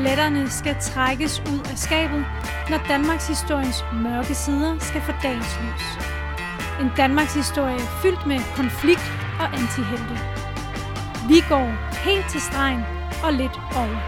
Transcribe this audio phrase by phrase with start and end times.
[0.00, 2.24] Skeletterne skal trækkes ud af skabet,
[2.70, 5.86] når Danmarks historiens mørke sider skal få dagens lys.
[6.80, 10.14] En Danmarks historie fyldt med konflikt og antihelte.
[11.28, 11.66] Vi går
[12.04, 12.82] helt til stregen
[13.24, 13.98] og lidt over.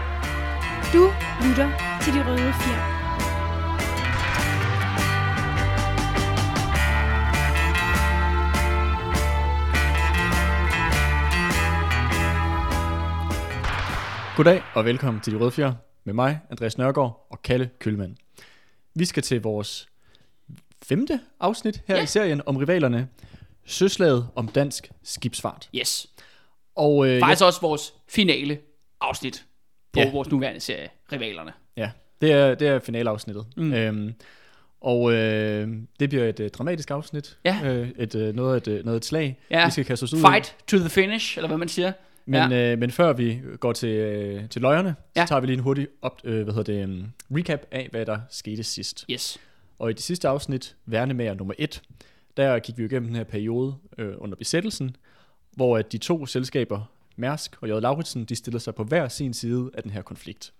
[0.93, 1.03] Du
[1.45, 1.69] lytter
[2.01, 2.92] til De Røde Fjer.
[14.37, 15.73] Goddag og velkommen til De Røde Fjer
[16.03, 18.15] med mig, Andreas Nørgaard og Kalle Kølmand.
[18.95, 19.87] Vi skal til vores
[20.83, 22.03] femte afsnit her Ja.
[22.03, 23.07] i serien om rivalerne.
[23.65, 25.69] Søslaget om dansk skibsfart.
[25.75, 26.07] Yes.
[26.75, 28.59] Og øh, Faktisk også vores finale
[29.01, 29.45] afsnit
[29.93, 30.05] på Ja.
[30.05, 30.11] ja.
[30.11, 31.53] vores nuværende serie, Rivalerne.
[31.77, 31.91] ja,
[32.21, 33.45] det er, det er finaleafsnittet.
[33.57, 33.73] Mm.
[33.73, 34.13] Øhm,
[34.81, 35.67] og øh,
[35.99, 37.37] det bliver et øh, dramatisk afsnit.
[37.45, 37.59] Ja.
[37.63, 39.65] Øh, et, øh, noget, et, øh, noget et slag, Ja.
[39.65, 40.19] vi skal kaste os ud.
[40.19, 41.91] Fight to the finish, eller hvad man siger.
[42.25, 42.71] Men, ja.
[42.71, 45.25] øh, men før vi går til, øh, til løjerne, ja.
[45.25, 47.05] Så tager vi lige en hurtig op, øh, hvad hedder det, um,
[47.37, 49.05] recap af, hvad der skete sidst.
[49.11, 49.37] Yes.
[49.79, 51.81] Og i det sidste afsnit, Værnemager nummer 1,
[52.37, 54.95] der gik vi jo igennem den her periode øh, under besættelsen,
[55.51, 57.71] hvor at de to selskaber, Mærsk og J.
[57.71, 60.53] Lauritsen, de stillede sig på hver sin side af den her konflikt.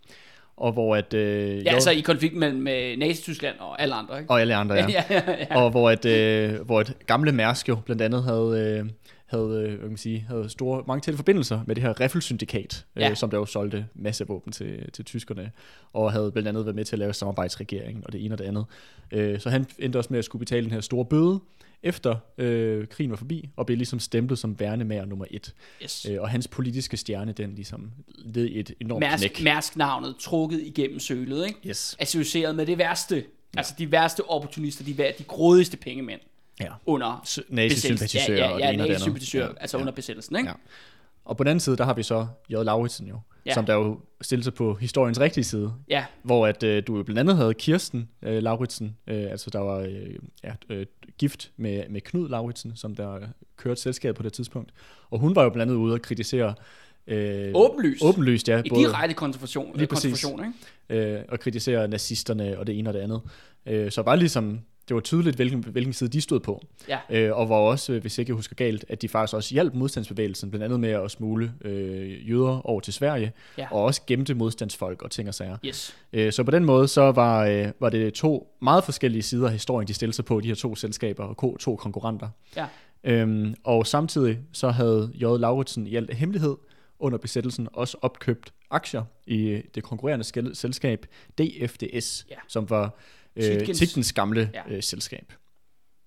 [0.58, 1.14] Og hvor at...
[1.14, 4.31] Øh, Ja, J- altså i konflikten mellem øh, Nazi-Tyskland og alle andre, ikke?
[4.31, 4.88] og alle andre, ja.
[4.89, 5.61] ja, ja, ja.
[5.64, 8.89] Og hvor et, øh, hvor et gamle Mærsk jo blandt andet havde, øh,
[9.34, 12.86] havde, øh, hvad kan man sige, havde store, mange tætte forbindelser med det her riffelsyndikat,
[12.95, 13.16] øh, Ja.
[13.16, 15.52] som der jo solgte masse våben til, til tyskerne,
[15.94, 18.45] og havde blandt andet været med til at lave samarbejdsregeringen og det ene og det
[18.45, 18.66] andet.
[19.12, 21.40] Øh, så han endte også med at skulle betale den her store bøde,
[21.86, 25.53] efter øh, krigen var forbi, og blev ligesom stemplet som værnemager nummer et.
[25.84, 26.06] Yes.
[26.09, 29.44] Øh, og hans politiske stjerne, den ligesom led et enormt Mærsk, knæk.
[29.44, 31.59] Mærsk-navnet trukket igennem sølet, ikke?
[31.69, 31.96] Yes.
[32.00, 33.16] Associeret med det værste.
[33.16, 33.22] Ja.
[33.57, 36.22] Altså de værste opportunister, de, de grådigste pengemænd.
[36.85, 37.27] Under.
[37.49, 39.57] Nazi-sympatisører ja, og ja, det ja, ene og det andet.
[39.61, 39.81] altså ja.
[39.81, 40.49] under besættelsen, ikke?
[40.49, 40.55] Ja.
[41.25, 42.53] Og på den anden side, der har vi så J.
[42.53, 43.53] Lauritsen jo, ja.
[43.53, 45.73] Som der jo stillede sig på historiens rigtige side.
[45.89, 49.59] Ja, Hvor at øh, du jo blandt andet havde Kirsten øh, Lauritsen, øh, altså der
[49.59, 50.85] var øh, ja, øh,
[51.17, 53.19] gift med, med Knud Lauritsen, som der
[53.57, 54.71] kørte selskabet på det tidspunkt.
[55.09, 56.53] Og hun var jo blandt andet ude og kritisere...
[57.07, 58.03] Øh, åbenlyst.
[58.03, 58.61] Åbenlyst, ja.
[58.65, 60.21] I direkte konfrontation, Lige præcis.
[60.23, 60.55] konfrontation
[60.89, 61.13] ikke?
[61.13, 63.21] øh, og kritisere nazisterne og det ene og det andet.
[63.65, 66.61] Øh, så bare ligesom, det var tydeligt, hvilken, hvilken side de stod på.
[66.88, 66.99] Ja.
[67.09, 70.49] Øh, og var også, hvis ikke jeg husker galt, at de faktisk også hjalp modstandsbevægelsen,
[70.51, 73.67] blandt andet med at smule øh, jøder over til Sverige, Ja.
[73.71, 75.57] og også gemte modstandsfolk og ting og sager.
[75.66, 75.95] Yes.
[76.13, 79.51] Øh, så på den måde, så var, øh, var det to meget forskellige sider af
[79.53, 82.29] historien, de stillede sig på, de her to selskaber og to konkurrenter.
[82.55, 82.65] Ja.
[83.03, 85.23] Øhm, og samtidig så havde J.
[85.23, 86.55] Lauritsen i al hemmelighed
[87.00, 91.05] under besættelsen også opkøbt aktier i øh, det konkurrerende selskab
[91.38, 92.35] DFDS, Ja.
[92.47, 92.95] som var
[93.35, 94.61] øh, Tigtens gamle Ja.
[94.67, 95.33] øh, selskab.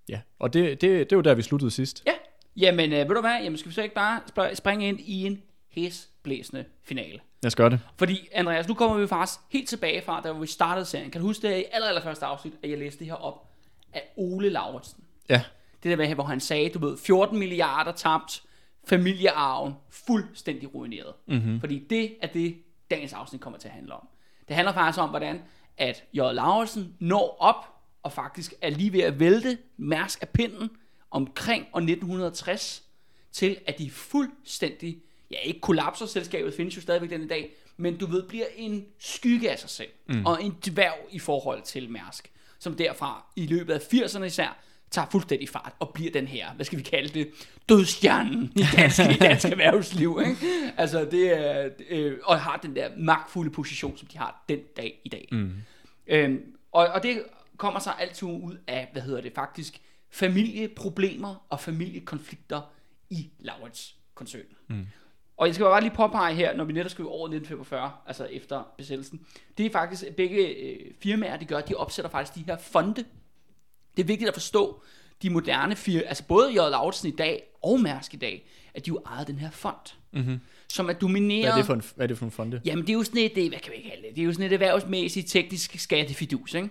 [0.09, 2.03] Ja, og det, det, det var der, vi sluttede sidst.
[2.07, 2.13] Ja,
[2.57, 5.23] jamen øh, ved du hvad, jamen skal vi så ikke bare spr- springe ind i
[5.27, 7.21] en hæsblæsende finale?
[7.43, 7.81] Lad os gøre det.
[7.99, 11.11] Fordi Andreas, nu kommer vi faktisk helt tilbage fra, da vi startede serien.
[11.11, 13.49] Kan du huske det i aller, aller første afsnit, at jeg læste det her op
[13.93, 15.05] af Ole Lauritsen?
[15.29, 15.43] Ja,
[15.83, 18.43] Det der med, hvor han sagde, du ved, 14 milliarder tabt,
[18.85, 21.13] familiearven fuldstændig ruineret.
[21.29, 21.61] Mm-hmm.
[21.61, 22.57] Fordi det er det,
[22.91, 24.09] dagens afsnit kommer til at handle om.
[24.49, 25.43] Det handler faktisk om, hvordan
[25.79, 26.17] at J.
[26.19, 30.71] Lauritsen når op og faktisk er lige ved at vælte Mærsk af pinden
[31.11, 32.83] omkring år 1960
[33.33, 37.97] til at de fuldstændig, ja ikke kollapser, selskabet findes jo stadigvæk den i dag, men
[37.97, 40.27] du ved, bliver en skygge af sig selv, mm.
[40.27, 44.59] og en dværg i forhold til Mærsk, som derfra i løbet af 80'erne især,
[44.91, 47.31] tager fuldstændig fart og bliver den her, hvad skal vi kalde det,
[47.69, 50.21] dødstjernen i dansk, i dansk erhvervsliv.
[50.29, 50.37] Ikke?
[50.77, 55.01] Altså det er, øh, og har den der magtfulde position, som de har den dag
[55.05, 55.29] i dag.
[55.33, 55.53] Mm.
[56.07, 56.41] Øhm,
[56.73, 57.23] og, og det
[57.57, 59.81] kommer så altid ud af, hvad hedder det faktisk,
[60.11, 62.61] familieproblemer og familiekonflikter
[63.11, 64.57] i Laurits-koncernen.
[64.69, 64.87] Mm.
[65.37, 68.63] Og jeg skal bare lige påpege her, når vi netop skriver over 1945, altså efter
[68.77, 69.27] besættelsen,
[69.59, 73.05] det er faktisk, at begge øh, firmaer, det gør, de opsætter faktisk de her fonde.
[73.97, 74.83] Det er vigtigt at forstå,
[75.23, 76.55] de moderne firmaer, altså både J.
[76.55, 80.41] Lauritsen i dag og Mærsk i dag, at de jo ejer den her fond, mm-hmm.
[80.69, 81.45] som er domineret...
[81.45, 82.61] hvad er det for en, hvad er det for en fonde?
[82.65, 84.17] Jamen, det er jo sådan et, det, hvad kan vi kalde det?
[84.17, 86.69] Det er jo sådan et erhvervsmæssigt teknisk skattefidus, ikke?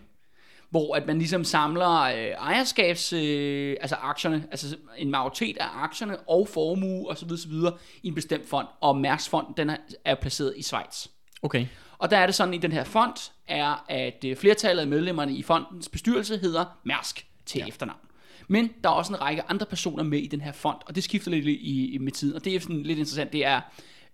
[0.69, 6.17] Hvor at man ligesom samler øh, ejerskabs, øh, altså aktierne, altså en majoritet af aktierne
[6.19, 7.31] og formue osv.
[7.31, 7.51] osv.
[8.03, 8.67] i en bestemt fond.
[8.81, 11.07] Og Mærks fond, den er, er placeret i Schweiz.
[11.41, 11.65] Okay.
[11.97, 15.33] Og der er det sådan i den her fond, er at øh, flertallet af medlemmerne
[15.33, 17.67] i fondens bestyrelse hedder Mærsk til ja.
[17.67, 17.99] efternavn.
[18.47, 21.03] Men der er også en række andre personer med i den her fond, og det
[21.03, 22.35] skifter lidt i, i med tiden.
[22.35, 23.61] Og det er sådan lidt interessant, det er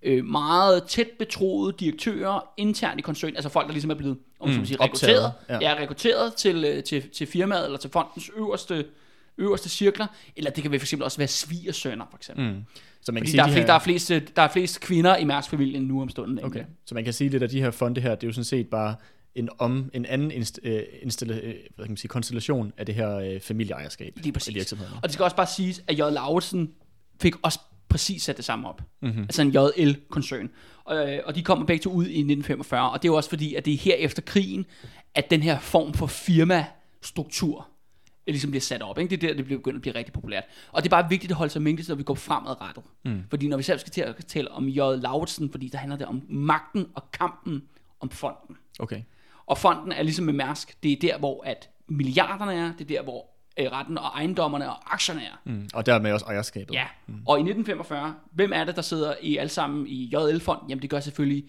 [0.04, 4.50] øh, meget tæt betroede direktører internt i koncernen, altså folk, der ligesom er blevet om
[4.50, 5.70] mm, sige, optaget, rekrutteret, ja.
[5.70, 5.76] ja.
[5.76, 8.86] er rekrutteret til, øh, til, til firmaet eller til fondens øverste
[9.38, 12.54] øverste cirkler, eller det kan for eksempel også være svigersønner, for eksempel.
[12.54, 12.64] Mm.
[13.02, 15.18] Så man kan sige, der er, flest, her, der, er flest, der er flest kvinder
[15.18, 16.44] i Mærsk-familien nu om stunden.
[16.44, 16.64] okay.
[16.86, 18.68] så man kan sige lidt af de her fonde her, det er jo sådan set
[18.68, 18.96] bare
[19.36, 22.96] en, om, en anden inst, øh, instille, øh, hvad kan man sige, konstellation af det
[22.96, 24.48] her øh, familieejerskab Lige præcis.
[24.48, 24.94] af virksomheden.
[24.96, 26.00] Og det skal også bare siges, at J.
[26.00, 26.72] Lauritsen
[27.22, 28.82] fik også præcis sat det samme op.
[29.02, 29.22] Mm-hmm.
[29.22, 30.50] Altså en JL-koncern.
[30.84, 33.30] Og, øh, og de kommer begge to ud i 1945, og det er jo også
[33.30, 34.66] fordi, at det er her efter krigen,
[35.16, 37.66] at den her form for firmastruktur øh,
[38.28, 38.98] ligesom bliver sat op.
[38.98, 39.10] Ikke?
[39.10, 40.44] Det er der, det begyndt at blive rigtig populært.
[40.72, 42.84] Og det er bare vigtigt at holde sig mindst, når vi går fremadrettet.
[43.06, 43.24] Mm.
[43.30, 44.78] Fordi når vi selv skal til at tale om J.
[44.78, 47.64] Lauritsen, fordi der handler det om magten og kampen
[48.00, 48.58] om fonden.
[48.80, 49.02] Okay.
[49.46, 52.98] Og fonden er ligesom med Mærsk, det er der, hvor at milliarderne er, det er
[52.98, 53.26] der, hvor
[53.60, 55.42] øh, retten og ejendommerne og aktierne er.
[55.46, 55.70] Mm.
[55.74, 56.74] Og dermed også ejerskabet.
[56.74, 57.14] Ja, mm.
[57.26, 60.70] og i 1945, hvem er det, der sidder i alle sammen i JL-fonden?
[60.70, 61.46] Jamen det gør selvfølgelig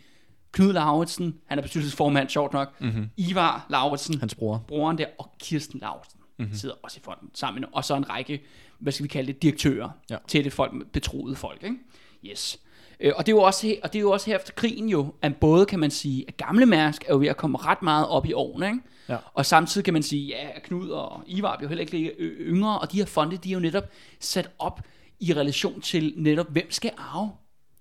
[0.52, 3.10] Knud Lauritsen, han er bestyrelsesformand, sjovt nok, mm-hmm.
[3.16, 4.64] Ivar Lauritsen, Hans bror.
[4.68, 6.54] broren der, og Kirsten Lauritsen mm-hmm.
[6.54, 8.42] sidder også i fonden sammen, og så en række,
[8.78, 10.16] hvad skal vi kalde det, direktører, Ja.
[10.32, 11.76] det folk, betroede folk, ikke?
[12.24, 12.60] Yes.
[13.00, 14.88] Øh, Og det, er jo også, he- og det er jo også her efter krigen
[14.88, 17.82] jo, at både kan man sige, at gamle Mærsk er jo ved at komme ret
[17.82, 18.78] meget op i årene, ikke?
[19.08, 19.16] Ja.
[19.34, 22.96] Og samtidig kan man sige, ja, Knud og Ivar bliver heller ikke yngre, og de
[22.98, 23.84] her fonde, de er jo netop
[24.20, 24.80] sat op
[25.20, 27.30] i relation til netop, hvem skal arve?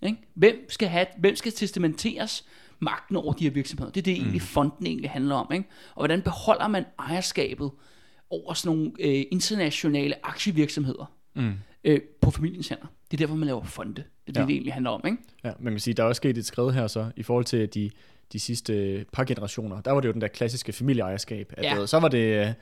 [0.01, 0.17] Ikke?
[0.33, 2.45] Hvem, skal have, hvem skal testamenteres
[2.79, 3.91] magten over de her virksomheder?
[3.91, 5.51] Det er det, egentlig fonden egentlig handler om.
[5.53, 5.65] Ikke?
[5.89, 7.71] Og hvordan beholder man ejerskabet
[8.31, 11.53] over sådan nogle øh, internationale aktievirksomheder mm.
[11.83, 12.85] øh, på familiens hænder?
[13.11, 13.93] Det er derfor, man laver fonde.
[13.95, 14.41] Det er det, Ja.
[14.45, 15.01] det egentlig handler om.
[15.05, 15.17] Ikke?
[15.43, 17.73] Ja, man kan sige, der er også sket et skridt her så, i forhold til
[17.73, 17.89] de,
[18.33, 19.81] de sidste par generationer.
[19.81, 21.53] Der var det jo den der klassiske familieejerskab.
[21.57, 21.75] At, Ja.
[21.79, 21.85] ja.
[21.85, 22.53] Så var det, øh,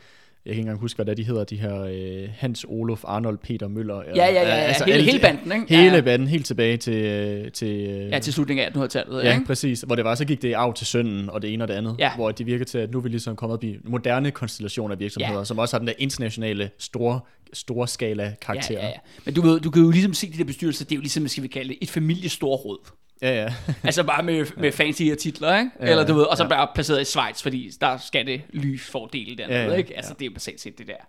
[0.49, 1.81] jeg kan ikke engang huske, hvad det er, de hedder, de her
[2.23, 4.01] øh, Hans, Olof, Arnold, Peter, Møller.
[4.15, 4.73] Ja, ja, ja, ja.
[4.85, 5.75] Hele- de- hele banden, ikke?
[5.75, 6.01] Hele Ja.
[6.01, 6.93] banden, helt tilbage til...
[6.93, 9.23] øh, til øh, Ja, til slutningen af 1800-tallet.
[9.23, 9.45] Ja, ikke?
[9.45, 9.81] præcis.
[9.81, 11.95] Hvor det var, så gik det af til sønnen, og det ene og det andet.
[11.99, 12.11] Ja.
[12.15, 14.99] Hvor det virker til, at nu er vi ligesom kommet op i moderne konstellation af
[14.99, 15.45] virksomheder, Ja.
[15.45, 17.19] som også har den der internationale, store,
[17.53, 18.73] store skala karakter.
[18.75, 18.93] Ja, ja, ja.
[19.25, 21.27] Men du, ved, du kan jo ligesom se de der bestyrelser, det er jo ligesom,
[21.27, 22.77] skal vi kalde det, et familiestorråd.
[23.21, 23.53] Ja, ja.
[23.83, 25.71] altså bare med, med fancy titler, ikke?
[25.79, 26.49] Ja, Eller du ved, og så ja.
[26.49, 29.95] bare placeret i Schweiz, fordi der skal det lysfordele dernede, Ja, ja, ikke?
[29.97, 31.07] Altså det er basalt set det der.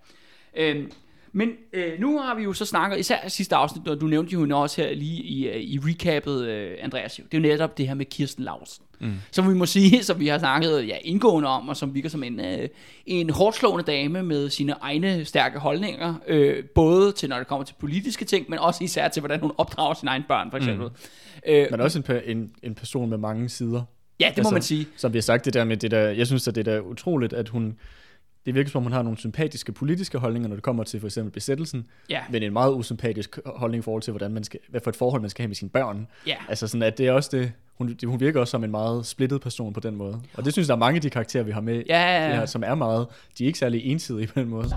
[0.56, 0.92] Øhm,
[1.32, 4.32] men øh, nu har vi jo så snakket, især i sidste afsnit, og du nævnte
[4.32, 7.24] jo også her lige i, øh, i recapet, øh, Andreas, jo.
[7.24, 8.84] det er jo netop det her med Kirsten Lausen.
[9.00, 9.14] Mm.
[9.30, 12.22] Som vi må sige, som vi har snakket ja, indgående om, og som virker som
[12.22, 12.68] en, øh,
[13.06, 17.74] en hårdslående dame med sine egne stærke holdninger, øh, både til når det kommer til
[17.80, 20.86] politiske ting, men også især til, hvordan hun opdrager sine egne børn, for eksempel.
[20.86, 21.52] Mm.
[21.52, 23.82] Øh, Men også en, en, en person med mange sider.
[24.20, 24.86] ja, det må man sige.
[24.96, 27.32] Som vi har sagt, det der med det der, jeg synes, at det er utroligt,
[27.32, 27.76] at hun,
[28.46, 31.06] det virker som om, hun har nogle sympatiske politiske holdninger, når det kommer til for
[31.06, 32.20] eksempel besættelsen, Ja.
[32.30, 35.20] men en meget usympatisk holdning i forhold til, hvordan man skal, hvad for et forhold
[35.20, 36.06] man skal have med sine børn.
[36.26, 36.36] Ja.
[36.48, 39.40] Altså sådan, at det er også det, hun, hun virker også som en meget splittet
[39.40, 40.20] person på den måde.
[40.34, 42.22] Og det synes jeg, der er mange af de karakterer, vi har med, Ja, ja,
[42.22, 42.28] ja.
[42.28, 43.06] det her, som er meget,
[43.38, 44.68] de er ikke særlig ensidige på den måde.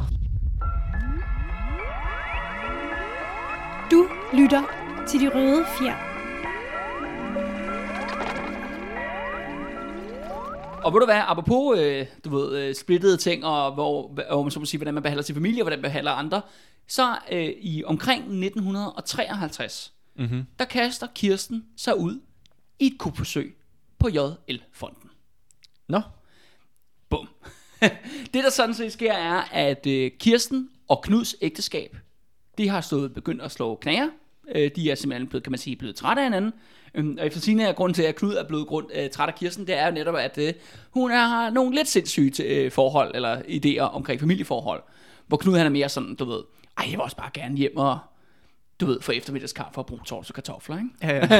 [3.91, 4.61] Du lytter
[5.07, 6.12] til De Røde Fjer.
[10.83, 14.51] Og ved du hvad, apropos, øh, du ved, øh, splittede ting, og hvor, hvor man
[14.51, 16.41] så må sige, hvordan man behandler sin familie, og hvordan man behandler andre,
[16.87, 20.45] så øh, i omkring 1953, mm-hmm.
[20.59, 22.19] der kaster Kirsten sig ud
[22.79, 23.57] i et kupforsøg
[23.99, 25.09] på JL-fonden.
[25.87, 26.01] Nå,
[27.09, 27.29] Bum.
[28.33, 31.97] det der sådan set sker er, at øh, Kirsten og Knuds ægteskab,
[32.57, 34.09] de har stået begyndt at slå knager.
[34.55, 36.53] Øh, de er simpelthen blevet, kan man sige, blevet trætte af hinanden.
[36.95, 39.35] Øhm, og efter sine er grunden til, at Knud er blevet grund, øh, træt af
[39.35, 40.53] Kirsten, det er jo netop, at øh,
[40.91, 44.83] hun er, har nogle lidt sindssyge øh, forhold, eller idéer omkring familieforhold.
[45.27, 46.43] Hvor Knud han er mere sådan, du ved,
[46.77, 47.99] ej, jeg vil også bare gerne hjem og,
[48.79, 50.89] du ved, få eftermiddagskaffe og bruge tors og kartofler, ikke?
[51.03, 51.35] ja,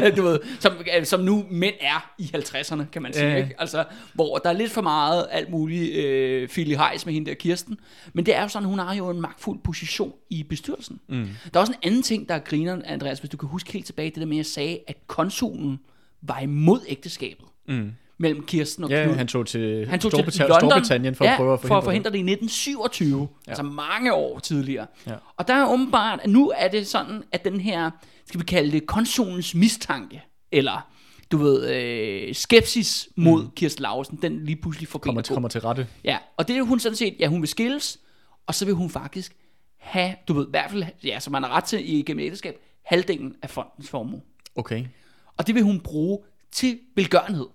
[0.00, 0.10] ja.
[0.16, 3.26] du ved, som, øh, som nu mænd er i 50'erne, kan man sige.
[3.26, 3.36] Ja.
[3.36, 3.54] Ikke?
[3.58, 7.78] Altså, hvor der er lidt for meget alt muligt øh, Heiss med hende der Kirsten.
[8.12, 11.00] Men det er jo sådan, hun har jo en magtfuld position i bestyrelsen.
[11.08, 11.28] Mm.
[11.54, 13.86] Der er også en anden ting, der er grineren, Andreas, hvis du kan huske helt
[13.86, 15.80] tilbage, det der med, at jeg sagde, at konsulen
[16.22, 17.46] var imod ægteskabet.
[17.68, 17.92] Mm.
[18.18, 19.14] Mellem Kirsten og ja Knud.
[19.14, 21.66] han tog til, Han tog Storbritannien, til London, Storbritannien for ja, at prøve at for
[21.68, 23.50] forhindre, at forhindre det i 1927, ja.
[23.50, 24.86] altså mange år tidligere.
[25.06, 25.14] Ja.
[25.36, 27.90] Og der er åbenbart, at nu er det sådan, at den her,
[28.26, 30.22] skal vi kalde det, konsulens mistanke,
[30.52, 30.88] eller
[31.32, 33.50] du ved, øh, skepsis mod mm.
[33.56, 35.34] Kirsten Lausen, den lige pludselig får kommer, gå.
[35.34, 35.86] kommer til rette.
[36.04, 37.98] Ja, og det er hun sådan set, ja, hun vil skilles,
[38.46, 39.36] og så vil hun faktisk
[39.78, 42.54] have, du ved, i hvert fald, ja, som man har ret til i gennem ægteskab,
[42.82, 44.20] halvdelen af fondens formue.
[44.56, 44.84] Okay.
[45.36, 46.18] Og det vil hun bruge
[46.52, 47.46] til velgørenhed.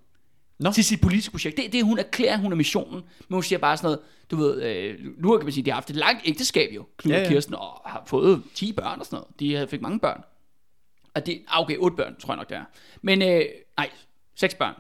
[0.60, 0.72] Nå.
[0.72, 1.57] Til sit politiske projekt.
[1.57, 2.93] Det er det, hun erklærer, hun er missionen.
[3.29, 4.00] Men hun siger bare sådan noget,
[4.31, 7.12] du ved, øh, nu kan man sige, de har haft et langt ægteskab jo, Knud
[7.12, 7.27] Ja, ja, ja.
[7.27, 9.39] og Kirsten, og har fået 10 børn og sådan noget.
[9.39, 10.22] De havde- fik mange børn.
[11.15, 12.63] Og det, ah, okay, 8 børn, tror jeg nok, det er.
[13.01, 13.41] Men, øh,
[13.77, 13.89] nej,
[14.36, 14.74] 6 børn.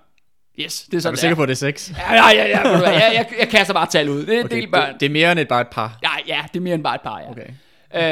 [0.59, 1.35] Yes, det er Er sådan, du det sikker er.
[1.35, 1.91] på, det er sex?
[1.97, 4.25] Ja, ja, ja, ja, du hvad, jeg, jeg, jeg kaster bare tal ud.
[4.25, 4.91] Det er okay, del børn.
[4.93, 5.99] Det, det er mere end et, bare et par.
[6.03, 7.29] Nej, ja, det er mere end bare et par, ja.
[7.31, 7.47] Okay.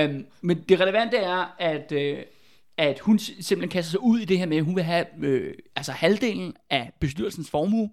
[0.10, 2.18] Øhm, men det relevante er, at, øh,
[2.82, 5.54] at hun simpelthen kaster sig ud i det her med, at hun vil have øh,
[5.76, 7.90] altså halvdelen af bestyrelsens formue,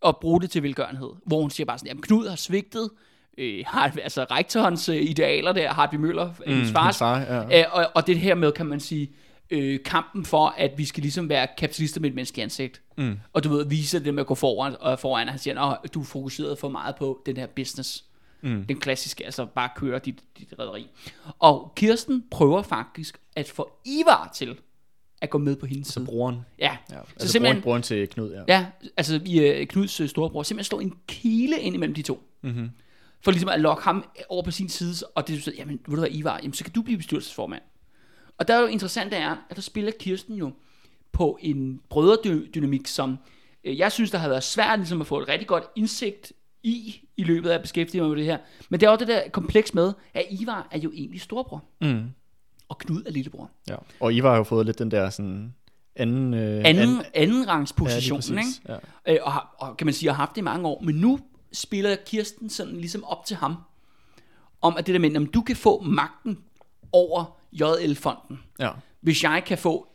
[0.00, 1.10] og bruge det til velgørenhed.
[1.26, 2.90] Hvor hun siger bare sådan, jamen Knud har svigtet,
[3.38, 7.60] øh, har, altså rektorens øh, idealer der, Hartby Møller, mm, hendes fars, far, ja.
[7.60, 9.10] øh, og, og det her med, kan man sige,
[9.50, 12.82] øh, kampen for, at vi skal ligesom være kapitalister med et menneske ansigt.
[12.96, 13.18] Mm.
[13.32, 15.94] Og du ved, vise det med at gå foran, og foran, og han siger, at
[15.94, 18.04] du er fokuseret for meget på den her business.
[18.42, 18.64] Mm.
[18.64, 20.86] Den klassiske, altså bare køre dit, dit rederi.
[21.38, 24.58] Og Kirsten prøver faktisk at få Ivar til
[25.20, 26.04] at gå med på hendes side.
[26.04, 26.40] Broren.
[26.58, 26.94] Ja, Ja.
[26.94, 28.42] så Altså simpelthen, broren, broren til Knud, ja.
[28.48, 28.66] ja,
[28.96, 32.22] altså i uh, Knuds øh, storebror, simpelthen slå en kile ind imellem de to.
[32.42, 32.70] Mm-hmm.
[33.20, 35.96] For ligesom at lokke ham over på sin side, og det er så, jamen, ved
[35.96, 37.62] du hvad, Ivar, jamen, så kan du blive bestyrelsesformand.
[38.38, 40.52] Og der er jo interessant, det er, at der spiller Kirsten jo
[41.12, 43.18] på en brødredynamik, som
[43.64, 47.00] øh, jeg synes, der har været svært ligesom at få et rigtig godt indsigt i,
[47.18, 48.38] i løbet af at beskæftige mig med det her.
[48.68, 52.02] Men det er også det der kompleks med, at Ivar er jo egentlig storebror, Mm.
[52.68, 53.50] og Knud er lillebror.
[53.68, 53.74] ja.
[54.00, 55.54] Og Ivar har jo fået lidt den der sådan
[55.96, 56.34] anden...
[56.34, 58.34] Øh, Anden, anden rangs ja, position, ikke?
[58.36, 58.62] præcis.
[58.68, 58.76] Ja.
[59.12, 60.80] Øh, og, og kan man sige, har haft det i mange år.
[60.82, 61.20] Men nu
[61.52, 63.54] spiller Kirsten sådan ligesom op til ham,
[64.60, 66.38] om at det der med, at du kan få magten
[66.92, 68.70] over JL-fonden, ja.
[69.00, 69.88] hvis jeg kan få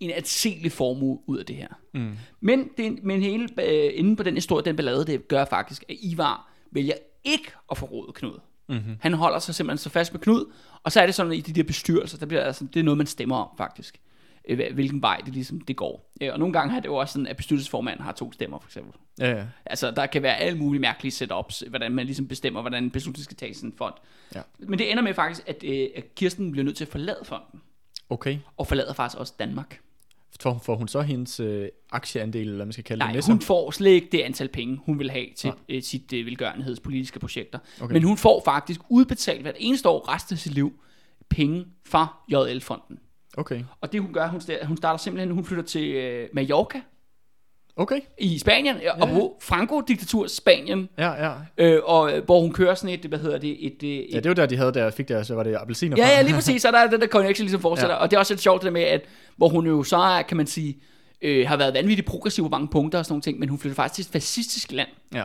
[0.00, 1.68] en anselig formue ud af det her.
[1.94, 2.16] Mm.
[2.40, 5.96] Men, det, men hele øh, inden på den historie, den ballade, det gør faktisk, at
[6.00, 6.94] Ivar vælger
[7.24, 8.38] ikke at forråde Knud.
[8.68, 8.96] Mm-hmm.
[9.00, 11.40] Han holder sig simpelthen så fast med Knud, og så er det sådan, at i
[11.40, 14.00] de der bestyrelser, der bliver altså, det er noget, man stemmer om faktisk.
[14.48, 16.12] Øh, hvil- Hvilken vej det ligesom det går.
[16.20, 18.68] Øh, Og nogle gange er det jo også sådan, at bestyrelsesformanden har to stemmer, for
[18.68, 18.92] eksempel.
[19.20, 19.44] Ja, ja.
[19.66, 23.24] Altså, der kan være alle mulige mærkelige setups, hvordan man ligesom bestemmer, hvordan en beslutning
[23.24, 23.94] skal tages i en fond.
[24.34, 24.42] Ja.
[24.58, 27.60] Men det ender med faktisk, at, øh, at Kirsten bliver nødt til at forlade fonden,
[28.10, 28.38] Okay.
[28.56, 29.80] og forlader faktisk også Danmark.
[30.40, 33.32] Får, får hun så hendes øh, aktieandel, eller hvad man skal kalde Nej, det, sig?
[33.32, 37.18] hun får slet ikke det antal penge, hun vil have til øh, sit øh, velgørenhedspolitiske
[37.18, 37.58] projekter.
[37.80, 37.92] Okay.
[37.92, 40.72] Men hun får faktisk udbetalt hvert eneste år resten af sit liv
[41.28, 42.98] penge fra JL-fonden.
[43.36, 43.64] Okay.
[43.80, 46.80] Og det hun gør, hun, hun starter simpelthen, hun flytter til øh, Mallorca
[47.80, 48.00] Okay.
[48.18, 49.02] i Spanien, ja.
[49.02, 51.32] og på Franco-diktatur Spanien, Ja, ja.
[51.58, 54.20] øh, og øh, hvor hun kører sådan et, hvad hedder det, et, øh, et Ja,
[54.20, 56.10] det var der, de havde der, fik der, så var det appelsiner Ja, fra.
[56.10, 56.62] ja, lige præcis.
[56.62, 57.94] Så der er den der connection ligesom fortsætter.
[57.94, 57.98] Ja.
[57.98, 58.02] Ja.
[58.02, 59.04] Og det er også lidt sjovt det der med, at
[59.36, 60.78] hvor hun jo så er, kan man sige,
[61.22, 63.74] øh, har været vanvittigt progressiv på mange punkter og sådan nogle ting, men hun flytter
[63.76, 65.24] faktisk til et fascistisk land ja.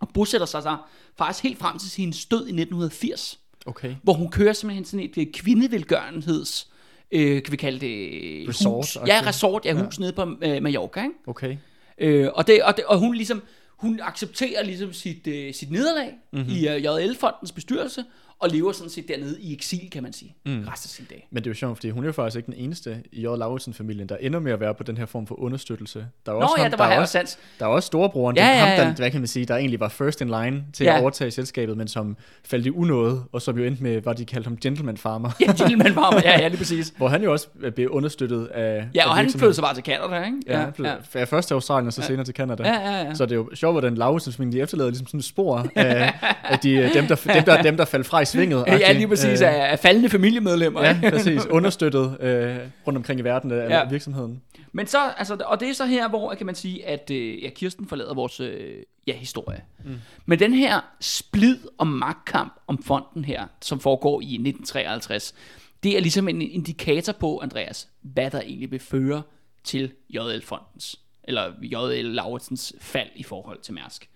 [0.00, 0.76] og bosætter sig så
[1.18, 3.94] faktisk helt frem til sin død i 1980, Okay.
[4.02, 6.68] hvor hun kører simpelthen sådan et øh, kvindevelgørenheds,
[7.12, 8.98] øh, kan vi kalde det, Resort, hus.
[9.06, 10.02] Ja, resort, ja, hus ja.
[10.02, 11.14] nede på øh, Mallorca, ikke?
[11.26, 11.56] Okay.
[11.98, 13.42] Øh, og, det, og, det, og hun ligesom,
[13.76, 16.50] hun accepterer ligesom sit, øh, sit nederlag mm-hmm.
[16.50, 18.04] i øh, JL-fondens bestyrelse,
[18.42, 20.52] og lever sådan set dernede i eksil, kan man sige, mm.
[20.52, 21.28] resten af sin dag.
[21.30, 23.24] Men det er jo sjovt, fordi hun er jo faktisk ikke den eneste i J.
[23.24, 26.06] Lauritsen-familien, der ender med at være på den her form for understøttelse.
[26.26, 27.38] Der er Nå også ja, ham, der var er her også, sans.
[27.58, 28.84] der er også storebroren, Ja, er ja, ham, ja.
[28.88, 30.94] der, hvad kan man sige, der egentlig var first in line til Ja.
[30.96, 34.24] at overtage selskabet, men som faldt i unåde, og som jo endte med, hvad de
[34.24, 35.30] kaldte ham, gentleman farmer.
[35.40, 36.92] Ja, gentleman farmer, ja, ja, lige præcis.
[36.96, 38.62] Hvor han jo også blev understøttet af
[38.94, 39.30] Ja, af og han virksomheden.
[39.38, 40.36] flyttede sig bare til Canada, ikke?
[40.46, 41.24] Ja, han flyttede ja.
[41.24, 42.62] først til Australien, og så senere til Canada.
[42.62, 43.14] Ja, ja, ja.
[43.14, 46.12] Så det er jo sjovt, hvordan Lauritsens familie de efterlader ligesom sådan et spor af,
[46.44, 48.64] af de, dem, der, dem, der, dem, der faldt fra i svinget.
[48.66, 50.84] Ja, lige præcis, Øh, af, af faldende familiemedlemmer.
[50.84, 51.46] Ja, præcis.
[51.46, 53.78] Understøttet øh, rundt omkring i verden af Ja.
[53.78, 53.88] ja.
[53.88, 54.42] virksomheden.
[54.72, 57.48] Men så, altså, og det er så her, hvor kan man sige, at øh, ja,
[57.50, 59.60] Kirsten forlader vores øh, ja, historie.
[59.84, 59.94] Mm.
[60.26, 65.34] Men den her splid og magtkamp om fonden her, som foregår i 1953,
[65.82, 69.22] det er ligesom en indikator på, Andreas, hvad der egentlig vil føre
[69.64, 74.08] til JL-fondens, eller JL Lauritsens fald i forhold til Mærsk.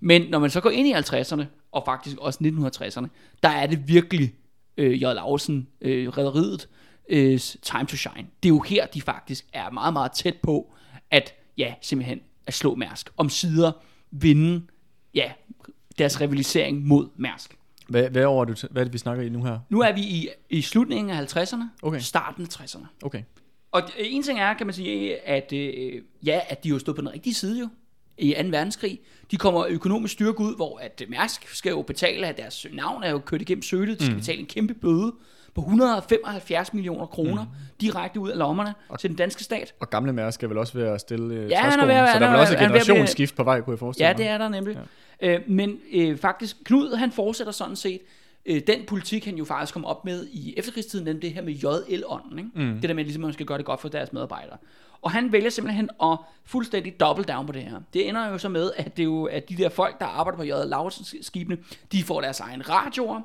[0.00, 1.44] Men når man så går ind i 50'erne,
[1.78, 3.08] og faktisk også 1960'erne,
[3.42, 4.34] der er det virkelig
[4.76, 5.02] øh, J.
[5.02, 6.68] Lauritsen, øh, rederiet,
[7.08, 8.26] øh, time to shine.
[8.42, 10.72] Det er jo her, de faktisk er meget, meget tæt på,
[11.10, 13.10] at ja, simpelthen at slå Mærsk.
[13.16, 13.72] Om sider
[14.10, 14.62] vinde,
[15.14, 15.32] ja,
[15.98, 17.58] deres rivalisering mod Mærsk.
[17.88, 19.58] Hvad, hvad, år er du, hvad er det, vi snakker i nu her?
[19.68, 22.00] Nu er vi i, i slutningen af 50'erne, Okay.
[22.00, 22.86] starten af 60'erne.
[23.02, 23.22] Okay.
[23.72, 26.94] Og øh, en ting er, kan man sige, at øh, ja, at de jo stod
[26.94, 27.68] på den rigtige side jo
[28.18, 28.48] i 2.
[28.48, 29.00] verdenskrig.
[29.30, 33.10] De kommer økonomisk styrke ud, hvor at Mærsk skal jo betale, at deres navn er
[33.10, 33.98] jo kørt igennem sølet.
[34.00, 34.20] De skal mm.
[34.20, 35.12] betale en kæmpe bøde
[35.54, 37.50] på 175 millioner kroner mm.
[37.80, 39.74] direkte ud af lommerne til den danske stat.
[39.80, 42.12] Og gamle Mærsk skal vel også være at stille øh, Ja, han er ved så
[42.12, 44.06] han der er vel også ved- et er ved generationsskift på vej, kunne jeg forestille
[44.06, 44.18] Ja, mig.
[44.18, 44.78] det er der nemlig.
[45.22, 45.34] Ja.
[45.34, 48.00] Øh, men øh, faktisk, Knud han fortsætter sådan set
[48.46, 51.52] øh, den politik, han jo faktisk kom op med i efterkrigstiden, nemlig det her med
[51.52, 52.38] JL-ånden.
[52.38, 52.50] Ikke?
[52.54, 52.80] Mm.
[52.80, 54.56] Det der med, ligesom, at man skal gøre det godt for deres medarbejdere.
[55.02, 57.80] Og han vælger simpelthen at fuldstændig double down på det her.
[57.94, 60.36] Det ender jo så med, at, det er jo, at de der folk, der arbejder
[60.36, 60.48] på J.
[60.48, 61.58] Lauritsens skibene,
[61.92, 63.20] de får deres egen radioer,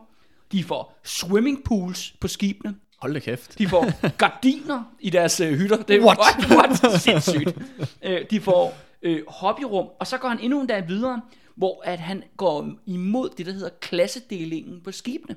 [0.51, 3.57] de får swimming pools på skibene, Hold da kæft.
[3.59, 5.77] de får gardiner i deres øh, hytter.
[5.77, 6.17] Det er What?
[6.51, 6.83] what?
[6.83, 7.01] what?
[7.01, 7.57] Sindssygt.
[8.03, 11.21] Øh, de får øh, hobbyrum, og så går han endnu en dag videre.
[11.55, 15.35] hvor at han går imod det, der hedder klassedelingen på skibene.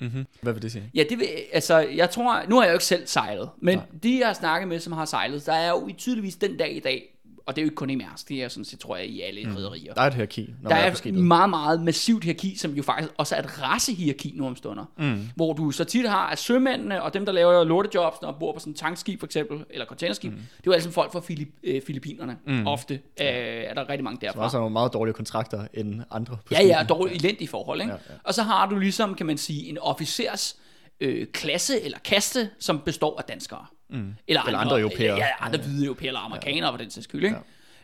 [0.00, 0.26] Mm-hmm.
[0.42, 0.90] Hvad vil det sige?
[0.94, 3.86] Ja, det vil, altså, jeg tror, nu har jeg jo ikke selv sejlet, men Nej.
[4.02, 6.80] de, jeg har snakket med, som har sejlet, der er jo tydeligvis den dag i
[6.80, 7.15] dag,
[7.46, 9.20] og det er jo ikke kun i Mærsk, det er sådan set, tror jeg, i
[9.20, 9.56] alle mm.
[9.56, 9.94] riderier.
[9.94, 12.82] Der er et hierarki, når Der er på et meget, meget massivt hierarki, som jo
[12.82, 14.84] faktisk også er et racehierarki nu om stunder.
[14.98, 15.28] Mm.
[15.36, 18.58] Hvor du så tit har, at sømændene og dem, der laver lortejobs, når bor på
[18.58, 20.38] sådan en tankskib for eksempel, eller containerskib, mm.
[20.38, 22.36] det er jo altså folk fra Filip, øh, Filippinerne.
[22.46, 22.66] Mm.
[22.66, 24.44] Ofte øh, er der rigtig mange Der er derfra.
[24.44, 27.80] også nogle meget dårlige kontrakter end andre på Ja, ja, dårligt elendige forhold.
[27.80, 27.92] Ikke?
[27.92, 28.14] Ja, ja.
[28.24, 30.56] Og så har du ligesom, kan man sige, en officers
[31.00, 33.66] øh, klasse eller kaste, som består af danskere.
[33.90, 34.14] Mm.
[34.28, 35.16] Eller, Eller andre europæere.
[35.16, 37.24] Ja, ja andre hvide europæere eller amerikanere, for den sags skyld.
[37.24, 37.36] Ikke?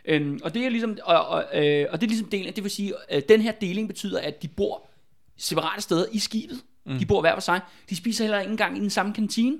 [0.07, 0.15] Ja.
[0.15, 2.71] Øhm, og det er ligesom, og, og, øh, og det er ligesom delen, det vil
[2.71, 4.87] sige, at den her deling betyder, at de bor
[5.37, 6.59] separate steder i skibet.
[6.87, 6.99] Mm.
[6.99, 7.61] De bor hver for sig.
[7.91, 9.57] De spiser heller ikke engang i den samme kantine.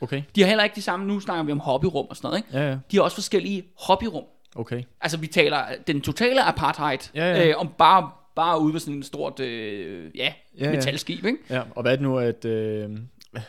[0.00, 2.38] Okay, De har heller ikke de samme, nu snakker vi om hobbyrum og sådan noget,
[2.38, 2.58] ikke?
[2.58, 2.78] ja, ja.
[2.90, 4.24] De har også forskellige hobbyrum.
[4.56, 4.82] Okay.
[5.00, 7.48] Altså, vi taler den totale apartheid, Ja, ja.
[7.48, 10.70] Øh, om bare, bare ude ved sådan en stort, øh, ja, Ja, ja.
[10.70, 11.38] metalskib, ikke?
[11.50, 12.44] Ja, og hvad er det nu, at...
[12.44, 12.90] Øh,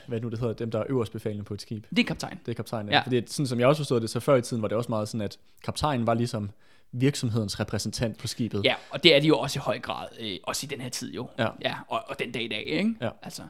[0.07, 0.53] hvad nu, det hedder?
[0.53, 1.85] Dem, der er øverst befalende på et skib.
[1.89, 2.39] Det er kaptajn.
[2.45, 2.89] Det er kaptajnen.
[2.89, 2.97] Ja.
[2.97, 3.03] Ja.
[3.03, 5.07] Fordi sådan som jeg også forstod det, så før i tiden var det også meget
[5.07, 6.49] sådan, at kaptajnen var ligesom
[6.91, 8.63] virksomhedens repræsentant på skibet.
[8.63, 10.89] Ja, og det er de jo også i høj grad, øh, også i den her
[10.89, 11.29] tid jo.
[11.39, 11.47] Ja.
[11.61, 12.95] ja og, og den dag i dag, ikke?
[13.01, 13.09] Ja.
[13.21, 13.41] Altså.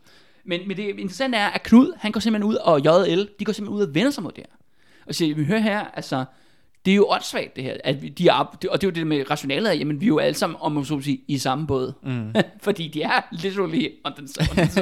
[0.44, 3.54] Men, men det interessante er, at Knud, han går simpelthen ud, og JL, de går
[3.54, 4.56] simpelthen ud og vender sig mod det her.
[5.08, 6.26] Og siger, vi hører her, altså,
[6.86, 9.08] det er jo åndssvagt det her, at vi, de er, og det er jo det
[9.08, 11.68] med rationalet af, jamen vi er jo alle sammen, om man så sige, i samme
[11.68, 11.94] båd.
[12.04, 12.34] Mm.
[12.64, 14.28] Fordi de er literally on den,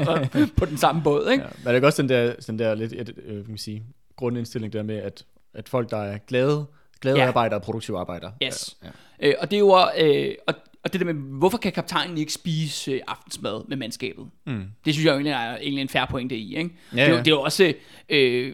[0.10, 1.44] on den, på den samme båd, ikke?
[1.44, 1.50] Ja.
[1.66, 3.84] Men det er også den der, den der lidt, et, øh, kan man sige,
[4.16, 6.66] grundindstilling der med, at, at folk, der er glade,
[7.02, 7.28] glade Ja.
[7.28, 8.32] arbejdere og produktive arbejdere.
[8.44, 8.78] Yes.
[8.84, 8.88] Ja,
[9.22, 9.28] ja.
[9.28, 10.54] Øh, og det er jo, øh, og,
[10.86, 14.26] og det der med, hvorfor kan kaptajnen ikke spise øh, aftensmad med mandskabet?
[14.48, 14.64] Mm.
[14.86, 16.70] Det synes jeg egentlig er egentlig en færre pointe i, ikke?
[16.96, 17.18] Ja, det, er ja.
[17.20, 17.74] det er jo også,
[18.10, 18.54] øh,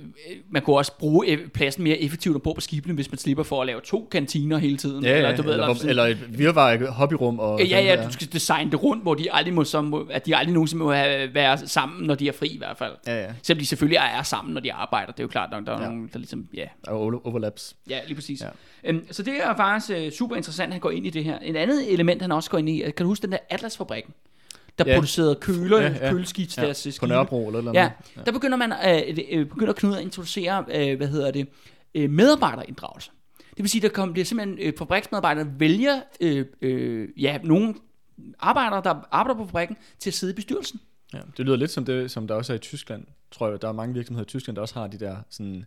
[0.49, 3.61] man kunne også bruge øh, pladsen mere effektivt ombord på skibene, hvis man slipper for
[3.61, 5.03] at lave to kantiner hele tiden.
[5.03, 7.39] Ja, ja, eller, du ved, eller, eller, eller, eller et virvar hobbyrum.
[7.39, 8.07] Og Ja, sådan ja, der.
[8.07, 10.83] du skal designe det rundt, hvor de aldrig må, så må at de aldrig nogensinde
[10.83, 12.93] må have, være sammen, når de er fri i hvert fald.
[13.07, 13.33] Ja, ja.
[13.43, 15.11] Selvom de selvfølgelig er sammen, når de arbejder.
[15.11, 15.81] Det er jo klart der er ja.
[15.83, 15.89] Ja.
[15.89, 17.75] nogen, der ligesom, ja, Der er over- overlaps.
[17.89, 18.41] Ja, lige præcis.
[18.41, 18.47] Ja.
[18.83, 18.89] Ja.
[18.89, 21.39] Øhm, så det er faktisk øh, super interessant, at han går ind i det her.
[21.39, 24.13] En andet element, han også går ind i, kan du huske den der Atlas-fabrikken,
[24.77, 24.91] der ja.
[24.91, 24.97] Ja.
[24.97, 26.05] producerede køler, ja, Ja, ja.
[26.05, 26.11] ja.
[26.11, 27.07] køleskidt til Ja, deres øh, På skibe.
[27.07, 28.25] Nørrebro eller eller Ja, andet.
[28.25, 31.47] der begynder man øh, øh, begynder Knud at introducere, øh, hvad hedder det,
[31.95, 33.11] øh, medarbejderinddragelse.
[33.49, 37.73] Det vil sige, der kommer, bliver simpelthen øh, fabriksmedarbejdere vælger øh, øh, ja, nogle
[38.39, 40.79] arbejdere, der arbejder på fabrikken, til at sidde i bestyrelsen.
[41.13, 43.05] Ja, det lyder lidt som det, som der også er i Tyskland.
[43.31, 45.65] Tror jeg, der er mange virksomheder i Tyskland, der også har de der sådan,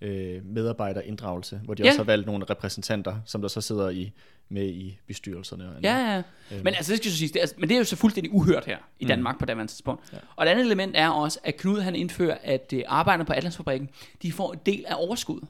[0.00, 1.88] øh, medarbejderinddragelse, hvor de Ja.
[1.88, 4.12] også har valgt nogle repræsentanter, som der så sidder i,
[4.48, 5.68] med i bestyrelserne.
[5.68, 6.16] og- Ja, ja.
[6.16, 6.64] Øhm.
[6.64, 8.64] Men altså, det skal så siges, det er, men det er jo så fuldstændig uhørt
[8.64, 9.38] her i Danmark mm.
[9.38, 10.12] på daværende tidspunkt.
[10.12, 10.18] Ja.
[10.36, 13.88] Og et andet element er også, at Knud han indfører, at øh, arbejderne på Atlasfabrikken,
[14.22, 15.48] de får en del af overskuddet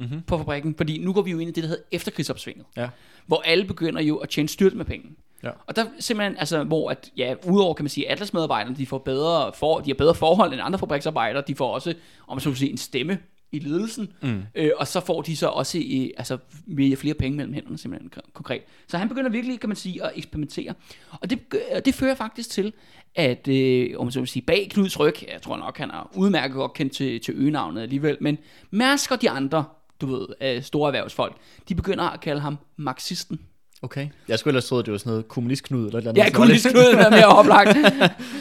[0.00, 0.22] Mhm.
[0.22, 2.88] på fabrikken, fordi nu går vi jo ind i det, der hedder efterkrigsopsvinget, Ja.
[3.26, 5.08] hvor alle begynder jo at tjene styrt med penge.
[5.42, 5.50] Ja.
[5.66, 8.98] Og der simpelthen, altså, hvor at, ja, udover kan man sige, Atlas medarbejderne, de får
[8.98, 11.94] bedre, for, de har bedre forhold end andre fabriksarbejdere, de får også,
[12.28, 13.18] om man så sige, en stemme
[13.54, 14.42] i ledelsen, mm.
[14.54, 18.10] øh, og så får de så også i, altså, via flere penge mellem hænderne, simpelthen
[18.32, 18.62] konkret.
[18.86, 20.74] Så han begynder virkelig, kan man sige, at eksperimentere.
[21.10, 21.38] Og det,
[21.84, 22.72] det fører faktisk til,
[23.14, 26.10] at, øh, om man så må sige, bag Knuds ryg, jeg tror nok, han er
[26.14, 28.38] udmærket godt kendt til, til øgenavnet alligevel, men
[28.70, 29.64] Mærsk og de andre,
[30.00, 31.36] du ved, øh, store erhvervsfolk,
[31.68, 33.40] de begynder at kalde ham marxisten.
[33.82, 34.08] Okay.
[34.28, 36.24] Jeg skulle ellers tro, at det var sådan noget kommunistknud eller et eller andet.
[36.24, 37.76] Ja, kommunistknuden er mere oplagt.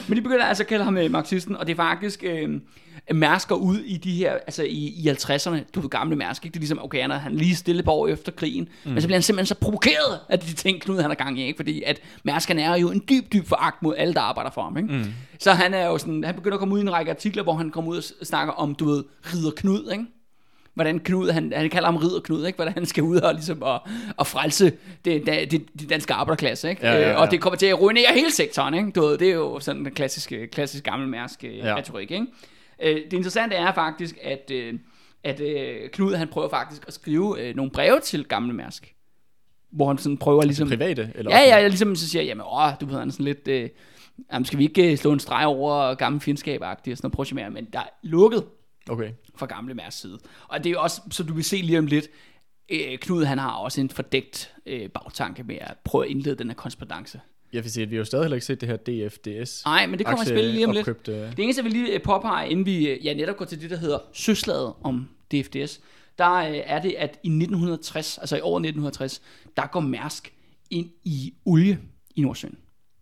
[0.10, 2.60] Men de begynder altså at kalde ham øh, marxisten, og det er faktisk øh,
[3.11, 6.53] mærsker ud i de her, altså i, i 50'erne, du ved, gamle mærsk, ikke?
[6.53, 8.91] Det er ligesom, okay, han er, han er lige stille på år efter krigen, mm.
[8.91, 11.45] men så bliver han simpelthen så provokeret af de ting, Knud han har gang i,
[11.45, 11.57] ikke?
[11.57, 14.77] Fordi at mærskerne er jo en dyb, dyb foragt mod alle, der arbejder for ham,
[14.77, 14.93] ikke?
[14.93, 15.05] Mm.
[15.39, 17.53] Så han er jo sådan, han begynder at komme ud i en række artikler, hvor
[17.53, 20.05] han kommer ud og snakker om, du ved, ridder Knud, ikke?
[20.73, 22.55] hvordan Knud, han, han kalder ham ridder Knud, ikke?
[22.55, 23.81] hvordan han skal ud og, ligesom, og,
[24.17, 24.71] og frelse
[25.05, 26.69] det, det, det, danske arbejderklasse.
[26.69, 26.87] Ikke?
[26.87, 27.13] Ja, ja, ja.
[27.13, 28.73] Øh, Og det kommer til at ruinere hele sektoren.
[28.73, 28.91] Ikke?
[28.91, 31.49] Du ved, det er jo sådan den klassiske, klassiske gamle mærsk ja.
[31.49, 31.75] Ja.
[31.75, 32.11] retorik.
[32.11, 32.25] Ikke?
[32.83, 34.73] Øh, det interessante er faktisk, at, øh,
[35.23, 38.95] at øh, Knud han prøver faktisk at skrive øh, nogle breve til gamle mærsk.
[39.71, 40.69] Hvor han sådan prøver ligesom...
[40.69, 41.11] Private?
[41.15, 43.69] Eller Ja, ja, jeg ligesom så siger, jamen, åh, du ved, han sådan lidt, øh,
[44.33, 47.53] jamen, skal vi ikke øh, slå en streg over gammel fjendskab-agtigt og sådan noget, at
[47.53, 48.43] men der er lukket
[48.89, 49.11] Okay.
[49.35, 50.19] fra gamle Mærs side.
[50.47, 52.07] Og det er også, så du vil se lige om lidt,
[52.69, 56.47] øh, Knud han har også en fordækt øh, bagtanke med at prøve at indlede den
[56.47, 57.19] her korrespondence.
[57.53, 59.65] Jeg vil sige, at vi har jo stadig heller ikke set det her DFDS.
[59.65, 60.87] Nej, men det kommer i spil lige om lidt.
[60.87, 63.61] aktieopkøbte- Det eneste, jeg vil lige øh, påpege, inden vi øh, ja, netop går til
[63.61, 65.79] det, der hedder søslaget om DFDS,
[66.17, 69.21] der øh, er det, at i 1960, altså i år 1960,
[69.57, 70.33] der går Mærsk
[70.69, 71.79] ind i olie
[72.15, 72.57] i Nordsøen.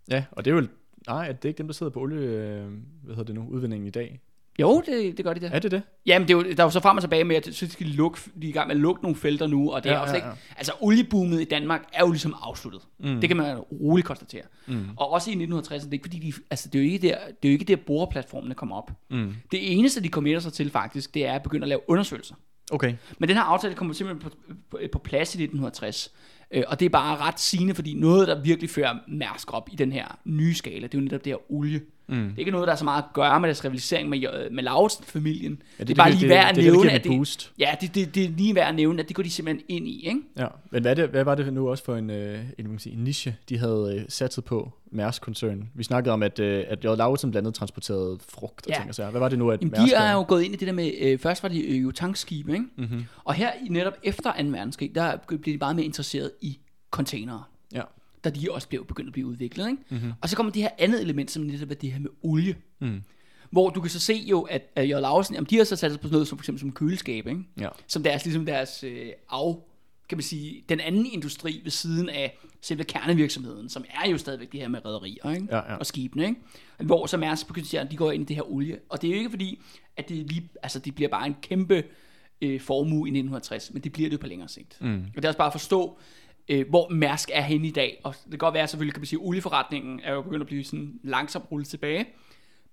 [0.10, 0.68] Ja, og det er jo...
[1.08, 2.20] Nej, det er ikke dem, der sidder på olie...
[2.20, 2.66] øh,
[3.04, 3.48] Hvad hedder det nu?
[3.50, 4.20] Udvindingen i dag.
[4.62, 5.50] Jo, det, det gør de det.
[5.54, 5.82] Er det det?
[6.06, 7.86] Jamen, det er jo, der er jo så frem og tilbage med, at så skal
[7.88, 9.94] de, lukke, de er i gang med at lukke nogle felter nu, og det er
[9.96, 10.28] Ja, også ja, ikke...
[10.28, 10.34] ja.
[10.58, 12.82] Altså, olieboomet i Danmark er jo ligesom afsluttet.
[13.00, 13.22] Mm.
[13.22, 14.44] Det kan man roligt konstatere.
[14.68, 14.86] Mm.
[14.98, 17.16] Og også i 1960'erne, det er ikke fordi, de, altså, det er jo ikke der,
[17.42, 18.92] det er jo ikke der, boreplatformene kommer op.
[19.10, 19.34] Mm.
[19.52, 22.36] Det eneste, de kommer sig til faktisk, det er at begynde at lave undersøgelser.
[22.72, 22.94] Okay.
[23.20, 24.38] Men den her aftale kommer simpelthen på,
[24.72, 26.12] på, på plads i 1960.
[26.52, 29.76] Øh, og det er bare ret sigende, fordi noget, der virkelig fører Mærsk op i
[29.76, 31.82] den her nye skala, det er jo netop det her olie.
[32.12, 32.18] Mm.
[32.18, 34.64] Det er ikke noget, der er så meget at gøre med deres rivalisering med, med
[34.64, 35.62] Lauritsen-familien.
[35.80, 37.52] Ja, det, det er bare lige værd at det, det, nævne, det, at det, boost.
[37.60, 39.88] ja, det, det, det er lige værd at nævne, at det går de simpelthen ind
[39.88, 40.20] i, ikke?
[40.38, 42.96] Ja, men hvad, det, hvad var det nu også for en, øh, en, man sige,
[42.96, 45.70] en niche, de havde øh, satset på, Mærsk-koncernen?
[45.76, 46.88] Vi snakkede om, at, øh, at J.
[46.88, 48.76] Lauritsen blandt andet transporterede frugt og Ja.
[48.76, 49.10] ting og sager.
[49.12, 50.74] Hvad var det nu, at Jamen, Mærsk de er jo gået ind i det der
[50.74, 52.66] med, øh, først var det øh, jo tankskibe, ikke?
[52.78, 53.04] Mm-hmm.
[53.24, 54.48] Og her netop efter 2.
[54.50, 56.60] verdenskrig, der blev de meget mere interesseret i
[56.92, 57.44] containere.
[58.24, 59.70] Da de også blev begyndt at blive udviklet.
[59.70, 59.84] Ikke?
[59.90, 60.12] Mm-hmm.
[60.22, 62.56] Og så kommer det her andet element, som netop er det her med olie.
[62.80, 63.02] Mm.
[63.50, 64.92] Hvor du kan så se jo, at, at J.
[64.92, 67.28] Lausen, jamen, de har så sat sig på sådan noget som for eksempel som køleskab,
[67.28, 67.44] ikke?
[67.60, 67.70] Ja.
[67.88, 69.56] som deres, ligesom deres øh, af,
[70.10, 74.52] kan man sige, den anden industri ved siden af selve kernevirksomheden, som er jo stadigvæk
[74.52, 75.48] det her med rædderier ikke?
[75.52, 75.76] Ja, ja.
[75.76, 76.40] og skibene, ikke?
[76.80, 78.80] hvor så Mærsk begynder de går ind i det her olie.
[78.90, 79.60] Og det er jo ikke fordi,
[79.98, 81.84] at det, lige, altså, det bliver bare en kæmpe
[82.42, 84.78] øh, formue i 1960, men det bliver det på længere sigt.
[84.82, 85.06] Mm.
[85.16, 86.00] Og det er også bare at forstå,
[86.50, 88.02] øh, hvor Mærsk er henne i dag.
[88.04, 90.48] Og det kan godt være, selvfølgelig kan man sige, at olieforretningen er jo begyndt at
[90.48, 92.06] blive sådan langsomt rullet tilbage.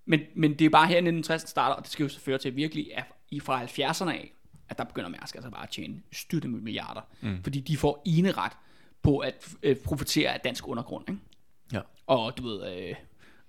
[0.07, 2.39] Men, men det er bare her i 1960 starter, og det skal jo så føre
[2.39, 4.33] til at virkelig er i fra 70'erne af,
[4.69, 7.01] at der begynder Mærsk altså bare at tjene styrte med milliarder.
[7.21, 7.43] Mm.
[7.43, 8.53] Fordi de får ene ret
[9.03, 11.05] på at øh, profitere af dansk undergrund.
[11.09, 11.21] Ikke?
[11.73, 11.81] Ja.
[12.07, 12.95] Og du ved, øh,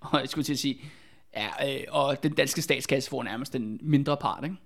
[0.00, 0.80] og jeg skulle til at sige,
[1.36, 4.56] ja, øh, og den danske statskasse får nærmest den mindre part, ikke?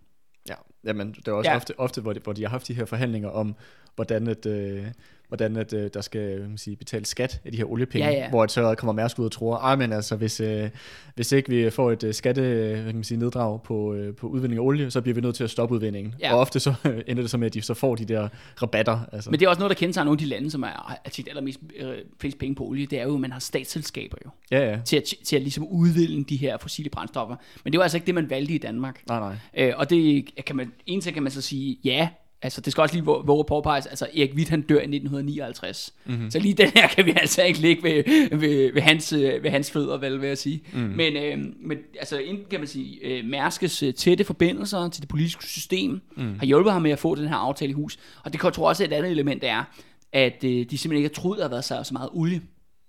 [0.48, 1.56] Ja, jamen, det er også Ja.
[1.56, 3.54] ofte, ofte hvor, de, hvor de har haft de her forhandlinger om,
[3.94, 4.86] hvordan, at, øh,
[5.28, 8.28] hvordan at, øh, der skal man sige, betale skat af de her oliepenge, Ja, ja.
[8.28, 10.70] hvor så kommer Mærsk ud og tror, ej, men altså, hvis, øh,
[11.14, 14.26] hvis ikke vi får et øh, skatte, øh, kan man sige, neddrag på, øh, på
[14.26, 16.14] udvinding af olie, så bliver vi nødt til at stoppe udvindingen.
[16.20, 16.34] Ja.
[16.34, 18.28] Og ofte så øh, ender det så med, at de så får de der
[18.62, 19.00] rabatter.
[19.12, 19.30] Altså.
[19.30, 21.60] Men det er også noget, der kendetegner nogle af de lande, som er, tit allermest
[21.76, 24.78] øh, flest penge på olie, det er jo, at man har statsselskaber jo, ja, ja.
[24.84, 27.36] til at, til at ligesom udvinde de her fossile brændstoffer.
[27.64, 29.02] Men det var altså ikke det, man valgte i Danmark.
[29.08, 29.66] Nej, nej.
[29.68, 32.08] Øh, og det kan man, en ting kan man så sige, ja,
[32.44, 35.94] altså det skal også lige våge at påpeges, altså Erik Witt han dør i 1959,
[36.04, 36.30] mm-hmm.
[36.30, 38.04] så lige den her kan vi altså ikke ligge ved,
[38.38, 40.62] ved, ved, hans, øh, ved hans fødder, vel, vil jeg sige.
[40.72, 40.80] Mm.
[40.80, 45.08] Men, øh, men altså enten kan man sige, øh, Mærskes øh, tætte forbindelser til det
[45.08, 46.38] politiske system mm.
[46.38, 48.54] har hjulpet ham med at få den her aftale i hus, og det kan jeg
[48.54, 49.64] tror også, et andet element er,
[50.12, 52.40] at øh, de simpelthen ikke har troet, at der har været så, så meget olie.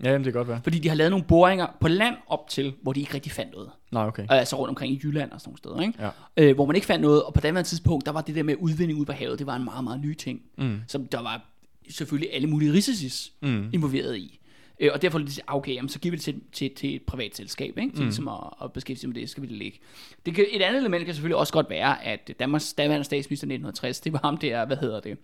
[0.03, 0.59] Ja, jamen, det kan godt være.
[0.63, 3.51] Fordi de har lavet nogle boringer på land op til, hvor de ikke rigtig fandt
[3.51, 3.69] noget.
[3.95, 4.25] Nej, okay.
[4.29, 6.11] Altså rundt omkring i Jylland og sådan nogle steder, ikke?
[6.37, 6.49] Ja.
[6.49, 8.55] Øh, hvor man ikke fandt noget, og på det tidspunkt, der var det der med
[8.59, 10.81] udvinding ude på havet, det var en meget, meget ny ting, mm.
[10.87, 11.41] som der var
[11.89, 13.69] selvfølgelig alle mulige risici mm.
[13.73, 14.39] involveret i.
[14.79, 17.35] Øh, og derfor lidt, okay, jamen, så giver vi det til, til, til et privat
[17.35, 17.91] selskab, ikke?
[17.91, 18.05] til mm.
[18.05, 19.79] ligesom at, at beskæftige sig med det, skal vi det ligge.
[20.25, 23.53] Det kan, et andet element kan selvfølgelig også godt være, at Danmarks daværende statsminister i
[23.53, 25.17] 1960, det var ham der, hvad hedder det,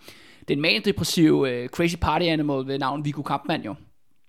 [0.48, 3.76] den manidepressive uh, crazy party animal ved navn Viggo Kampmann jo.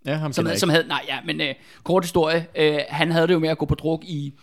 [0.07, 3.27] Ja, ham Som, jeg som havde, nej, ja, men øh, kort historie, øh, han havde
[3.27, 4.35] det jo med at gå på druk i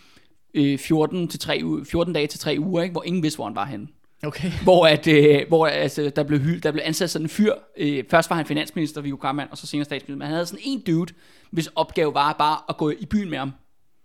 [0.53, 2.91] øh, 14, til 3, uge- 14 dage til 3 uger, ikke?
[2.91, 3.87] hvor ingen vidste, hvor han var henne.
[4.23, 4.51] Okay.
[4.63, 7.53] Hvor, at, øh, hvor altså, der, blev hyld, der blev ansat sådan en fyr.
[7.77, 10.15] Øh, først var han finansminister, Viggo Kampmann, og så senere statsminister.
[10.17, 11.13] Men han havde sådan en dude,
[11.51, 13.51] hvis opgave var bare at gå i byen med ham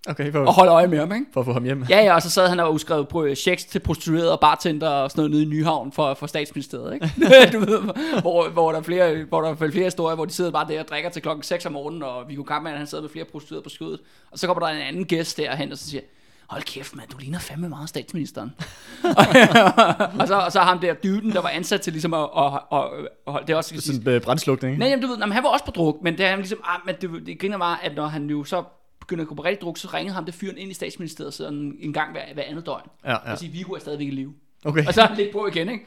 [0.09, 1.13] Okay, for, og holde øje med ham.
[1.13, 1.27] Ikke?
[1.33, 1.85] for at få ham hjem.
[1.91, 5.11] Ja, ja, og så sad han og udskrev på checks til prostituerede og bartender og
[5.11, 7.11] sådan noget nede i Nyhavn for, for statsministeriet, ikke?
[7.53, 7.81] du ved,
[8.21, 10.81] hvor, hvor, der er flere, hvor der er flere historier, hvor de sidder bare der
[10.81, 13.63] og drikker til klokken 6 om morgenen, og Viggo Kampmann, han sidder med flere prostituerede
[13.63, 14.01] på skødet.
[14.31, 16.03] Og så kommer der en anden gæst derhen, og så siger,
[16.47, 18.55] hold kæft mand, du ligner fandme meget statsministeren.
[20.21, 22.79] og, så, og så ham der dyden, der var ansat til ligesom at, at, at,
[23.27, 24.73] at holde, det er også, Sådan øh, brandslukning.
[24.73, 24.81] ikke?
[24.81, 26.59] Nej, jamen, du ved, jamen, han var også på druk, men det er han ligesom,
[26.65, 28.63] ah, men det, det griner var, at når han jo så
[29.07, 31.77] begyndte at gå på rigtig druk, så ringede ham det fyren ind i statsministeriet sådan
[31.81, 32.89] en gang hver, hver andet døgn.
[33.05, 33.33] Ja, ja.
[33.33, 34.35] Og sige, Viggo er stadigvæk i live.
[34.65, 34.87] Okay.
[34.87, 35.85] Og så er han lidt på igen, ikke?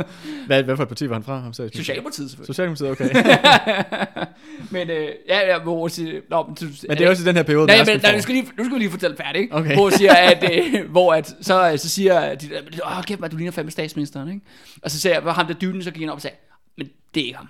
[0.46, 1.38] Hvad, hvad for et parti var han fra?
[1.40, 2.54] Ham Socialdemokratiet selvfølgelig.
[2.54, 3.10] Socialdemokratiet, okay.
[4.74, 7.36] Men øh, ja, ja, hvor siger, nå, men, du, Men det er også i den
[7.36, 9.54] her periode, Nej, men, nej, nu skal, lige, nu skal vi lige fortælle færdig, ikke?
[9.54, 9.74] Okay.
[9.74, 12.48] Hvor siger, at, øh, hvor at, så, så siger de,
[12.84, 14.40] åh, kæft, man, du ligner fandme statsministeren, ikke?
[14.82, 16.36] Og så siger jeg, hvor ham der dyden, så gik han op og sagde,
[16.78, 17.48] men det er ikke ham.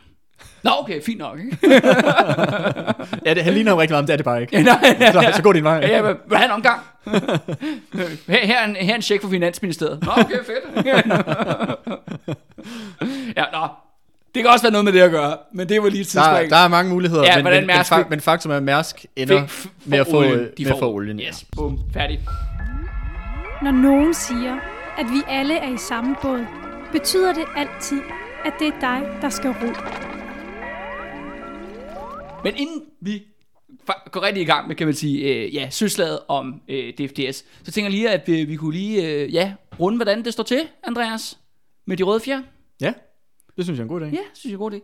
[0.63, 1.59] Nå, okay, fint nok, ikke?
[3.27, 4.63] Ja, det, han ligner jo rigtig meget, men det er det bare ikke.
[4.63, 5.75] nej, ja, Så, så går din vej.
[5.83, 6.81] Ja, men vil have en omgang?
[8.29, 9.99] her, her, er en, her er en check fra Finansministeriet.
[10.05, 10.87] Nå, okay, fedt.
[13.37, 13.67] ja, nå.
[14.35, 16.21] Det kan også være noget med det at gøre, men det var lige et Der,
[16.23, 16.51] tidsspring.
[16.51, 19.07] der er mange muligheder, Ja, men, men, men, Mærsk fik- men faktum er, at Mærsk
[19.17, 20.39] ender Fik f- med at få, olien.
[20.59, 21.21] De med får få olien.
[21.21, 21.29] ja.
[21.29, 22.21] Yes, bum, færdig.
[23.63, 24.55] Når nogen siger,
[24.99, 26.45] at vi alle er i samme båd,
[26.93, 28.01] betyder det altid,
[28.45, 29.73] at det er dig, der skal ro.
[32.45, 33.23] Men inden vi
[33.91, 37.45] fa- gå rigtig i gang med, kan man sige, øh, ja, søslaget om øh, DFDS.
[37.63, 40.45] Så tænker jeg lige, at vi, vi kunne lige, øh, ja, runde, hvordan det står
[40.45, 41.39] til, Andreas,
[41.87, 42.43] med de røde fjer.
[42.81, 42.93] Ja,
[43.57, 44.05] det synes jeg er en god idé.
[44.05, 44.83] Ja, synes jeg er god det.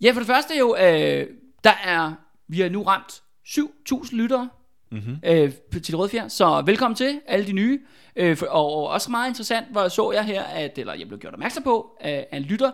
[0.00, 1.26] Ja, for det første jo, øh,
[1.64, 2.12] der er,
[2.48, 4.48] vi har nu ramt 7.000 lyttere
[4.92, 5.16] mm-hmm.
[5.24, 7.80] øh, til de røde fjer, så velkommen til alle de nye.
[8.16, 11.20] Øh, for, og, og også meget interessant, hvor så jeg her, at, eller jeg blev
[11.20, 12.70] gjort opmærksom på af, af en lytter,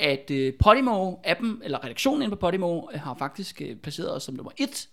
[0.00, 4.34] at øh, Podimo-appen, eller redaktionen inde på Podimo, øh, har faktisk øh, placeret os som
[4.34, 4.88] nummer et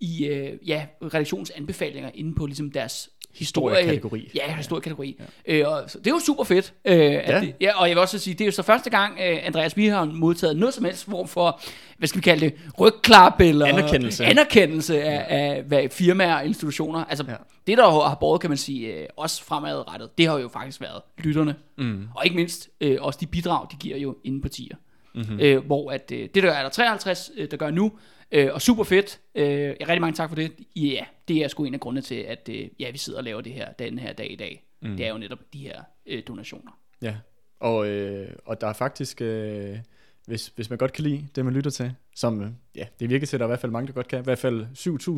[0.00, 4.30] i øh, ja, redaktionens anbefalinger inde på ligesom deres Historiekategori.
[4.34, 5.16] Ja, historiekategori.
[5.46, 5.54] Ja.
[5.54, 6.72] Øh, og, så det er jo super fedt.
[6.84, 7.36] Øh, ja.
[7.36, 7.80] At det, ja.
[7.80, 10.04] Og jeg vil også sige, det er jo så første gang, øh, Andreas, vi har
[10.04, 11.60] modtaget noget som helst form for,
[11.98, 14.24] hvad skal vi kalde det, rygklap eller Anerkendelse.
[14.24, 17.04] anerkendelse af, af hvad firmaer og institutioner.
[17.04, 17.34] Altså Ja.
[17.66, 21.02] det, der har båret, kan man sige, øh, også fremadrettet, det har jo faktisk været
[21.18, 21.54] lytterne.
[21.78, 22.08] Mm.
[22.14, 24.76] Og ikke mindst øh, også de bidrag, de giver jo inden på tier.
[25.14, 25.40] Mm-hmm.
[25.40, 27.92] Øh, hvor at, øh, det der er der 53, øh, der gør nu,
[28.34, 29.20] øh, og super fedt.
[29.34, 30.52] Øh, rigtig mange tak for det.
[30.76, 33.40] Ja, det er sgu en af grundene til, at øh, ja, vi sidder og laver
[33.40, 34.64] det her den her dag i dag.
[34.82, 34.96] Mm.
[34.96, 36.72] Det er jo netop de her øh, donationer.
[37.02, 37.16] Ja,
[37.60, 39.78] og, øh, og der er faktisk, øh,
[40.26, 43.26] hvis, hvis man godt kan lide det, man lytter til, som, øh, ja, det virker
[43.26, 44.66] til, at der er i hvert fald mange, der godt kan, i hvert fald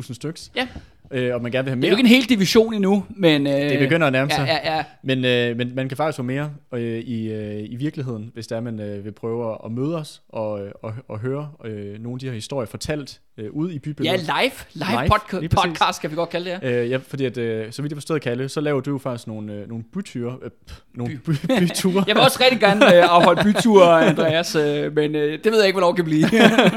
[0.03, 0.67] 7.000 styks, Ja,
[1.11, 1.87] øh, og man gerne vil have det mere.
[1.87, 3.47] er jo ikke en hel division endnu, men...
[3.47, 4.45] Øh, Det begynder at nærme sig.
[4.47, 4.83] Ja, ja, ja.
[5.03, 8.61] Men, øh, men man kan faktisk få mere øh, i, øh, i virkeligheden, hvis der
[8.61, 12.19] man øh, vil prøve at møde os og, øh, og, og høre øh, nogle af
[12.19, 14.19] de her historier fortalt øh, ude i Ja, bybilledet.
[14.21, 16.81] live, live, Live, podca- podcast, kan vi godt kalde det her.
[16.83, 19.27] Øh, ja, fordi at, øh, så vidt jeg forstod, Kalle, så laver du jo faktisk
[19.27, 21.31] nogle, øh, nogle byture, øh, pff, nogle by.
[21.31, 22.03] By, byture.
[22.07, 25.67] Jeg vil også rigtig gerne øh, afholde byture, Andreas, øh, men øh, det ved jeg
[25.67, 26.27] ikke, hvornår det kan blive.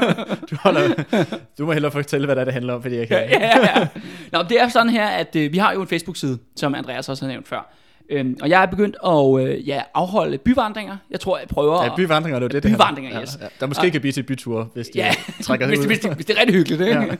[0.51, 1.03] du, holder,
[1.57, 3.17] du må hellere fortælle, hvad det, er, det handler om, fordi jeg kan.
[3.29, 3.87] ja, ja.
[4.31, 7.25] Nå, det er sådan her, at øh, vi har jo en Facebook-side, som Andreas også
[7.25, 7.73] har nævnt før.
[8.11, 10.97] Øhm, og jeg er begyndt at øh, ja, afholde byvandringer.
[11.11, 13.21] Jeg tror, jeg prøver Ja, byvandringer, det er det, det Byvandringer, om.
[13.21, 13.37] yes.
[13.39, 13.49] Ja, ja.
[13.59, 16.25] Der måske kan blive til byture, hvis de Ja, trækker hvis, det, hvis, det, hvis
[16.25, 17.17] det er rigtig hyggeligt, ikke?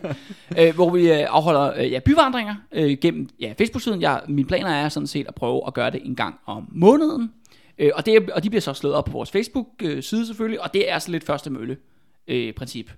[0.56, 0.68] Ja.
[0.68, 4.02] øh, hvor vi øh, afholder øh, ja, byvandringer øh, gennem ja, Facebook-siden.
[4.02, 7.32] Jeg, mine planer er sådan set at prøve at gøre det en gang om måneden.
[7.78, 10.92] Øh, og, det, og de bliver så slået op på vores Facebook-side selvfølgelig, og det
[10.92, 11.78] er så lidt første mølle
[12.28, 12.92] øh, princip.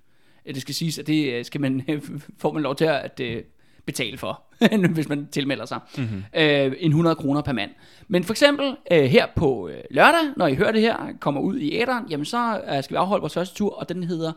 [0.46, 1.82] Øh, Det skal siges, at det øh, skal man,
[2.42, 3.42] får man lov til at øh,
[3.86, 4.44] betale for,
[4.94, 5.80] hvis man tilmelder sig.
[5.98, 6.24] Mm-hmm.
[6.36, 7.72] Øh, en 100 kroner per mand.
[8.08, 11.58] Men for eksempel øh, her på øh, lørdag, når I hører det her, kommer ud
[11.58, 14.32] i æderen, jamen så øh, skal vi afholde vores første tur, og den hedder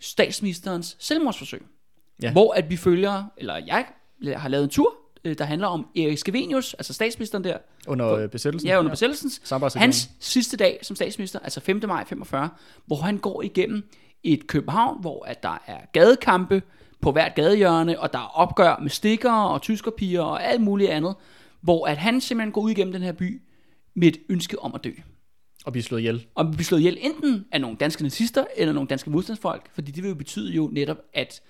[0.00, 1.62] statsministerens selvmordsforsøg.
[2.22, 2.32] Ja.
[2.32, 3.86] Hvor at vi følger, eller jeg
[4.40, 8.28] har lavet en tur, øh, der handler om Erik Skavenius, altså statsministeren der, Under øh,
[8.28, 8.68] besættelsen.
[8.68, 8.96] ja, under
[9.44, 9.86] Samarbejdsregeringen.
[9.86, 11.80] hans sidste dag som statsminister, altså 5.
[11.86, 12.48] maj 45,
[12.86, 13.88] hvor han går igennem
[14.22, 16.62] et København, hvor at der er gadekampe
[17.04, 21.14] på hvert gadehjørne, og der er opgør med stikkere og tyskerpiger og alt muligt andet,
[21.60, 23.42] hvor at han simpelthen går ud igennem den her by
[23.94, 24.90] med et ønske om at dø.
[25.64, 26.26] Og blive slået ihjel.
[26.34, 30.02] Og blive slået ihjel enten af nogle danske nazister, eller nogle danske modstandsfolk, fordi det
[30.02, 31.40] vil jo betyde jo netop, at,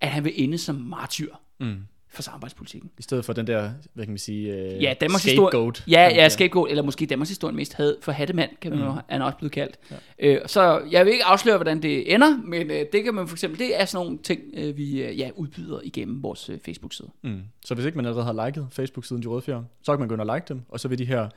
[0.00, 1.76] at han vil ende som martyr mm.
[2.12, 2.90] For samarbejdspolitikken.
[2.98, 5.84] I stedet for den der, hvad kan man sige, øh, Ja, Danmarks scapegoat.
[5.88, 8.84] Ja, ja, scapegoat, eller måske Danmarks historie mest had for hattemand, kan man mm.
[8.86, 9.78] jo, han også blevet kaldt.
[9.90, 9.96] Ja.
[10.18, 13.34] Øh, så jeg vil ikke afsløre, hvordan det ender, men øh, det kan man for
[13.34, 17.08] eksempel, det er sådan nogle ting, øh, vi øh, ja, udbyder igennem vores øh, Facebook-side.
[17.22, 17.42] Mm.
[17.64, 20.14] Så hvis ikke man allerede har liket Facebook-siden De Røde Fjern, så kan man gå
[20.14, 21.28] ind og like dem, og så vil de her,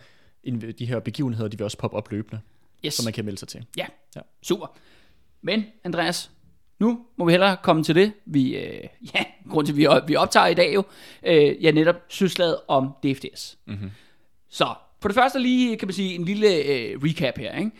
[0.79, 2.41] de her begivenheder, de vil også poppe op løbende,
[2.85, 2.93] Yes.
[2.93, 3.65] så man kan melde sig til.
[3.77, 4.21] Ja, Ja.
[4.43, 4.77] super.
[5.41, 6.31] Men Andreas,
[6.79, 8.11] nu må vi hellere komme til det.
[8.25, 8.83] Vi, øh,
[9.15, 10.83] ja, grund til, at vi, vi optager i dag jo,
[11.25, 13.57] øh, ja, netop søslaget om DFDS.
[13.65, 13.91] Mm-hmm.
[14.49, 17.57] Så for det første lige, kan man sige, en lille øh, recap her.
[17.57, 17.71] Ikke?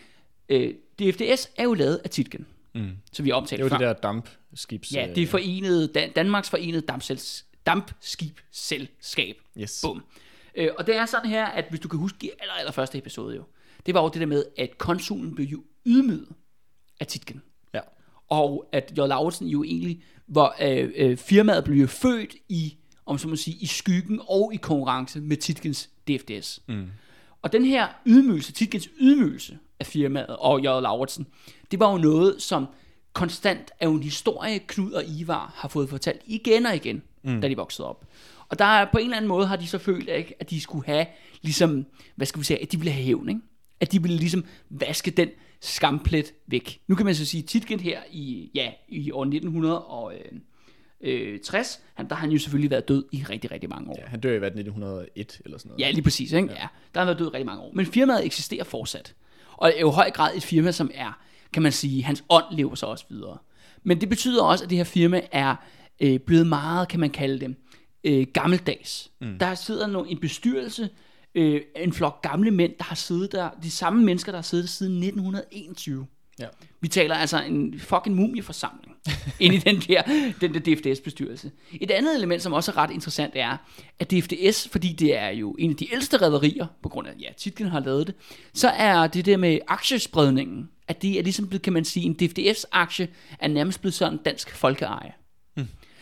[0.48, 2.90] Øh, DFDS er jo lavet af Titgen, mm.
[3.12, 3.78] så vi har Det omtalt er jo før.
[3.78, 4.92] det der dampskibs...
[4.94, 9.36] Ja, det er forenede, Dan- Danmarks forenede dampsels, dampskibsselskab.
[9.58, 9.80] Yes.
[9.84, 10.02] Bum.
[10.54, 12.98] Øh, og det er sådan her, at hvis du kan huske i aller, aller første
[12.98, 13.42] episode jo,
[13.86, 16.28] det var jo det der med, at konsulen blev jo ydmyget
[17.00, 17.42] af Titgen.
[17.74, 17.80] Ja.
[18.28, 19.00] Og at J.
[19.00, 23.66] Lauritsen jo egentlig, hvor øh, øh, firmaet blev født i, om så må sige, i
[23.66, 26.62] skyggen og i konkurrence med Titgens DFDS.
[26.68, 26.86] Mm.
[27.42, 30.64] Og den her ydmygelse, Titgens ydmygelse af firmaet og J.
[30.64, 31.26] Lauritsen,
[31.70, 32.66] det var jo noget, som
[33.12, 37.40] konstant er jo en historie, Knud og Ivar har fået fortalt igen og igen, mm.
[37.40, 38.04] da de voksede op.
[38.48, 40.60] Og der er på en eller anden måde har de så følt, ikke, at de
[40.60, 41.06] skulle have,
[41.42, 43.40] ligesom, hvad skal vi sige, at de ville have hævn, ikke?
[43.80, 45.28] At de ville ligesom vaske den
[45.64, 46.80] skamplet væk.
[46.86, 52.20] Nu kan man så sige, Titgen her i, ja, i år 1960, han, der har
[52.20, 53.96] han jo selvfølgelig været død i rigtig, rigtig mange år.
[53.98, 55.80] Ja, han dør i hvad, 1901 eller sådan noget.
[55.80, 56.32] Ja, lige præcis.
[56.32, 56.48] Ikke?
[56.48, 56.54] Ja.
[56.54, 56.66] ja.
[56.94, 57.70] Der har været død i rigtig mange år.
[57.74, 59.14] Men firmaet eksisterer fortsat.
[59.52, 61.18] Og er jo i høj grad et firma, som er,
[61.52, 63.38] kan man sige, hans ånd lever så også videre.
[63.82, 65.56] Men det betyder også, at det her firma er
[66.00, 67.56] øh, blevet meget, kan man kalde det,
[68.04, 69.10] øh, gammeldags.
[69.20, 69.38] Mm.
[69.38, 70.88] Der sidder nu en bestyrelse,
[71.34, 74.64] øh, en flok gamle mænd, der har siddet der, de samme mennesker, der har siddet
[74.64, 76.06] der siden 1921.
[76.38, 76.46] Ja.
[76.80, 78.94] Vi taler altså en fucking mumieforsamling.
[79.40, 80.02] ind i den der,
[80.40, 81.50] den der DFDS-bestyrelse.
[81.80, 83.56] Et andet element, som også er ret interessant, er,
[83.98, 87.28] at DFDS, fordi det er jo en af de ældste rædderier, på grund af, ja,
[87.36, 88.14] titlen har lavet det,
[88.54, 92.14] så er det der med aktiespredningen, at det er ligesom blevet, kan man sige, en
[92.14, 95.12] DFDS-aktie er nærmest blevet sådan dansk folkeeje.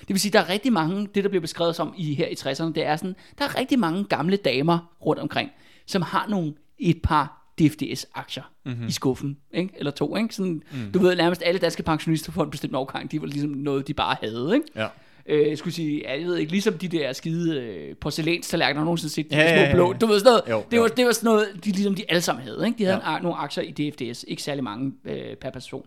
[0.02, 2.34] Det vil sige, der er rigtig mange, det der bliver beskrevet som i her i
[2.34, 5.50] 60'erne, det er sådan, der er rigtig mange gamle damer rundt omkring,
[5.86, 8.86] som har nogle et par DFDS-aktier mm-hmm.
[8.86, 9.74] i skuffen, ikke?
[9.76, 10.16] eller to.
[10.16, 10.34] Ikke?
[10.34, 10.92] Sådan, mm.
[10.92, 13.94] Du ved, nærmest alle danske pensionister for en bestemt årgang, de var ligesom noget, de
[13.94, 14.50] bare havde.
[14.54, 14.66] Ikke?
[14.76, 14.86] Ja.
[15.26, 19.14] Øh, jeg skulle sige, ja, jeg ved ikke, ligesom de der skide øh, porcelænstallerkener, nogensinde
[19.14, 20.94] set de ja, små blå, du ved sådan noget, jo, det, var, jo.
[20.96, 22.78] det var sådan noget, de, ligesom de alle sammen havde, ikke?
[22.78, 23.16] de havde ja.
[23.16, 25.86] en, nogle aktier i DFDS, ikke særlig mange øh, per person.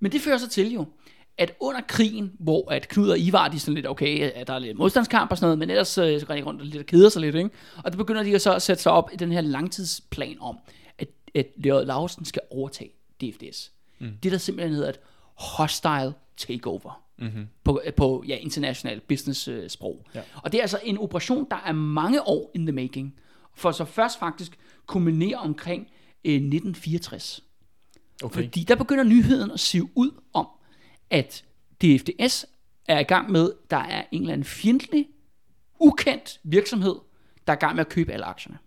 [0.00, 0.86] Men det fører så til jo,
[1.38, 4.54] at under krigen, hvor at Knud og Ivar, de er sådan lidt, okay, at der
[4.54, 6.78] er lidt modstandskamp og sådan noget, men ellers øh, så går de rundt og lidt
[6.78, 7.50] og keder sig lidt, ikke?
[7.84, 10.58] Og der begynder de så at sætte sig op i den her langtidsplan om,
[10.98, 13.72] at, at Leon Lausen skal overtage DFDS.
[13.98, 14.10] Mm.
[14.22, 15.00] Det der simpelthen hedder et
[15.34, 17.00] hostile takeover.
[17.18, 17.48] Mm-hmm.
[17.64, 20.06] På, på ja, international business øh, sprog.
[20.14, 20.20] Ja.
[20.42, 23.14] Og det er altså en operation, der er mange år in the making.
[23.54, 25.80] For så først faktisk kulminere omkring
[26.24, 27.44] øh, 1964.
[28.22, 28.34] Okay.
[28.34, 30.46] Fordi der begynder nyheden at sive ud om,
[31.14, 31.44] at
[31.82, 32.46] DFDS
[32.88, 35.08] er i gang med, der er en eller anden fjendtlig,
[35.80, 36.94] ukendt virksomhed,
[37.46, 38.58] der er i gang med at købe alle aktierne.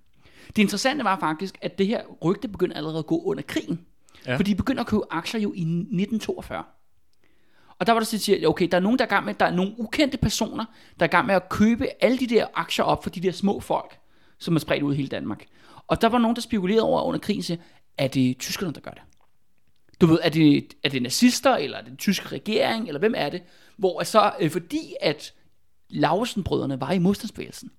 [0.47, 3.85] Det interessante var faktisk, at det her rygte begyndte allerede at gå under krigen.
[4.25, 4.35] Ja.
[4.35, 6.63] For de begynder at købe aktier jo i 1942.
[7.79, 9.45] Og der var der så siger, okay, der er nogen, der er gang med, der
[9.45, 10.65] er nogle ukendte personer,
[10.99, 13.59] der er gang med at købe alle de der aktier op for de der små
[13.59, 13.99] folk,
[14.39, 15.45] som er spredt ud i hele Danmark.
[15.87, 17.57] Og der var nogen, der spekulerede over under krigen, siger,
[17.97, 19.01] er det tyskerne, der gør det?
[20.01, 23.13] Du ved, er det, er det nazister, eller er det den tyske regering, eller hvem
[23.17, 23.43] er det?
[23.77, 25.33] Hvor så, øh, fordi at
[25.89, 27.71] Lausen-brødrene var i modstandsbevægelsen,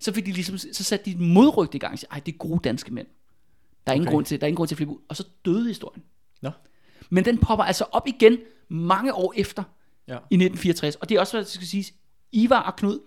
[0.00, 2.38] så, fik de ligesom, så satte de et modrygt i gang og ej, det er
[2.38, 3.06] gode danske mænd.
[3.86, 4.14] Der er ingen, okay.
[4.14, 5.00] grund til, der er ingen grund til at flippe ud.
[5.08, 6.02] Og så døde historien.
[6.42, 6.50] Nå.
[7.10, 9.62] Men den popper altså op igen mange år efter,
[10.08, 10.12] ja.
[10.12, 10.96] i 1964.
[10.96, 11.92] Og det er også, hvad jeg skal sige,
[12.32, 12.98] Ivar og Knud,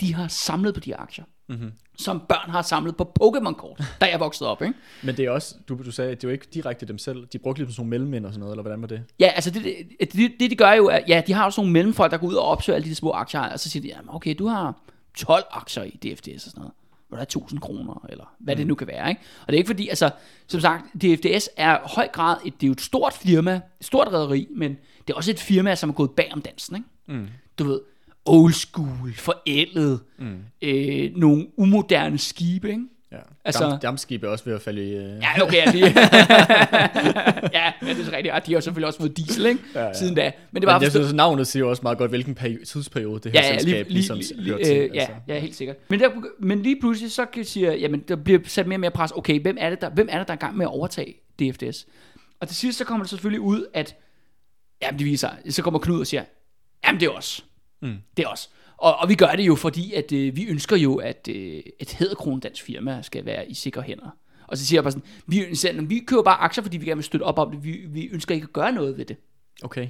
[0.00, 1.24] de har samlet på de aktier.
[1.50, 1.72] Mm-hmm.
[1.98, 4.62] Som børn har samlet på Pokémon-kort, da jeg voksede op.
[4.62, 4.74] Ikke?
[5.02, 7.26] Men det er også, du, du sagde, at det var ikke direkte dem selv.
[7.32, 9.02] De brugte ligesom sådan nogle mellemmænd og sådan noget, eller hvordan var det?
[9.20, 9.64] Ja, altså det,
[10.00, 12.26] det, det, det de gør jo, at ja, de har også nogle mellemfolk, der går
[12.26, 14.80] ud og opsøger alle de små aktier, og så siger de, jamen okay, du har
[15.14, 16.72] 12 aktier i DFDS og sådan noget.
[17.08, 18.58] Hvor der er 1000 kroner, eller hvad mm.
[18.58, 19.08] det nu kan være.
[19.08, 19.20] Ikke?
[19.40, 20.10] Og det er ikke fordi, altså,
[20.46, 23.86] som sagt, DFDS er i høj grad, et, det er jo et stort firma, et
[23.86, 26.76] stort rederi, men det er også et firma, som er gået bag om dansen.
[26.76, 27.20] Ikke?
[27.20, 27.28] Mm.
[27.58, 27.80] Du ved,
[28.26, 30.38] old school, forældet, mm.
[30.62, 32.84] øh, nogle umoderne skibe, ikke?
[33.12, 33.16] Ja.
[33.44, 34.98] Altså, Dam, dampskibe er også ved at falde i...
[34.98, 35.02] Uh...
[35.02, 35.78] Ja, okay, ja, de,
[37.58, 38.34] ja, det er så rigtigt.
[38.34, 39.60] Og de har selvfølgelig også fået diesel, ikke?
[39.74, 39.92] Ja, ja.
[39.92, 40.32] Siden da.
[40.52, 43.32] Men det var Men jeg synes, navnet siger også meget godt, hvilken peri- tidsperiode det
[43.32, 44.76] her ja, ja, selskab lige, ligesom lige, lige, til.
[44.76, 45.14] Øh, ja, altså.
[45.28, 45.76] ja, helt sikkert.
[45.88, 48.90] Men, der, men lige pludselig så kan sige, jamen, der bliver sat mere og mere
[48.90, 49.10] pres.
[49.10, 51.14] Okay, hvem er det, der, hvem er det, der er i gang med at overtage
[51.38, 51.86] DFDS?
[52.40, 53.96] Og til sidst så kommer det selvfølgelig ud, at
[54.82, 56.24] jamen, det viser så kommer Knud og siger,
[56.86, 57.44] jamen det er os.
[57.80, 57.96] Mm.
[58.16, 58.50] Det os.
[58.76, 61.90] Og, og vi gør det jo, fordi at øh, vi ønsker jo, at øh, et
[61.90, 64.10] hedderkron dansk firma skal være i sikre hænder.
[64.46, 66.96] Og så siger jeg bare sådan, vi, selv, vi køber bare aktier, fordi vi gerne
[66.96, 67.64] vil støtte op om det.
[67.64, 69.16] Vi, vi ønsker ikke at gøre noget ved det.
[69.62, 69.88] Okay.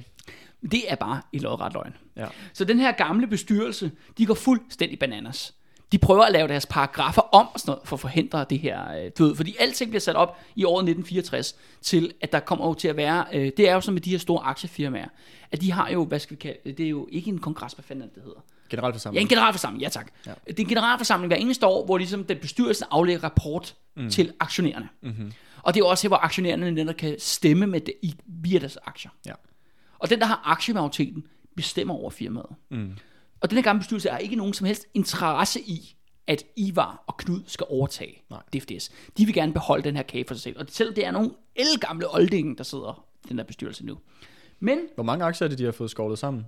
[0.71, 1.93] Det er bare i lodret løgn.
[2.15, 2.27] Ja.
[2.53, 5.53] Så den her gamle bestyrelse, de går fuldstændig bananas
[5.91, 8.91] de prøver at lave deres paragrafer om og sådan noget, for at forhindre det her,
[8.91, 12.73] øh, ved, fordi alting bliver sat op i året 1964 til, at der kommer jo
[12.73, 15.07] til at være, øh, det er jo som med de her store aktiefirmaer,
[15.51, 17.73] at de har jo, hvad skal vi kalde det, det er jo ikke en kongres,
[17.73, 18.39] hvad fanden det hedder.
[18.69, 19.15] Generalforsamling.
[19.15, 20.11] Ja, en generalforsamling, ja tak.
[20.25, 20.33] Ja.
[20.47, 24.09] Det er en generalforsamling hver eneste år, hvor ligesom den bestyrelsen aflægger rapport mm.
[24.09, 24.89] til aktionærerne.
[25.01, 25.31] Mm-hmm.
[25.61, 28.59] Og det er jo også her, hvor aktionærerne netop kan stemme med det, i, via
[28.59, 29.11] deres aktier.
[29.25, 29.33] Ja.
[29.99, 31.23] Og den, der har aktiemajoriteten,
[31.55, 32.55] bestemmer over firmaet.
[32.69, 32.93] Mm.
[33.41, 35.95] Og den her gamle bestyrelse har ikke nogen som helst interesse i,
[36.27, 38.41] at Ivar og Knud skal overtage Nej.
[38.53, 38.89] DFDS.
[39.17, 40.59] De vil gerne beholde den her kage for sig selv.
[40.59, 41.31] Og selv det er nogle
[41.81, 43.97] gamle oldingen, der sidder i den her bestyrelse nu.
[44.59, 46.45] Men, Hvor mange aktier er det, de har fået skovlet sammen?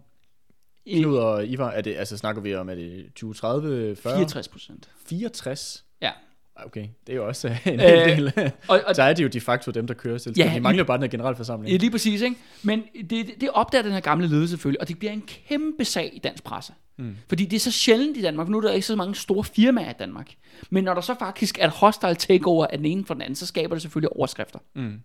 [0.88, 4.16] Knud og Ivar, er det, altså snakker vi om, er det 20, 30, 40?
[4.16, 4.90] 64 procent.
[5.06, 5.86] 64?
[6.02, 6.12] Ja.
[6.56, 8.34] Okay, det er jo også en øh, del.
[8.68, 10.36] og, og, så er det jo de facto dem, der kører selv.
[10.38, 11.72] Ja, de mangler bare den her generalforsamling.
[11.72, 12.22] Ja, lige præcis.
[12.22, 12.36] Ikke?
[12.64, 16.10] Men det, det opdager den her gamle ledelse selvfølgelig, og det bliver en kæmpe sag
[16.14, 16.74] i dansk presse.
[16.98, 17.16] Mm.
[17.28, 19.90] Fordi det er så sjældent i Danmark, nu er der ikke så mange store firmaer
[19.90, 20.34] i Danmark.
[20.70, 23.36] Men når der så faktisk er et hostile takeover af den ene for den anden,
[23.36, 24.60] så skaber det selvfølgelig overskrifter.
[24.76, 25.00] Mm.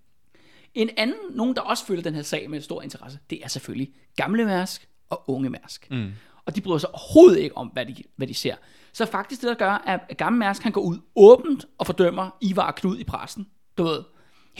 [0.74, 3.92] En anden, nogen der også følger den her sag med stor interesse, det er selvfølgelig
[4.16, 5.90] gamle Mærsk og unge Mærsk.
[5.90, 6.10] Mm.
[6.44, 8.54] Og de bryder sig overhovedet ikke om, hvad de, hvad de ser.
[8.98, 12.70] Så faktisk det, der gør, at gamle Mærsk kan gå ud åbent og fordømmer Ivar
[12.70, 13.46] Knud i pressen.
[13.78, 13.98] Du ved,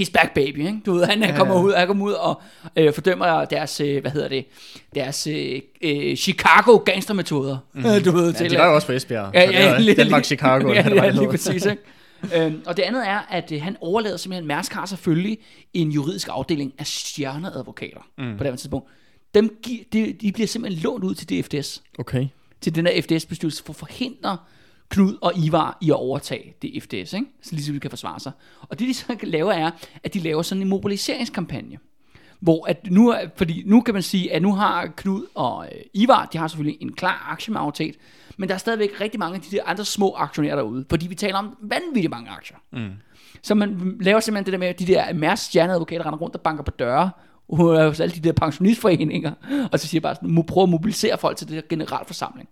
[0.00, 0.80] he's back baby, ikke?
[0.86, 2.42] Du ved, han ja, kommer ud, han kommer ud og
[2.76, 4.46] øh, fordømmer deres, øh, hvad hedder det,
[4.94, 7.58] deres øh, øh, Chicago gangstermetoder.
[7.72, 7.82] Mm.
[8.04, 9.30] Du ved, ja, til, de var jo også på Esbjerg.
[9.34, 10.72] Ja, ja, ja, Danmark, Chicago.
[10.72, 11.82] ja, ja, lige præcis, ikke?
[12.34, 15.38] øhm, og det andet er, at øh, han overlader simpelthen, Mærsk har selvfølgelig
[15.74, 18.38] en juridisk afdeling af stjerneadvokater mm.
[18.38, 18.88] på det tidspunkt.
[19.34, 22.26] Dem gi- de, de bliver simpelthen lånt ud til DFDS, Okay.
[22.60, 24.36] Til den her FDS-bestyrelse, for at forhindre
[24.88, 27.26] Knud og Ivar i at overtage det FDS, ikke?
[27.42, 28.32] så ligesom de kan forsvare sig.
[28.68, 29.70] Og det de så kan lave er,
[30.04, 31.78] at de laver sådan en mobiliseringskampagne.
[32.40, 35.80] Hvor at nu, er- fordi nu kan man sige, at nu har Knud og øh,
[35.94, 37.94] Ivar, de har selvfølgelig en klar aktiemajoritet,
[38.36, 41.14] men der er stadigvæk rigtig mange af de der andre små aktionærer derude, fordi vi
[41.14, 42.56] taler om vanvittigt mange aktier.
[42.72, 42.90] Mm.
[43.42, 46.40] Så man laver simpelthen det der med, at de der Mærs stjerneadvokater render rundt og
[46.40, 47.10] banker på døre,
[47.52, 49.32] hos alle de der pensionistforeninger,
[49.72, 52.48] og så siger bare sådan, må prøve at mobilisere folk til det der generalforsamling,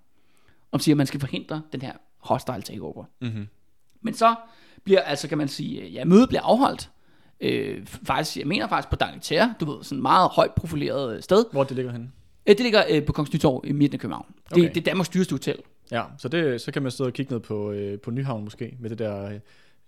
[0.72, 3.04] og siger, at man skal forhindre den her hostile takeover.
[3.20, 3.46] Mm-hmm.
[4.00, 4.34] Men så
[4.84, 6.90] bliver, altså kan man sige, ja, mødet bliver afholdt,
[7.40, 11.22] øh, faktisk, jeg mener faktisk på Dangletære, du ved, sådan et meget højt profileret øh,
[11.22, 11.44] sted.
[11.52, 12.10] Hvor det ligger henne?
[12.46, 14.26] Øh, det ligger øh, på Kongens Nytorv i midten af København.
[14.28, 14.68] Det, Okay.
[14.68, 15.56] det er Danmarks dyreste hotel.
[15.90, 18.76] Ja, så, det, så kan man stå og kigge ned på, øh, på Nyhavn måske,
[18.80, 19.38] med det der,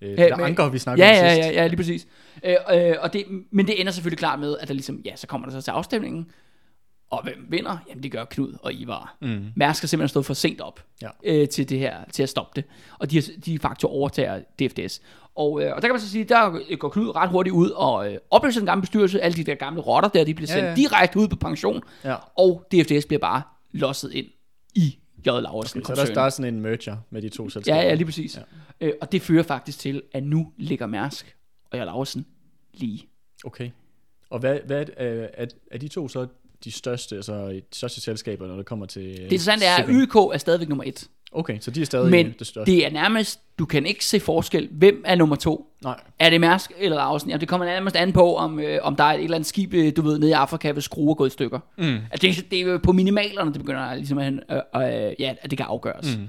[0.01, 1.49] øh, det Ja, men- anker, vi snakkede Ja, om ja, sidst.
[1.49, 2.07] ja, ja, lige præcis.
[2.45, 5.27] Øh, øh, og det, men det ender selvfølgelig klart med, at der ligesom, ja, så
[5.27, 6.31] kommer der så til afstemningen,
[7.11, 7.77] og hvem vinder?
[7.89, 9.17] Jamen det gør Knud og Ivar.
[9.23, 9.45] Mm.
[9.57, 11.09] Mærsk har simpelthen stået for sent op Ja.
[11.25, 12.65] øh, til det her, til at stoppe det.
[12.99, 15.01] Og de, har- de facto overtager DFDS.
[15.35, 18.13] Og, øh, og der kan man så sige, der går Knud ret hurtigt ud og
[18.13, 19.21] øh, opløser den gamle bestyrelse.
[19.21, 20.75] Alle de der gamle rotter der, de bliver Ja, sendt ja.
[20.75, 21.83] direkte ud på pension.
[22.05, 22.15] Ja.
[22.39, 23.43] Og DFDS bliver bare
[23.73, 24.27] losset ind
[24.75, 24.99] i
[25.29, 25.41] J.
[25.43, 27.77] Laursen Okay, så der, der er sådan en merger med de to selskaber.
[27.79, 28.37] Ja, ja, lige præcis.
[28.37, 28.87] Ja.
[28.87, 31.37] Øh, og det fører faktisk til, at nu ligger Mærsk
[31.71, 31.81] og J.
[31.81, 32.27] Laursen
[32.75, 33.09] lige.
[33.45, 33.71] Okay.
[34.31, 36.27] Og hvad, hvad er, er, er de to så
[36.65, 39.87] de største, altså de største selskaber, når det kommer til Det interessante er, at?
[39.89, 41.09] YK er stadigvæk nummer et.
[41.33, 42.73] Okay, så de er stadig Men det største.
[42.73, 44.69] det er nærmest, du kan ikke se forskel.
[44.73, 45.75] Hvem er nummer to?
[45.85, 47.31] Nej, Er det Mærsk eller Lausen?
[47.31, 49.75] Jamen, det kommer nærmest an på, om, øh, om der er et eller andet skib,
[49.75, 51.59] øh, du ved, nede i Afrika, hvis skruer går i stykker.
[51.79, 51.85] Mm.
[51.85, 55.59] Altså, det, det er på minimalerne, det begynder ligesom, at, øh, øh, ja, at det
[55.59, 56.17] kan afgøres.
[56.17, 56.29] Mm.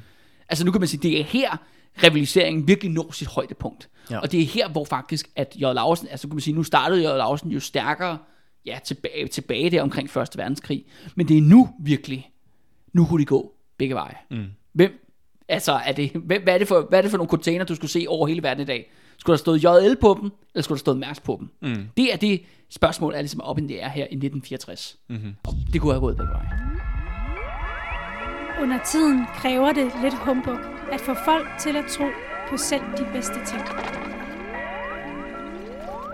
[0.49, 1.57] Altså nu kan man sige, det er her,
[2.03, 3.89] rivaliseringen virkelig når sit højdepunkt.
[4.11, 4.19] Ja.
[4.19, 5.61] Og det er her, hvor faktisk, at J.
[5.61, 7.17] Lausen, altså kan man sige, nu startede J.
[7.17, 8.17] Lausen jo stærkere,
[8.65, 10.27] ja, tilbage, tilbage der omkring 1.
[10.35, 10.85] verdenskrig.
[11.15, 12.31] Men det er nu virkelig,
[12.93, 14.15] nu kunne de gå begge veje.
[14.31, 14.45] Mm.
[14.73, 15.09] Hvem,
[15.47, 17.75] altså er det, hvem, hvad, er det for, hvad er det for nogle container, du
[17.75, 18.91] skulle se over hele verden i dag?
[19.17, 21.49] Skulle der stået JL på dem, eller skulle der stået Mærsk på dem?
[21.69, 21.89] Mm.
[21.97, 24.97] Det er det spørgsmål, er ligesom op i det er her i 1964.
[25.07, 25.35] Mm-hmm.
[25.47, 26.69] Og det kunne have gået begge veje.
[28.61, 30.57] Under tiden kræver det lidt humbug
[30.91, 32.05] at få folk til at tro
[32.49, 33.61] på selv de bedste ting.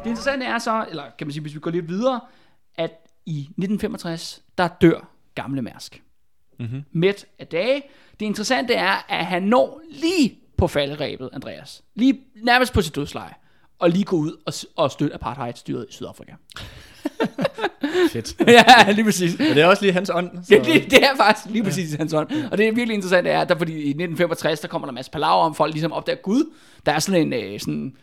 [0.03, 2.19] Det interessante er så, eller kan man sige, hvis vi går lidt videre,
[2.75, 2.91] at
[3.25, 6.04] i 1965, der dør gamle Mærsk.
[6.59, 6.83] Mm-hmm.
[6.91, 7.83] Midt af dage.
[8.19, 11.83] Det interessante er, at han når lige på falderæbet, Andreas.
[11.95, 13.33] Lige nærmest på sit dødsleje.
[13.79, 16.31] Og lige gå ud og, og støtte apartheidstyret i Sydafrika.
[18.11, 18.35] Fedt.
[18.47, 19.39] ja, lige præcis.
[19.39, 20.29] Men det er også lige hans ånd.
[20.51, 21.97] Ja, det, det er faktisk lige præcis ja.
[21.97, 22.29] hans hånd.
[22.51, 24.91] Og det er virkelig interessant, det er, at der, fordi i 1965, der kommer der
[24.91, 26.53] en masse palaver om, folk ligesom opdager Gud.
[26.85, 27.93] Der er sådan en øh, sådan,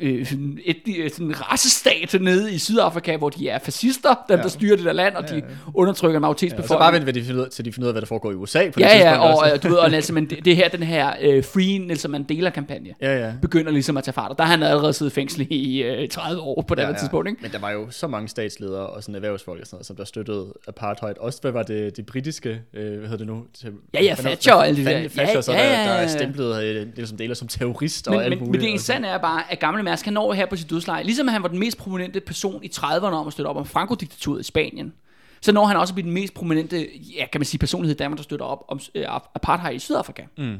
[0.00, 0.76] øh, sådan, et,
[1.12, 4.36] sådan en rassestat nede i Sydafrika, hvor de er fascister, dem ja.
[4.36, 4.42] Ja.
[4.42, 5.42] der styrer det der land, og de
[5.74, 6.38] undertrykker Ja, og
[6.68, 8.30] så bare vent, hvad de finder ud, til de finder ud af, hvad der foregår
[8.32, 9.54] i USA på det Ja, ja, tidspunkt og også.
[9.54, 12.90] øh, du ved, og Nelson, Mand- det er her, den her øh, Free Nelson Mandela-kampagne
[13.00, 13.32] Ja, ja.
[13.42, 14.30] begynder ligesom at tage fart.
[14.30, 16.98] Og der har han allerede siddet fængsel i øh, 30 år på det ja, ja,
[16.98, 17.42] tidspunkt, ikke?
[17.42, 20.04] Men der var jo så mange statsledere og sådan erhvervsfolk og sådan noget, som der
[20.04, 21.14] støttede apartheid.
[21.20, 23.42] Også hvad var det, det britiske, øh, hvad hedder det nu?
[23.60, 24.92] Til, Ja, ja, Thatcher og alt det der.
[25.08, 26.02] Thatcher, Ja, så ja, der, ja, der ja.
[26.02, 28.50] er stemplet øh, det som deler som terrorist og Men, alt men, muligt.
[28.50, 31.04] men det og interessante er bare, at gamle Mærsk, han når her på sit dødsleje,
[31.04, 34.40] ligesom han var den mest prominente person i 30'erne om at støtte op om Franco-diktaturet
[34.40, 34.92] i Spanien,
[35.40, 37.98] så når han også at blive den mest prominente, ja, kan man sige, personlighed i
[37.98, 40.22] Danmark, der støtter op om øh, apartheid i Sydafrika.
[40.38, 40.56] Mm.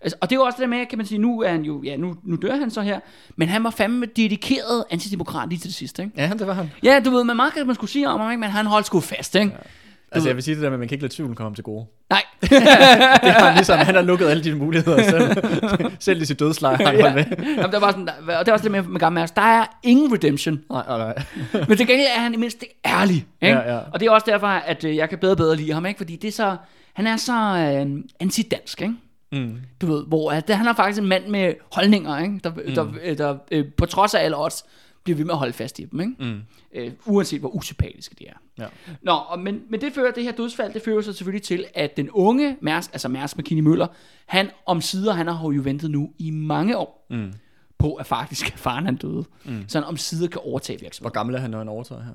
[0.00, 1.82] Altså, og det er jo også det med, kan man sige, nu er han jo,
[1.82, 3.00] ja, nu, nu dør han så her,
[3.36, 6.14] men han var fandme dedikeret antidemokrat lige til det sidste, ikke?
[6.16, 6.70] Ja, det var han.
[6.82, 8.40] Ja, du ved, man meget kan man skulle sige om ham, ikke?
[8.40, 9.52] men han holdt sgu fast, ikke?
[9.52, 9.58] Ja.
[10.12, 11.54] Altså, jeg vil sige det der med, at man kan ikke lade tvivlen komme ham
[11.54, 11.86] til gode.
[12.10, 15.36] Nej, Det har han ligesom, han har lukket alle de muligheder selv.
[15.98, 17.14] selv i sit dødsleje har han ja.
[17.14, 17.24] med.
[17.56, 20.12] Jamen, der var sådan, og det er også det med, med gamle der er ingen
[20.12, 20.60] redemption.
[20.70, 21.24] Nej, nej, nej.
[21.68, 23.26] Men til gengæld er han i mindst ærlig.
[23.42, 23.56] Ikke?
[23.56, 23.80] Ja, ja.
[23.92, 25.98] Og det er også derfor, at øh, jeg kan bedre bedre lide ham, ikke?
[25.98, 26.56] fordi det er så,
[26.92, 28.82] han er så øh, antidansk.
[28.82, 28.94] Ikke?
[29.32, 29.60] Mm.
[29.80, 32.40] Du ved, hvor at, han er faktisk en mand med holdninger, ikke?
[32.44, 32.74] der, mm.
[32.74, 34.64] der, der øh, på trods af alle odds
[35.06, 36.00] bliver ved med at holde fast i dem.
[36.00, 36.12] Ikke?
[36.18, 36.40] Mm.
[36.74, 38.32] Øh, uanset hvor usympatiske de er.
[38.58, 38.66] Ja.
[39.02, 41.96] Nå, og, men, men det fører, det her dødsfald, det fører så selvfølgelig til, at
[41.96, 43.86] den unge Mærsk, altså Mærsk McKinney Møller,
[44.26, 47.32] han om sider, han har jo ventet nu i mange år Mm.
[47.78, 49.24] på, at faktisk faren han døde.
[49.44, 49.64] Mm.
[49.68, 51.10] Så han om sider kan overtage virksomheden.
[51.12, 52.12] Hvor gammel er han, når han overtager her?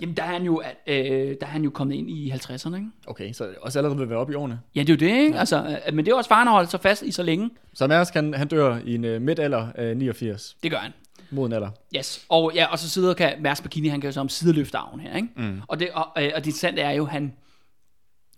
[0.00, 2.86] Jamen, der er han jo, øh, der er han jo kommet ind i 50'erne, ikke?
[3.06, 4.60] Okay, så også allerede vil være oppe i årene.
[4.74, 5.32] Ja, det er jo det, ikke?
[5.34, 5.38] Ja.
[5.40, 7.50] Altså, øh, men det er også faren har holdt sig fast i så længe.
[7.74, 10.56] Så Mærsk, han, han dør i en uh, midtalder af 89.
[10.62, 10.92] Det gør han.
[11.30, 11.70] Moden alder.
[11.96, 12.26] Yes.
[12.28, 15.00] Og, ja, og så sidder kan Mærsk Bikini, han kan jo så om sideløfte arven
[15.00, 15.28] her, ikke?
[15.36, 15.60] Mm.
[15.68, 17.32] Og, det, og, øh, og det interessante er jo, han,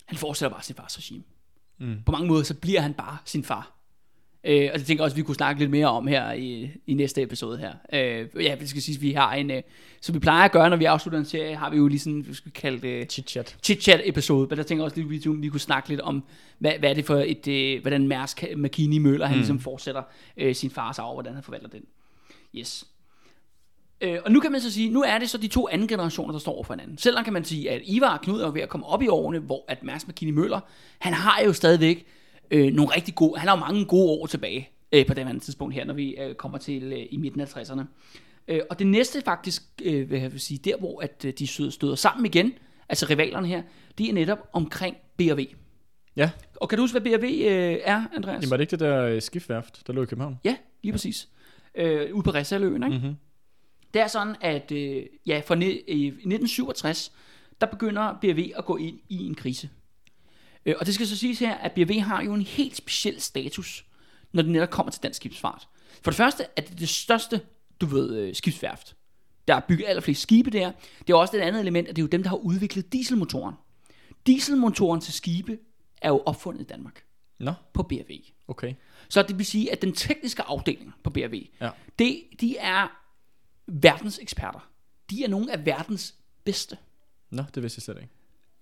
[0.07, 1.23] han fortsætter bare sin fars regime.
[1.79, 1.97] Mm.
[2.07, 3.81] På mange måder, så bliver han bare sin far.
[4.45, 6.71] Øh, og det tænker jeg også, at vi kunne snakke lidt mere om her i,
[6.87, 7.73] i næste episode her.
[7.93, 9.63] Øh, ja, det skal sige, at vi har en, øh,
[10.01, 12.21] som vi plejer at gøre, når vi afslutter en serie, har vi jo lige sådan,
[12.21, 13.57] hvad skal vi kalde det, Chit-chat.
[13.67, 16.25] chit-chat episode, men der tænker jeg også lige, at vi lige kunne snakke lidt om,
[16.59, 20.03] hvad, hvad er det for et, øh, hvordan Mærsk McKinney Møller, han ligesom fortsætter
[20.37, 21.83] øh, sin fars arv, hvordan han forvalter den.
[22.55, 22.85] Yes.
[24.01, 26.33] Øh, og nu kan man så sige, nu er det så de to anden generationer,
[26.33, 26.99] der står over for hinanden.
[26.99, 29.39] Selvom kan man sige, at Ivar og Knud er ved at komme op i årene,
[29.39, 30.61] hvor at Mærsk McKinney Møller,
[30.99, 32.07] han har jo stadigvæk
[32.51, 35.39] øh, nogle rigtig gode, han har jo mange gode år tilbage øh, på det her
[35.39, 37.83] tidspunkt her, når vi øh, kommer til øh, i midten af 60'erne.
[38.49, 41.47] Øh, og det næste faktisk, øh, vil jeg vil sige, der hvor at, øh, de
[41.47, 42.53] støder, sammen igen,
[42.89, 43.63] altså rivalerne her,
[43.99, 45.47] det er netop omkring B&V.
[46.17, 48.43] Ja, Og kan du huske, hvad B&V øh, er, Andreas?
[48.43, 50.37] Jamen, var det ikke det der øh, skibsværft, der lå i København?
[50.45, 51.29] Ja, lige præcis.
[51.75, 52.97] Øh, ude på Ressaløen, ikke?
[52.99, 53.15] Mm-hmm.
[53.95, 57.13] Det er sådan, at øh, ja, for ne- i 1967,
[57.61, 59.71] der begynder BRV at gå ind i en krise.
[60.67, 63.85] Øh, og det skal så siges her, at BRV har jo en helt speciel status,
[64.33, 65.69] når det netop kommer til dansk skibsfart.
[66.03, 67.41] For det første er det det største,
[67.81, 68.97] du ved, øh, skibsværft.
[69.49, 70.73] Der er bygget allerflest skibe der.
[70.99, 73.55] Det er også et andet element, at det er jo dem, der har udviklet dieselmotoren.
[74.27, 75.59] Dieselmotoren til skibe
[76.03, 77.05] er jo opfundet i Danmark
[77.39, 78.11] Nå, på BRV.
[78.49, 78.75] okay.
[79.11, 81.71] Så det vil sige, at den tekniske afdeling på BRV, Ja.
[81.99, 82.87] det, de er
[83.67, 84.69] verdens eksperter.
[85.11, 86.77] De er nogle af verdens bedste.
[87.31, 88.09] Nå, det vidste jeg slet ikke.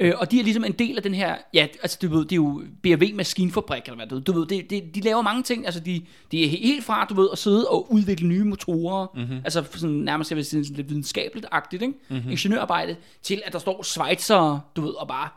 [0.01, 2.32] Øh, og de er ligesom en del af den her, ja, altså du ved, det
[2.32, 5.42] er jo BRV Maskinfabrik, eller hvad du ved, du ved det, det, de laver mange
[5.42, 9.07] ting, altså de, de er helt fra, du ved, at sidde og udvikle nye motorer,
[9.14, 9.36] mm-hmm.
[9.44, 11.94] altså sådan nærmest, jeg vil sige, sådan lidt videnskabeligt-agtigt, ikke?
[12.09, 12.30] Mm-hmm.
[12.30, 15.28] Ingeniørarbejde, til at der står Schweizer, du ved, og bare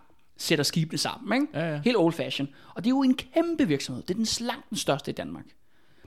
[0.42, 1.60] sætter skibene sammen, ikke?
[1.60, 1.82] Ja, ja.
[1.84, 2.48] Helt old fashion.
[2.76, 5.46] Og det er jo en kæmpe virksomhed, det er den langt den største i Danmark,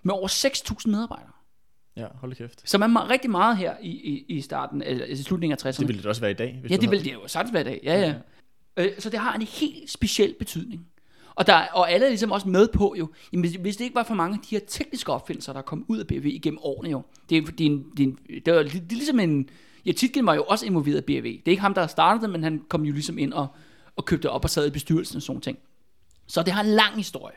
[0.03, 1.29] med over 6.000 medarbejdere.
[1.97, 2.71] Ja, hold kæft.
[2.71, 5.79] Så man er rigtig meget her i, i, i starten, eller i slutningen af 60'erne.
[5.81, 7.53] Det ville det også være i dag, hvis Ja, det havde- vil det jo sagtens
[7.55, 7.81] være i dag.
[7.85, 8.15] Ja, ja.
[8.85, 10.87] Øh, så det har en helt speciel betydning.
[11.35, 14.03] Og, der, og alle er ligesom også med på jo, jamen, hvis- det ikke var
[14.03, 17.03] for mange af de her tekniske opfindelser, der kom ud af BV igennem årene jo.
[17.31, 19.49] Det er, det er, en, det er, en, det er, det er ligesom en,
[19.87, 21.25] ja, Titgen var jo også involveret i BV.
[21.25, 23.47] Det er ikke ham, der startede det, men han kom jo ligesom ind og,
[23.97, 25.59] og købte op og sad i bestyrelsen og sådan ting.
[26.27, 27.37] Så det har en lang historie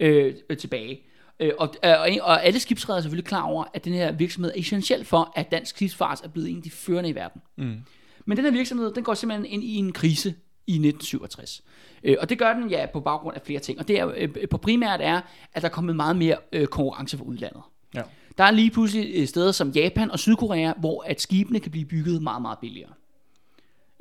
[0.00, 1.00] øh, øh, tilbage.
[1.40, 4.52] Øh, og, øh, og, og alle skibsredere er selvfølgelig klar over, at den her virksomhed
[4.54, 7.42] er essentiel for, at dansk skibsfart er blevet en af de førende i verden.
[7.56, 7.78] Mm.
[8.24, 10.34] Men den her virksomhed, den går simpelthen ind i en krise
[10.66, 11.62] i 1967.
[12.04, 13.78] Øh, og det gør den ja på baggrund af flere ting.
[13.78, 15.20] Og det er øh, på primært er,
[15.52, 17.62] at der er kommet meget mere øh, konkurrence fra udlandet.
[17.94, 18.02] Ja.
[18.38, 21.84] Der er lige pludselig øh, steder som Japan og Sydkorea, hvor at skibene kan blive
[21.84, 22.90] bygget meget, meget billigere.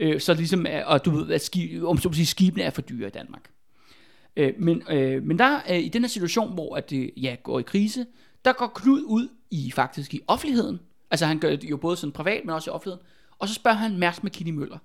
[0.02, 2.82] Øh, så ligesom, øh, og du ved, at skib, om så sige, skibene er for
[2.82, 3.52] dyre i Danmark.
[4.36, 7.60] Øh, men, øh, men der øh, i den her situation, hvor at det ja, går
[7.60, 8.06] i krise,
[8.46, 10.80] der går Knud ud i faktisk i offentligheden.
[11.12, 13.06] Altså han gør det jo både sådan privat, men også i offentligheden.
[13.40, 14.78] Og så spørger han Mærsk McKinney Møller,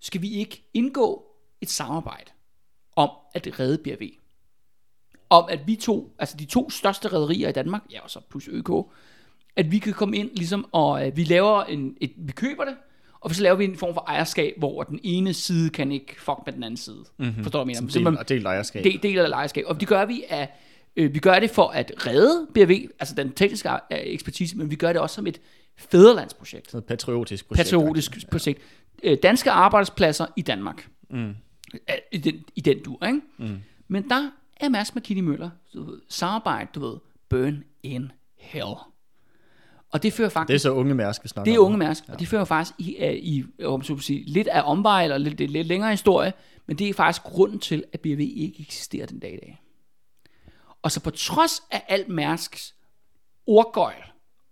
[0.00, 1.24] skal vi ikke indgå
[1.60, 2.30] et samarbejde
[2.96, 4.10] om at redde BRV?
[5.30, 8.48] Om at vi to, altså de to største rederier i Danmark, ja og så plus
[8.48, 8.70] ØK,
[9.56, 12.76] at vi kan komme ind ligesom, og øh, vi laver en, et, vi køber det,
[13.22, 16.38] og så laver vi en form for ejerskab, hvor den ene side kan ikke fuck
[16.46, 17.04] med den anden side.
[17.18, 17.42] Mm-hmm.
[17.42, 17.86] Forstår du, hvad jeg mener?
[17.86, 18.84] Del, Simpelthen- og del ejerskab.
[18.84, 19.64] del, del af lejerskab.
[19.66, 20.48] Og det gør vi af,
[20.96, 24.76] øh, vi gør det for at redde BRV, altså den tekniske øh, ekspertise, men vi
[24.76, 25.40] gør det også som et
[25.76, 26.70] fædrelandsprojekt.
[26.70, 27.70] Sådan et patriotisk projekt.
[27.70, 28.60] Patriotisk projekt.
[29.02, 30.88] Øh, danske arbejdspladser i Danmark.
[31.10, 31.34] Mm.
[32.12, 33.20] I, den, I den dur, ikke?
[33.38, 33.56] Mm.
[33.88, 36.96] Men der er Mads McKinney Møller, du ved, samarbejde, du ved,
[37.28, 38.74] burn in hell.
[39.92, 40.48] Og det fører faktisk...
[40.48, 42.74] Det er så unge mærsk, vi snakker Det er unge Mærsk, og det fører faktisk
[42.78, 46.32] i, øh, i om så sige, lidt af omvej, eller lidt, lidt længere historie,
[46.66, 49.62] men det er faktisk grunden til, at BRV ikke eksisterer den dag i dag.
[50.82, 52.74] Og så på trods af alt Mærsks
[53.46, 54.02] ordgøjl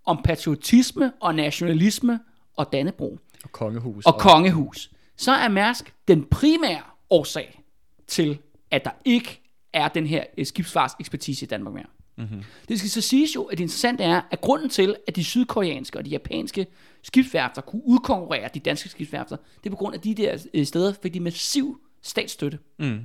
[0.07, 2.21] om patriotisme og nationalisme
[2.57, 4.07] og Dannebro Og kongehus.
[4.07, 7.63] og kongehus, så er Mærsk den primære årsag
[8.07, 8.39] til,
[8.71, 9.41] at der ikke
[9.73, 11.87] er den her øh, skibsfartsekspertise i Danmark mere.
[12.21, 12.43] Mm-hmm.
[12.69, 15.99] Det skal så siges jo, at det interessante er, at grunden til, at de sydkoreanske
[15.99, 16.67] og de japanske
[17.03, 20.93] skibsværfter kunne udkonkurrere de danske skibsværfter, det er på grund af de der øh, steder,
[21.03, 22.59] fik de massiv statsstøtte.
[22.79, 23.01] Mm.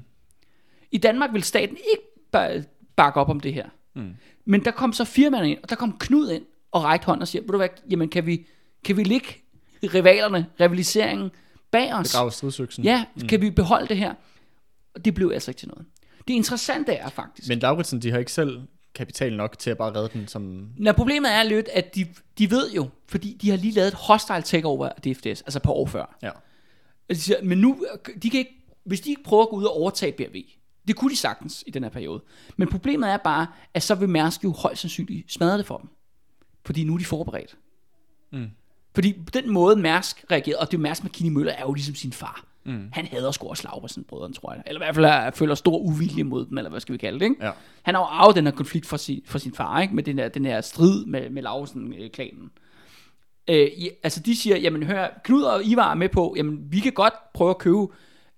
[0.91, 2.03] I Danmark vil staten ikke
[2.35, 2.63] ba-
[2.95, 3.69] bakke op om det her.
[3.95, 4.15] Mm.
[4.45, 7.27] Men der kom så firmaerne ind, og der kom Knud ind og rækte hånden og
[7.27, 8.47] siger, ved du hvad, jamen kan vi,
[8.83, 9.27] kan vi ligge
[9.83, 11.31] rivalerne, rivaliseringen
[11.71, 12.11] bag os?
[12.11, 12.83] Begrave stridsøksen.
[12.83, 14.13] Ja, kan vi beholde det her?
[14.95, 15.85] Og det blev altså ikke til noget.
[16.27, 18.61] Det interessante er faktisk, Men Lauritsen, de har ikke selv
[18.95, 20.69] kapital nok til at bare redde den som...
[20.77, 23.93] Når problemet er lidt, at de, de ved jo, fordi de har lige lavet et
[23.93, 26.17] hostile takeover af DFDS, altså på år før.
[26.23, 26.29] Ja.
[27.09, 27.85] Altså, de siger, men nu,
[28.23, 30.43] de kan ikke, hvis de ikke prøver at gå ud og overtage BRV,
[30.87, 32.23] det kunne de sagtens i den her periode.
[32.57, 35.89] Men problemet er bare, at så vil Mærsk jo højst sandsynligt smadre det for dem.
[36.65, 37.57] Fordi nu er de forberedt.
[38.31, 38.49] Mm.
[38.95, 42.13] Fordi på den måde Mærsk reagerede, og det Mærsk McKinney Møller er jo ligesom sin
[42.13, 42.45] far.
[42.65, 42.89] Mm.
[42.91, 44.63] Han hader sgu også Laursen-brødrene, tror jeg.
[44.65, 47.19] Eller i hvert fald er, føler stor uvilje mod dem, eller hvad skal vi kalde
[47.19, 47.45] det, ikke?
[47.45, 47.51] Ja.
[47.83, 49.95] Han har jo arvet den her konflikt for sin, for sin far, ikke?
[49.95, 52.51] Med den her, den her strid med, med Laursen-klanen.
[53.47, 56.79] Øh, i, altså de siger, jamen hør, Knud og Ivar er med på, jamen vi
[56.79, 57.87] kan godt prøve at købe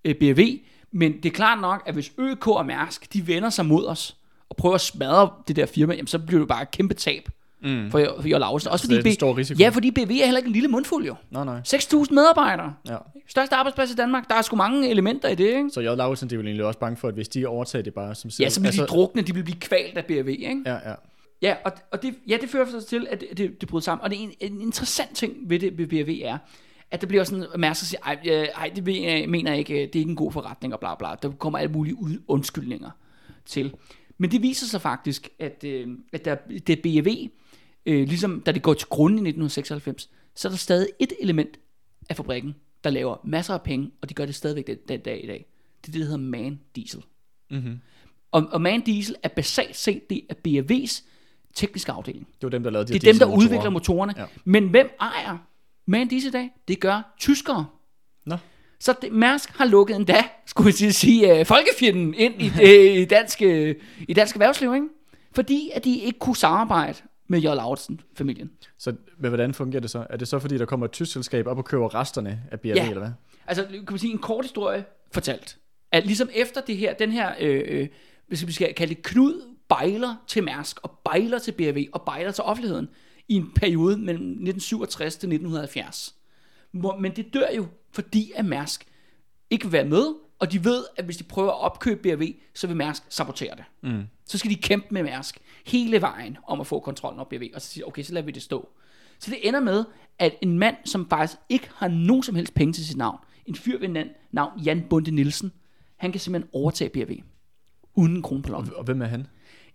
[0.06, 0.60] øh, BRV,
[0.92, 4.18] men det er klart nok, at hvis ØK og Mærsk, de vender sig mod os,
[4.50, 7.30] og prøver at smadre det der firma, jamen så bliver det bare et kæmpe tab
[7.64, 7.92] mm.
[7.92, 8.70] for, for Jørgen Lausen.
[8.72, 9.58] Også Så det er fordi en stor risiko.
[9.60, 11.16] Ja, fordi BV er heller ikke en lille mundfuld jo.
[11.32, 11.60] Nej, nej.
[11.68, 12.74] 6.000 medarbejdere.
[12.90, 12.98] Ja.
[13.28, 14.30] Største arbejdsplads i Danmark.
[14.30, 15.70] Der er sgu mange elementer i det, ikke?
[15.70, 15.84] Så J.
[15.84, 18.30] Lauritsen, de er vel egentlig også bange for, at hvis de overtager det bare som
[18.30, 18.46] selv...
[18.46, 20.62] Ja, så bliver de drukne, de vil blive kvalt af BRV, ikke?
[20.66, 20.94] Ja, ja.
[21.42, 24.04] Ja, og, og det, ja, det fører så til, at det, det, det bryder sammen.
[24.04, 26.38] Og det er en, en interessant ting ved det ved BRV er,
[26.92, 28.84] at der bliver sådan, at Mærsk siger, ej, øh, ej, det
[29.30, 31.08] mener jeg ikke, det er ikke en god forretning, og bla bla.
[31.22, 32.90] Der kommer alle mulige ud- undskyldninger
[33.46, 33.74] til.
[34.18, 36.36] Men det viser sig faktisk, at, øh, at der,
[36.68, 37.30] det BRV,
[37.88, 41.60] øh, ligesom da det går til grunden i 1996, så er der stadig et element
[42.10, 45.24] af fabrikken, der laver masser af penge, og de gør det stadigvæk den, den dag
[45.24, 45.46] i dag.
[45.82, 47.04] Det er det, der hedder Man Diesel.
[47.52, 47.80] Mm-hmm.
[48.32, 51.04] Og, og Man Diesel er basalt set det af BRV's
[51.56, 52.28] tekniske afdeling.
[52.28, 54.14] Det var dem, der lavede de Det er dem, der udvikler motorerne.
[54.18, 54.26] Ja.
[54.46, 55.38] Men hvem ejer
[55.86, 56.50] Man Diesel i dag?
[56.68, 57.66] Det gør tyskere.
[58.26, 58.38] Nå.
[58.80, 63.06] Så det, Mærsk har lukket endda, skulle jeg sige, uh, folkefjenden ind i, uh, i,
[63.06, 63.72] dansk, uh,
[64.08, 64.88] i dansk erhvervsliv, ikke?
[65.36, 67.44] Fordi at de ikke kunne samarbejde med J.
[67.44, 68.52] Lauritsen-familien.
[68.78, 70.06] Så men hvordan fungerer det så?
[70.10, 72.68] Er det så, fordi der kommer et tysk selskab op og køber resterne af BRV,
[72.76, 72.90] Ja.
[72.90, 73.12] eller hvad?
[73.48, 75.58] Altså, kan man sige, en kort historie fortalt.
[75.92, 77.88] At ligesom efter det her, den her, øh, øh,
[78.28, 82.32] hvis vi skal kalde det Knud, bejler til Mærsk, og bejler til BRV, og bejler
[82.32, 82.90] til offentligheden,
[83.28, 86.16] i en periode mellem 1967 til 1970.
[86.72, 88.86] Hvor, men det dør jo, fordi at Mærsk
[89.50, 90.06] ikke vil være med,
[90.40, 93.64] og de ved, at hvis de prøver at opkøbe BRV, så vil Mærsk sabotere det.
[93.92, 94.04] Mm.
[94.26, 97.62] Så skal de kæmpe med Mærsk hele vejen om at få kontrollen over BRV, og
[97.62, 98.70] så siger okay, så lader vi det stå.
[99.20, 99.86] Så det ender med,
[100.20, 103.56] at en mand, som faktisk ikke har nogen som helst penge til sit navn, en
[103.56, 105.52] fyr ved navn- Jan Bunde Nielsen,
[105.98, 107.18] han kan simpelthen overtage BRV.
[107.96, 108.74] Uden en krone på lommen.
[108.76, 109.28] Og hvem er han?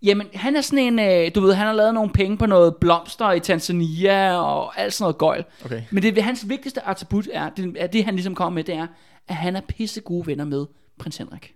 [0.02, 2.76] Jamen, han er sådan en, øh, du ved, han har lavet nogle penge på noget
[2.76, 5.44] blomster i Tanzania og alt sådan noget gøjl.
[5.64, 5.82] Okay.
[5.90, 8.86] Men det hans vigtigste attribut er, det, er det han ligesom kommer med, det er,
[9.28, 10.66] at han er pisse gode venner med
[10.98, 11.54] prins Henrik.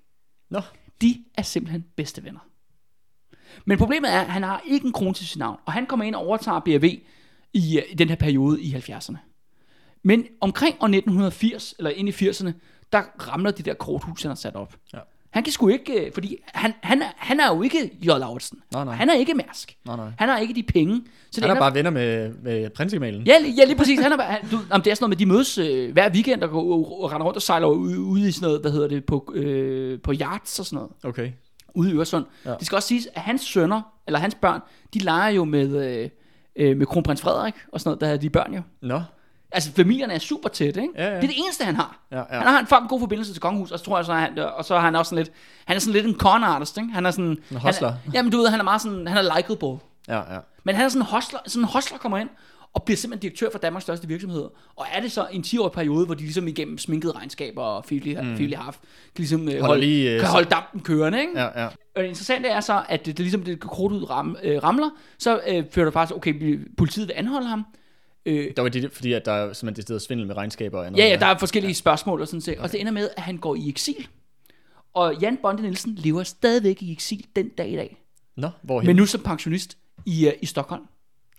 [0.50, 0.60] Nå,
[1.00, 2.40] De er simpelthen bedste venner.
[3.64, 6.06] Men problemet er, at han har ikke en krone til sit navn, og han kommer
[6.06, 6.84] ind og overtager BRV
[7.52, 9.16] i, øh, i den her periode i 70'erne.
[10.02, 12.52] Men omkring år 1980, eller ind i 80'erne,
[12.92, 14.76] der ramler de der korthus, han har sat op.
[14.92, 14.98] Ja.
[15.36, 18.06] Han kan sgu ikke, øh, fordi han, han, er, han er jo ikke J.
[18.06, 18.58] Lauritsen.
[18.72, 18.94] Nej, nej.
[18.94, 19.76] Han er ikke Mærsk.
[19.86, 20.10] nej, nej.
[20.18, 21.02] Han har ikke de penge.
[21.30, 23.22] Så Han er ender- bare venner med, med prinsegemalen.
[23.26, 24.00] Ja, lige- ja, lige præcis.
[24.00, 26.42] Han er, han, du, om det er sådan noget med, de mødes øh, hver weekend
[26.42, 26.62] og, går,
[27.02, 30.00] og render rundt og sejler ude, ude i sådan noget, hvad hedder det, på, øh,
[30.00, 31.30] på yachts og sådan noget, Okay.
[31.74, 32.24] ude i Øresund.
[32.44, 32.50] Ja.
[32.58, 34.60] Det skal også siges, at hans sønner, eller hans børn,
[34.94, 36.08] de leger jo med, øh,
[36.56, 38.60] øh, med kronprins Frederik og sådan noget, der er de børn jo.
[38.82, 39.00] Nå,
[39.52, 40.88] Altså, familierne er super tæt, ikke?
[40.96, 41.16] Ja, ja.
[41.16, 42.06] Det er det eneste, han har.
[42.12, 42.24] Ja, ja.
[42.30, 44.64] Han har en fucking god forbindelse til kongehus, og så tror jeg, så han, og
[44.64, 45.36] så er han også sådan lidt,
[45.66, 46.90] han er sådan lidt en con artist, ikke?
[46.92, 47.38] Han er sådan...
[47.50, 47.90] En hustler.
[47.90, 49.78] Han jamen, du ved, han er meget sådan, han er likable.
[50.08, 50.38] ja, ja.
[50.64, 52.28] Men han er sådan en hostler, sådan en hostler kommer ind,
[52.76, 54.48] og bliver simpelthen direktør for Danmarks største virksomhed.
[54.76, 58.14] Og er det så en 10-årig periode, hvor de ligesom igennem sminkede regnskaber og fifly,
[58.20, 58.36] mm.
[58.38, 58.76] half, kan
[59.16, 61.40] ligesom øh, holde, lige, øh, kan holde dampen kørende, ikke?
[61.40, 61.66] Ja, ja.
[61.66, 64.90] Og det interessante er så, at det, det ligesom det kort ud ram, øh, ramler,
[65.18, 67.64] så øh, fører det faktisk, okay, politiet vil anholde ham.
[68.26, 70.86] Øh, Der var det, fordi at der er simpelthen det sted svindel med regnskaber og
[70.86, 70.98] andet.
[70.98, 71.74] ja, ja, der er forskellige ja.
[71.74, 72.58] spørgsmål og sådan set.
[72.58, 74.06] Og det ender med, at han går i eksil.
[74.94, 78.02] Og Jan Bonde Nielsen lever stadigvæk i eksil den dag i dag.
[78.36, 78.86] Nå, hvorhen?
[78.86, 80.82] Men nu som pensionist i, uh, i Stockholm.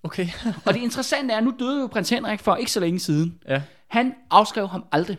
[0.04, 0.28] Okay.
[0.66, 3.40] Og det interessante er, at nu døde jo prins Henrik for ikke så længe siden.
[3.50, 3.62] ja.
[3.88, 5.18] Han afskrev ham aldrig.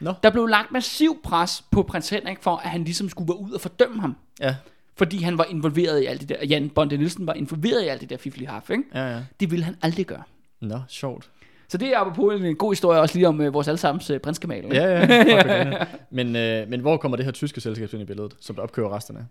[0.00, 0.14] Nå.
[0.22, 3.50] Der blev lagt massiv pres på prins Henrik for, at han ligesom skulle være ud
[3.50, 4.16] og fordømme ham.
[4.40, 4.56] Ja,
[4.96, 6.46] Fordi han var involveret i alt det der.
[6.46, 8.82] Jan Bonde Nielsen var involveret i alt det der fifli haf, ikke?
[8.94, 9.22] ja, ja.
[9.40, 10.22] Det ville han aldrig gøre.
[10.60, 11.30] Nå, sjovt.
[11.68, 14.64] Så det er apropos en god historie også lige om uh, vores allesammens uh, prinskemal.
[14.72, 15.06] Ja, ja.
[15.06, 15.84] Griner.
[16.10, 18.96] men, øh, men hvor kommer det her tyske selskab ind i billedet, som der opkøber
[18.96, 19.26] resterne?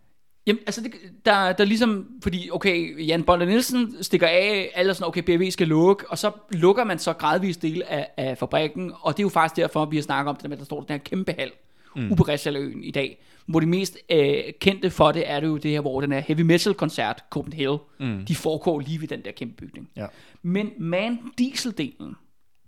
[0.47, 0.91] Jamen, altså, det,
[1.25, 5.51] der, der er ligesom, fordi, okay, Jan Bonde Nielsen stikker af, alle sådan, okay, BRV
[5.51, 9.25] skal lukke, og så lukker man så gradvist del af, af fabrikken, og det er
[9.25, 10.97] jo faktisk derfor, vi har snakket om det der med, at der står den her
[10.97, 11.51] kæmpe hal,
[11.95, 12.81] mm.
[12.83, 16.01] i dag, hvor det mest øh, kendte for det, er det jo det her, hvor
[16.01, 18.25] den her heavy metal koncert, Copenhagen, mm.
[18.25, 19.89] de foregår lige ved den der kæmpe bygning.
[19.95, 20.05] Ja.
[20.41, 22.15] Men man dieseldelen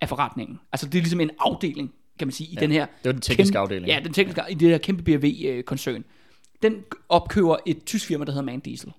[0.02, 2.86] af forretningen, altså det er ligesom en afdeling, kan man sige, i ja, den her...
[2.86, 3.88] det var den tekniske kæmpe, afdeling.
[3.88, 6.04] Ja, den tekniske, i det her kæmpe BRV-koncern.
[6.62, 6.76] Den
[7.10, 8.92] opkøber et tysk firma, der hedder Man Diesel.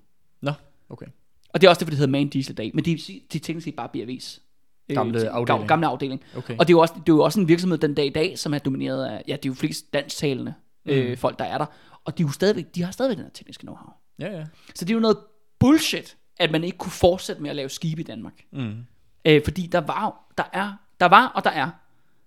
[0.43, 0.53] Nå,
[0.91, 1.07] okay.
[1.49, 2.71] Og det er også derfor, det hedder Man Diesel dag.
[2.75, 4.41] Men det, er- det er teknisk set bare BRV's.
[4.89, 5.69] øh, Gamle afdeling.
[5.69, 6.21] Gamle afdeling.
[6.37, 6.57] Okay.
[6.59, 8.39] Og det er, jo også, det er jo også en virksomhed den dag i dag,
[8.39, 10.55] som er domineret af, ja, det er jo flest dansktalende
[10.87, 10.93] Mm.
[10.93, 11.67] øh, folk, der er der.
[12.05, 14.15] Og de, er jo stadigvæk, de har stadigvæk den her tekniske know-how.
[14.19, 14.45] Ja, ja.
[14.75, 15.17] Så det er jo noget
[15.59, 18.35] bullshit, at man ikke kunne fortsætte med at lave skibe i Danmark.
[18.53, 18.75] Mm.
[19.25, 21.71] Øh, fordi der var, der er, der var og der er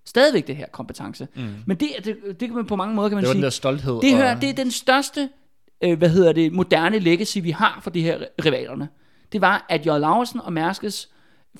[0.08, 1.28] Stadigvæk det her kompetence.
[1.34, 1.42] Mm.
[1.66, 3.38] Men det, det, det kan man på mange måder, kan man Det var sige.
[3.38, 3.92] den der stolthed.
[3.92, 5.28] Det, og- her, det er den største,
[5.84, 8.88] øh, hvad hedder det, moderne legacy, vi har for de her rivalerne.
[9.32, 9.88] Det var, at J.
[9.88, 11.08] Laursen og Mærskes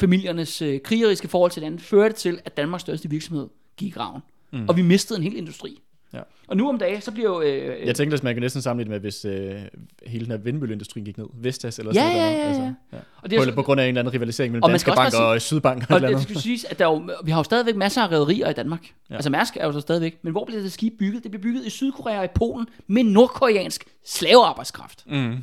[0.01, 4.23] familiernes øh, krigeriske forhold til hinanden førte til, at Danmarks største virksomhed gik i graven.
[4.53, 4.69] Mm.
[4.69, 5.81] Og vi mistede en hel industri.
[6.15, 6.21] Ja.
[6.49, 7.41] Og nu om dagen, så bliver jo...
[7.43, 9.61] Øh, Jeg tænkte, at man kan næsten sammenligne det med, hvis øh,
[10.07, 11.27] hele den her vindmølleindustrien gik ned.
[11.35, 12.37] Vestas eller Ja, sådan ja, noget.
[12.39, 12.69] ja, Altså, ja.
[12.93, 12.99] ja.
[13.23, 15.15] og det er På, på grund af en eller anden rivalisering mellem Og Danske Bank
[15.15, 17.77] og Sydbank og Og det skal siges, at der er jo, vi har jo stadigvæk
[17.77, 18.83] masser af rederier i Danmark.
[18.85, 18.89] Ja.
[19.11, 19.15] Ja.
[19.15, 20.19] Altså Mærsk er jo så stadigvæk.
[20.23, 21.23] Men hvor bliver det skib bygget?
[21.23, 25.05] Det bliver bygget i Sydkorea og i Polen med nordkoreansk slavearbejdskraft.
[25.07, 25.37] Mm.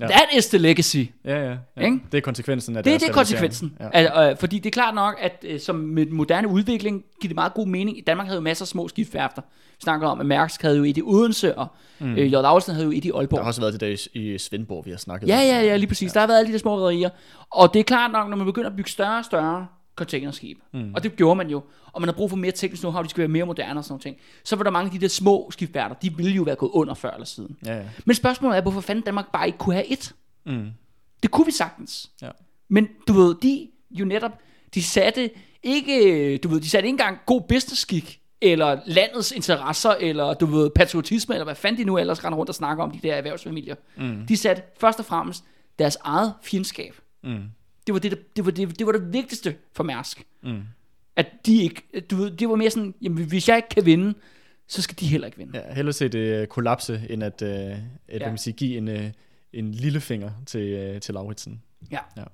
[0.00, 0.06] Ja.
[0.06, 0.96] That is the legacy.
[1.24, 1.56] Ja, ja.
[1.76, 1.84] ja.
[1.84, 2.00] Ikke?
[2.12, 3.76] Det er konsekvensen af Det er det konsekvensen.
[3.80, 3.84] Ja.
[3.84, 3.90] Ja.
[3.92, 7.28] Altså, øh, fordi det er klart nok, at øh, som med den moderne udvikling, giver
[7.28, 7.98] det meget god mening.
[7.98, 9.42] I Danmark havde jo masser af små skibsværfter.
[9.70, 11.66] Vi snakker om, at Mærsk havde jo et i Odense, og
[11.98, 12.12] mm.
[12.12, 12.30] øh, J.
[12.30, 13.38] Laursen havde jo et i Aalborg.
[13.38, 15.40] Der har også været det der i, i Svendborg, vi har snakket Ja, om.
[15.42, 16.08] ja, ja, lige præcis.
[16.08, 16.12] Ja.
[16.14, 17.10] Der har været alle de der små rederier.
[17.50, 19.66] Og det er klart nok, når man begynder at bygge større og større
[19.96, 20.94] containerskib, mm.
[20.94, 21.62] og det gjorde man jo,
[21.92, 24.00] og man har brug for mere teknisk know-how, de skal være mere moderne og sådan
[24.04, 26.70] noget så var der mange af de der små skibsværter, de ville jo være gået
[26.70, 27.56] under før eller siden.
[27.66, 27.84] Ja, ja.
[28.04, 30.14] Men spørgsmålet er, hvorfor fanden Danmark bare ikke kunne have et?
[30.46, 30.70] Mm.
[31.22, 32.10] Det kunne vi sagtens.
[32.22, 32.30] Ja.
[32.68, 34.32] Men du ved, de jo netop,
[34.74, 35.30] de satte
[35.62, 40.70] ikke, du ved, de satte ikke engang god business-skik, eller landets interesser, eller du ved,
[40.70, 43.74] patriotisme, eller hvad fanden de nu ellers render rundt og snakker om, de der erhvervsfamilier.
[43.96, 44.26] Mm.
[44.26, 45.44] De satte først og fremmest
[45.78, 46.94] deres eget fjendskab.
[47.24, 47.42] Mm.
[47.86, 50.26] Det var det, der, det, var det, det var det vigtigste for Mærsk.
[50.42, 50.62] Mm.
[51.16, 54.14] At de ikke, du ved, det var mere sådan, jamen hvis jeg ikke kan vinde,
[54.66, 55.58] så skal de heller ikke vinde.
[55.58, 57.50] Ja, hellere se det øh, kollapse, end at, øh,
[58.08, 58.28] at Ja.
[58.28, 59.10] man sige, give en, øh,
[59.52, 61.62] en lillefinger til, øh, til Lauritsen.
[61.90, 61.98] Ja.
[62.16, 62.24] Ja.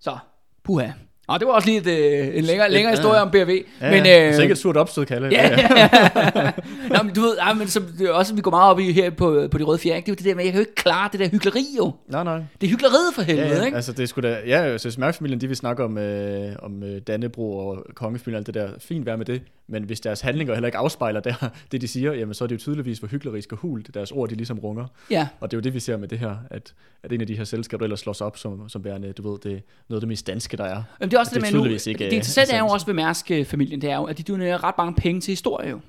[0.00, 0.18] Så,
[0.62, 0.90] puha.
[1.28, 2.96] Og det var også lige et, øh, en længere, længere ja.
[2.96, 3.64] historie om BRV.
[3.80, 4.28] Ja, men, ja.
[4.28, 5.28] øh, så ikke et surt opstød, Kalle.
[5.32, 6.50] Ja, ja, ja.
[6.96, 8.92] Nå, men du ved, ja, men som, det er også, vi går meget op i
[8.92, 10.62] her på, på de røde fjerde, det er jo det der med, jeg kan jo
[10.62, 11.92] ikke klare det der hyggeleri jo.
[12.08, 12.40] Nej, nej.
[12.60, 13.76] Det er hyggeleriet for Ja, helvede, ja, ikke?
[13.76, 17.00] altså det skulle da, ja, jeg synes Mærksfamilien, de vil snakke om, øh, om øh,
[17.06, 20.54] Dannebro og kongefamilien og alt det der, fint være med det, men hvis deres handlinger
[20.54, 23.52] heller ikke afspejler der, det de siger, jamen så er det jo tydeligvis, hvor hyklerisk
[23.52, 24.86] og hult deres ord, de ligesom runger.
[25.10, 27.26] Ja, Og det er jo det, vi ser med det her, at, at en af
[27.26, 30.00] de her selskaber, ellers slås op som, som værende, du ved, det er noget af
[30.00, 30.82] det mest danske, der er.
[31.00, 31.74] men det er også Det det, er med nu.
[31.74, 34.64] ikke, det øh, interessante er jo også ved Mærsk-familien, det er jo, at de donerer
[34.64, 35.80] ret mange penge til historie jo.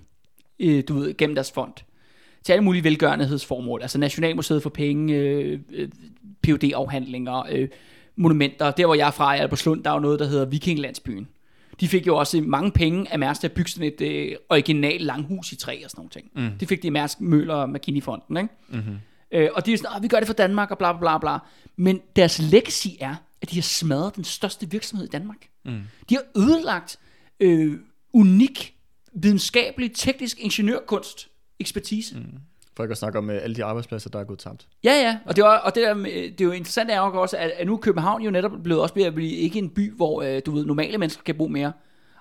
[0.60, 1.74] Øh, Du ved, gennem deres fond.
[2.44, 3.82] Til alle mulige velgørenhedsformål.
[3.82, 5.90] Altså Nationalmuseet for penge, øh, øh,
[6.44, 7.68] phd afhandlinger øh,
[8.16, 8.72] monumenter.
[8.72, 11.28] Der hvor jeg er fra, i Albertslund, der er jo noget, der hedder Vikinglandsbyen.
[11.80, 15.02] De fik jo også mange penge af Mærsk til at bygge sådan et øh, original
[15.02, 16.30] langhus i træ og sådan nogle ting.
[16.36, 16.58] Mm.
[16.60, 18.50] Det fik de i Mærsk Møller og McKinney-fonden, ikke?
[18.70, 18.98] Mm-hmm.
[19.32, 21.18] Øh, og de er sådan, "Åh, vi gør det for Danmark og bla bla bla
[21.18, 21.38] bla.
[21.76, 25.38] Men deres legacy er, at de har smadret den største virksomhed i Danmark.
[25.66, 25.82] Mm.
[26.10, 27.00] De har ødelagt
[27.40, 27.80] øh,
[28.14, 28.74] unik,
[29.14, 31.28] videnskabelig, teknisk ingeniørkunst
[31.60, 32.18] ekspertise.
[32.18, 32.26] Mm.
[32.80, 34.68] For ikke at snakke om øh, alle de arbejdspladser, der er gået tabt.
[34.84, 37.38] Ja, ja, og det, var, og det, der, med- det er jo interessant er også,
[37.38, 39.94] at, at nu er København jo netop blevet også ved at blive ikke en by,
[39.96, 41.72] hvor øh, du ved, normale mennesker kan bo mere,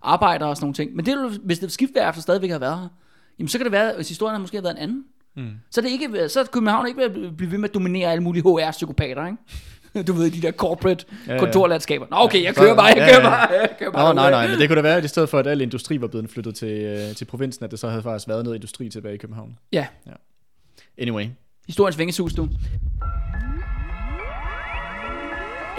[0.03, 0.97] arbejdere og sådan nogle ting.
[0.97, 2.89] Men det, hvis det skibsværfter stadigvæk har været her,
[3.39, 5.05] jamen så kan det være, hvis historien har måske har været en anden.
[5.37, 5.51] Mm.
[5.71, 8.23] Så, er det ikke, så er København ikke at blive ved med at dominere alle
[8.23, 9.39] mulige HR-psykopater, ikke?
[10.07, 11.39] Du ved, de der corporate Ja, ja.
[11.39, 12.07] kontorlandskaber.
[12.11, 13.29] Nå, okay, jeg kører bare, jeg ja, kører ja.
[13.47, 14.09] bare, jeg kører bare.
[14.09, 16.01] Nå, nej, nej, men det kunne da være, at i stedet for, at al industri
[16.01, 18.89] var blevet flyttet til, øh, til provinsen, at det så havde faktisk været noget industri
[18.89, 19.59] tilbage i København.
[19.73, 19.87] Ja,
[20.99, 21.27] Anyway.
[21.67, 22.49] historiens vingesus, du.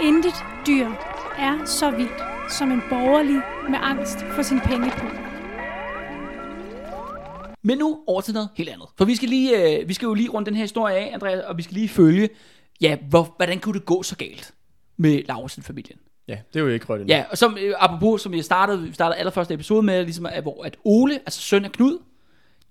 [0.02, 0.34] Intet
[0.66, 0.86] dyr
[1.38, 3.40] er så vildt som en borgerlig
[3.70, 5.10] med angst for sin pengepung.
[7.62, 8.88] Men nu over til noget helt andet.
[8.98, 11.44] For vi skal, lige, øh, vi skal jo lige rundt den her historie af, Andreas,
[11.44, 12.28] og vi skal lige følge,
[12.80, 14.54] ja, hvor, hvordan kunne det gå så galt
[14.96, 15.98] med Laursen-familien?
[16.28, 17.08] Ja, det er jo ikke rødt.
[17.08, 20.42] Ja, og som, øh, apropos, som jeg startede, vi startede allerførste episode med, ligesom, at,
[20.42, 21.98] hvor at Ole, altså søn af Knud,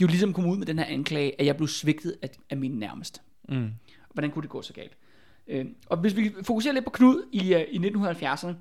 [0.02, 2.80] jo ligesom kom ud med den her anklage, at jeg blev svigtet af, af mine
[2.80, 3.20] nærmeste.
[3.50, 3.70] Mm.
[4.14, 4.98] Hvordan kunne det gå så galt?
[5.48, 8.54] Øh, og hvis vi fokuserer lidt på Knud i, øh, i 1970'erne,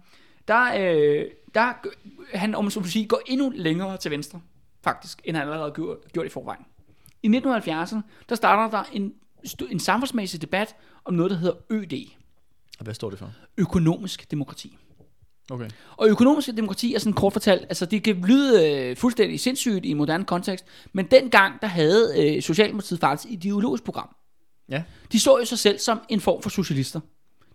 [0.48, 1.24] der, øh,
[1.54, 1.72] der
[2.34, 4.40] han, om man så sige, går endnu længere til venstre,
[4.82, 6.64] faktisk, end han allerede gjort, gjort i forvejen.
[7.22, 9.14] I 1970'erne, der starter der en,
[9.70, 11.92] en samfundsmæssig debat om noget, der hedder ØD,
[12.78, 13.32] Og hvad står det for?
[13.56, 14.78] økonomisk demokrati.
[15.50, 15.68] Okay.
[15.96, 19.94] Og økonomisk demokrati er sådan kort fortalt, altså det kan lyde øh, fuldstændig sindssygt i
[19.94, 24.16] moderne kontekst, men dengang der havde øh, Socialdemokratiet faktisk et ideologisk program.
[24.68, 24.82] Ja.
[25.12, 27.00] De så jo sig selv som en form for socialister.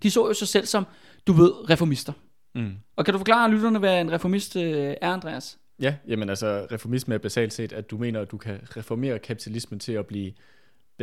[0.04, 0.86] De så jo sig selv som,
[1.28, 2.14] du ved, reformister.
[2.56, 2.72] Mm.
[2.96, 5.58] Og kan du forklare lytterne, hvad en reformist øh, er, Andreas?
[5.80, 9.80] Ja, jamen altså, reformisme er basalt set, at du mener, at du kan reformere kapitalismen
[9.80, 10.32] til at blive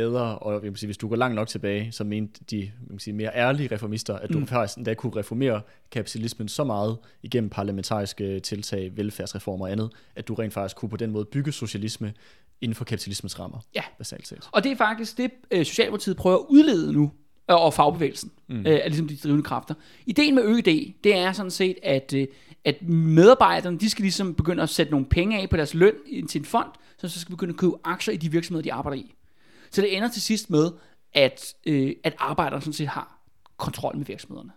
[0.01, 2.71] bedre, og jeg vil sige, hvis du går langt nok tilbage, så mente de jeg
[2.89, 4.47] vil sige, mere ærlige reformister, at du mm.
[4.47, 10.33] faktisk endda kunne reformere kapitalismen så meget igennem parlamentariske tiltag, velfærdsreformer og andet, at du
[10.33, 12.13] rent faktisk kunne på den måde bygge socialisme
[12.61, 13.81] inden for kapitalismens rammer, Ja.
[13.97, 14.49] basalt set.
[14.51, 17.11] Og det er faktisk det, øh, Socialdemokratiet prøver at udlede nu,
[17.51, 18.59] øh, og fagbevægelsen, mm.
[18.59, 19.73] øh, er ligesom de drivende kræfter.
[20.05, 22.27] Ideen med ØD, det er sådan set, at, øh,
[22.65, 26.27] at medarbejderne, de skal ligesom begynde at sætte nogle penge af på deres løn ind
[26.27, 28.97] til en fond, så så skal begynde at købe aktier i de virksomheder, de arbejder
[28.97, 29.15] i.
[29.71, 30.71] Så det ender til sidst med,
[31.13, 33.21] at, øh, at arbejderne sådan set har
[33.57, 34.51] kontrol med virksomhederne.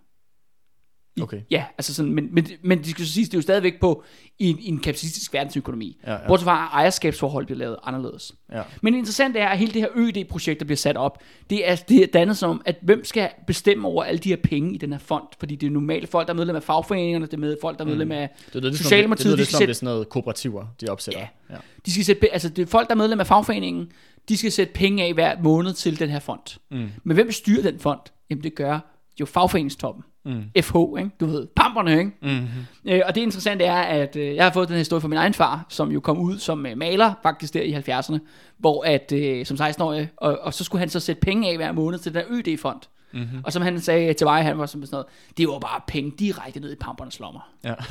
[1.17, 1.41] I, Okay.
[1.51, 4.05] Ja, altså sådan, men, men, men det skal så siges, det er jo stadigvæk på
[4.39, 6.01] i en, i en kapitalistisk verdensøkonomi.
[6.07, 6.27] Ja, ja.
[6.27, 8.35] Bortset fra, ejerskabsforhold bliver lavet anderledes.
[8.53, 8.63] Ja.
[8.83, 11.77] Men det interessante er, at hele det her ØD-projekt, der bliver sat op, det er,
[11.77, 14.93] det er dannet som, at hvem skal bestemme over alle de her penge i den
[14.93, 15.25] her fond?
[15.39, 17.85] Fordi det er normalt folk, der er medlem af fagforeningerne, det er med folk, der
[17.85, 19.27] er medlem af Det lyder lidt som, det Socialdemokratiet.
[19.27, 21.21] lyder de lidt skal som, det er sætte, sådan noget kooperativer, de opsætter.
[21.21, 21.55] Ja.
[21.55, 21.59] ja.
[21.87, 23.93] de skal sætte, altså det er folk, der er medlem af fagforeningen,
[24.29, 26.59] de skal sætte penge af hver måned til den her fond.
[26.71, 26.89] Mm.
[27.05, 28.01] Men hvem styrer den fond?
[28.31, 28.79] Jamen det gør
[29.21, 30.05] jo fagforeningstoppen.
[30.25, 30.63] Mm.
[30.63, 31.11] FH, ikke?
[31.21, 32.11] du ved, pamperne, ikke?
[32.23, 32.93] Mm-hmm.
[32.93, 35.19] Øh, og det interessante er, at øh, jeg har fået den her historie fra min
[35.19, 38.19] egen far, som jo kom ud som øh, maler, faktisk der i 70'erne,
[38.59, 41.73] hvor at, øh, som 16-årig, og, og så skulle han så sætte penge af hver
[41.73, 42.81] måned til den der ØD-fond.
[43.13, 43.41] Mm-hmm.
[43.45, 45.07] Og som han sagde til mig, han var sådan noget,
[45.37, 47.51] det var bare penge direkte ned i pampernes lommer.
[47.65, 47.75] Ja.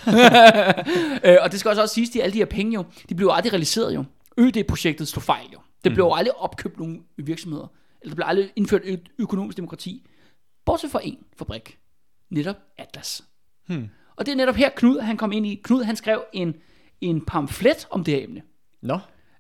[1.24, 3.30] Øh, og det skal også, også siges, at alle de her penge jo, de blev
[3.32, 4.04] aldrig realiseret jo.
[4.38, 5.60] ØD-projektet stod fejl jo.
[5.84, 7.68] Det blev jo aldrig opkøbt nogle virksomheder.
[8.02, 10.08] Eller der blev aldrig indført ø- økonomisk demokrati.
[10.66, 11.78] Bortset fra en fabrik.
[12.30, 13.24] Netop Atlas.
[13.68, 13.90] Hmm.
[14.16, 15.56] Og det er netop her Knud, han kom ind i.
[15.64, 16.56] Knud, han skrev en,
[17.02, 18.42] en pamflet om det her emne.
[18.82, 19.00] Nå,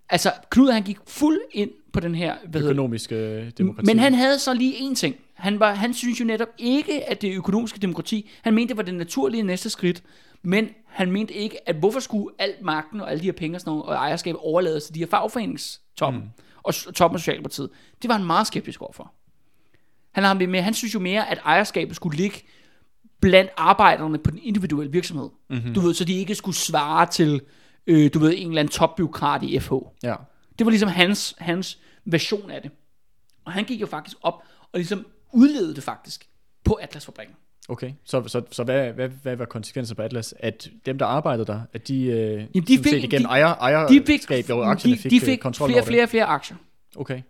[0.09, 2.79] Altså, Knud, han gik fuld ind på den her, hvad hedder det?
[2.79, 3.85] økonomisk øh, demokrati.
[3.85, 5.15] Men han havde så lige en ting.
[5.33, 8.83] Han, var, han synes jo netop ikke, at det økonomiske demokrati, han mente, det var
[8.83, 10.03] det naturlige næste skridt,
[10.43, 13.61] men han mente ikke, at hvorfor skulle alt magten og alle de her penge og,
[13.61, 16.29] sådan noget, og ejerskab overlades til de her fagforeningstoppen mm.
[16.63, 17.69] og toppen af Socialdemokratiet.
[18.01, 19.13] Det var han meget skeptisk overfor.
[20.11, 22.37] Han, har med, han synes jo mere, at ejerskabet skulle ligge
[23.19, 25.29] blandt arbejderne på den individuelle virksomhed.
[25.49, 25.73] Mm-hmm.
[25.73, 27.41] Du ved, så de ikke skulle svare til,
[27.87, 29.73] øh, du ved, en eller anden topbyråkrat i FH.
[30.03, 30.15] Ja.
[30.59, 32.71] Det var ligesom hans, hans version af det.
[33.45, 36.29] Og han gik jo faktisk op og ligesom udledede det faktisk
[36.63, 37.35] på Atlasfabrikken.
[37.69, 40.33] Okay, så, så, så hvad, hvad, hvad var konsekvenser på Atlas?
[40.39, 43.87] At dem, der arbejdede der, at de, øh, de de fik- fik, igennem de- ejer,
[43.87, 46.25] De fik, ejerskab over aktierne de, fik, de øh, fik kontrol flere, over flere, flere
[46.25, 46.57] aktier.
[46.95, 47.21] Okay.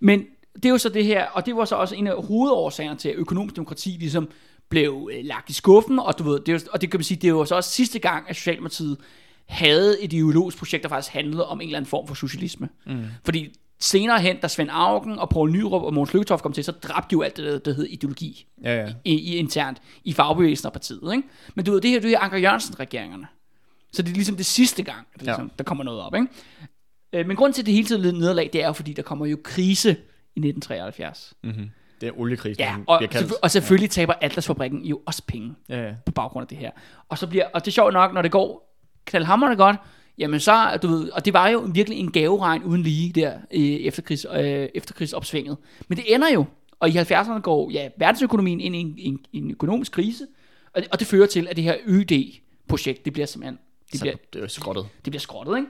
[0.00, 0.24] Men
[0.54, 3.08] det er jo så det her, og det var så også en af hovedårsagerne til,
[3.08, 4.28] at økonomisk demokrati ligesom
[4.68, 7.04] blev øh, lagt i skuffen, og, du ved, det er, jo- og det kan man
[7.04, 8.96] sige, det var så også sidste gang, at Socialdemokratiet
[9.46, 12.68] havde et ideologisk projekt, der faktisk handlede om en eller anden form for socialisme.
[12.86, 13.02] Mm.
[13.24, 16.72] Fordi senere hen, da Svend Augen og Poul Nyrup og Mogens Lykketoft kom til, så
[16.72, 18.92] dræbte de jo alt det, der, hed ideologi Ja, ja.
[19.04, 21.12] i, i internt i fagbevægelsen og partiet.
[21.16, 21.28] Ikke?
[21.54, 23.26] Men du ved, det her, det er Anker Jørgensen-regeringerne.
[23.92, 25.26] Så det er ligesom det sidste gang, det Ja.
[25.26, 26.14] ligesom, der kommer noget op.
[26.14, 26.26] Ikke?
[27.12, 29.02] Øh, Men grund til, at det hele tiden led nederlag, det er jo, fordi der
[29.02, 29.88] kommer jo krise
[30.36, 31.34] i 1973.
[31.44, 31.70] Mm-hmm.
[32.00, 35.94] Det er oliekrisen, Ja, og, selvfø- og selvfølgelig taber Atlasfabrikken jo også penge Ja, ja.
[36.06, 36.70] på baggrund af det her.
[37.08, 38.74] Og så bliver, og det er sjovt nok, når det går
[39.04, 39.76] knaldhamrende godt,
[40.18, 43.60] jamen så, du ved, og det var jo virkelig en gaveregn uden lige der øh,
[43.60, 45.56] efterkrigs, øh, efterkrigsopsvinget.
[45.88, 46.44] Men det ender jo,
[46.80, 50.26] og i 70'erne går ja, verdensøkonomien ind i en, en, en økonomisk krise,
[50.74, 53.58] og det, og det fører til, at det her ØD-projekt, det bliver simpelthen,
[53.92, 54.86] det Så bliver, det er skrottet.
[55.04, 55.68] det bliver skrottet, ikke?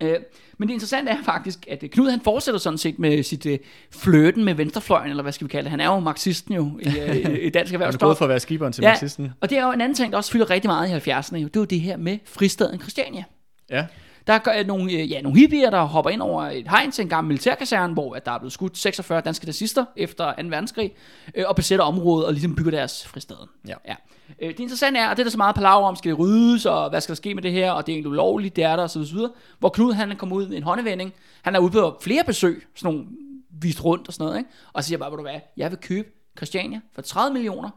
[0.00, 0.20] Øh,
[0.58, 3.58] men det interessante er faktisk, at øh, Knud han fortsætter sådan set med sit øh,
[3.90, 5.70] flirten med venstrefløjen, eller hvad skal vi kalde det.
[5.70, 8.40] Han er jo marxisten jo i, øh, i, dansk Han er gået fra at være
[8.40, 9.32] skiberen til marxisten.
[9.40, 11.36] og det er jo en anden ting, der også fylder rigtig meget i 70'erne.
[11.36, 11.46] Jo.
[11.46, 13.24] Det er jo det her med fristaden Christiania.
[13.70, 13.86] Ja.
[14.26, 17.02] Der er øh, nogle, øh, ja, nogle hippier, der hopper ind over et hegn til
[17.02, 20.48] en gammel militærkaserne, hvor at der er blevet skudt 46 danske nazister efter 2.
[20.48, 20.92] verdenskrig,
[21.34, 23.48] øh, og besætter området og ligesom bygger deres fristaden.
[23.68, 23.74] Ja.
[23.88, 23.94] ja.
[24.42, 26.66] Øh, det interessante er, og det er der så meget palaver om, skal det ryddes,
[26.66, 28.76] og hvad skal der ske med det her, og det er egentlig ulovligt, det er
[28.76, 29.30] der, og så videre.
[29.58, 31.12] Hvor Knud han kommer ud med en håndevending.
[31.42, 33.06] Han har udbudt flere besøg, sådan nogle
[33.50, 34.50] vist rundt og sådan noget, ikke?
[34.72, 37.70] og siger bare, ved du hvad, jeg vil købe Christiania for 30 millioner,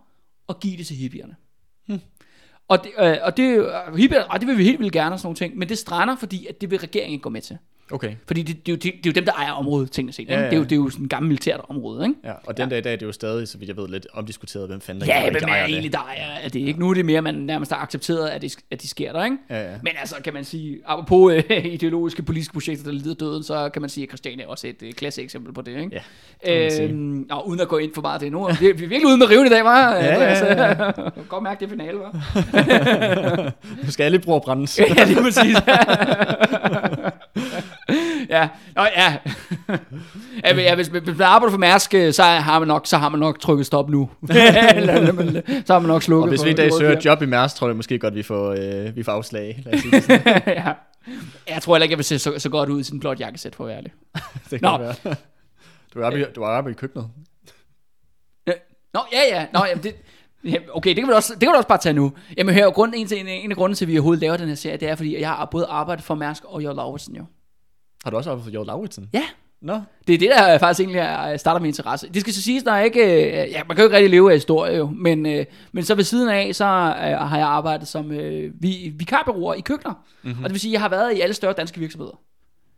[0.48, 1.36] og give det til hippierne.
[2.70, 3.66] Og det, øh, og det, øh,
[4.30, 6.48] og det vil vi helt vildt gerne og sådan nogle ting, men det strander, fordi
[6.48, 7.58] at det vil regeringen ikke gå med til.
[7.92, 8.16] Okay.
[8.28, 10.30] Fordi det, det, er, jo, det, det er jo dem, der ejer området, tingene set.
[10.30, 10.46] Ja, ja.
[10.46, 12.16] Det, er jo, det er jo sådan et gammelt militært område, ikke?
[12.24, 14.08] Ja, og den dag i dag er det jo stadig, så vidt jeg ved, lidt
[14.14, 15.72] omdiskuteret, hvem fanden der Ja, hvem er det.
[15.72, 16.80] egentlig, der ejer at det ikke?
[16.80, 19.38] Nu er det mere, man nærmest har accepteret, at, det, at de sker der, ikke?
[19.50, 19.78] Ja, ja.
[19.84, 23.82] Men altså, kan man sige, apropos øh, ideologiske politiske projekter, der lider døden, så kan
[23.82, 26.02] man sige, at Christiania er også et øh, klasse eksempel på det, ikke?
[26.46, 26.82] Ja, det.
[26.90, 28.48] Øhm, og uden at gå ind for meget af det nu.
[28.48, 29.96] Vi, vi er virkelig ude med riven i dag, var?
[29.96, 30.92] Ja, ja, ja.
[31.30, 32.12] Godt mærke det finale, var?
[33.86, 34.80] Nu skal alle bruge brændes.
[34.80, 35.56] ja, lige præcis.
[38.30, 39.18] ja, Nå, ja.
[40.46, 42.98] ja, men, ja hvis, hvis man arbejder for Mærsk, øh, så har man nok, så
[42.98, 44.10] har man nok trykket stop nu.
[44.76, 47.26] Eller, så har man nok slukket Og hvis vi en dag søger et job i
[47.26, 49.64] Mærs, tror jeg måske godt, vi får, øh, vi får afslag.
[49.66, 50.74] Lad os sige det ja.
[51.50, 53.56] Jeg tror heller ikke, jeg vil se så, så godt ud i sin blåt jakkesæt,
[53.56, 53.92] for at være ærlig.
[54.52, 54.78] Det Nå.
[54.78, 55.16] kan være.
[55.94, 57.10] Du er oppe i, du er oppe i køkkenet.
[58.94, 59.46] Nå, ja, ja.
[59.54, 59.96] Nå, jamen, det,
[60.74, 62.14] okay, det kan, vi også, det kan vi også bare tage nu.
[62.38, 64.56] Jamen hør, grund, en, en, en af grunden til, at vi overhovedet laver den her
[64.56, 67.26] serie, det er, fordi jeg har både arbejdet for Mærsk og Jørgen Lauritsen jo.
[68.04, 69.10] Har du også arbejdet for Jørgen Lauritsen?
[69.14, 69.24] Ja,
[69.62, 72.10] Nå, Det er det, der faktisk egentlig er, starter med interesse.
[72.14, 73.02] Det skal så siges, der er ikke...
[73.04, 75.96] øh, Ja, man kan jo ikke rigtig leve af historie jo, men, øh, men så
[75.96, 79.94] ved siden af, så øh, har jeg arbejdet som øh, vi, vikarbureauer i køkkener.
[80.24, 80.44] Mm-hmm.
[80.44, 82.20] Og det vil sige, at jeg har været i alle større danske virksomheder.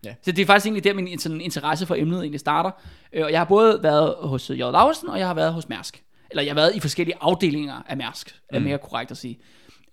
[0.06, 0.14] Ja.
[0.22, 2.72] Så det er faktisk egentlig der, min sådan, interesse for emnet egentlig starter.
[3.14, 4.54] Øh, Og jeg har både været hos J.
[4.54, 6.04] Lausen, og jeg har været hos Mærsk.
[6.32, 9.40] Eller jeg har været i forskellige afdelinger af Mærsk, er mere korrekt at sige.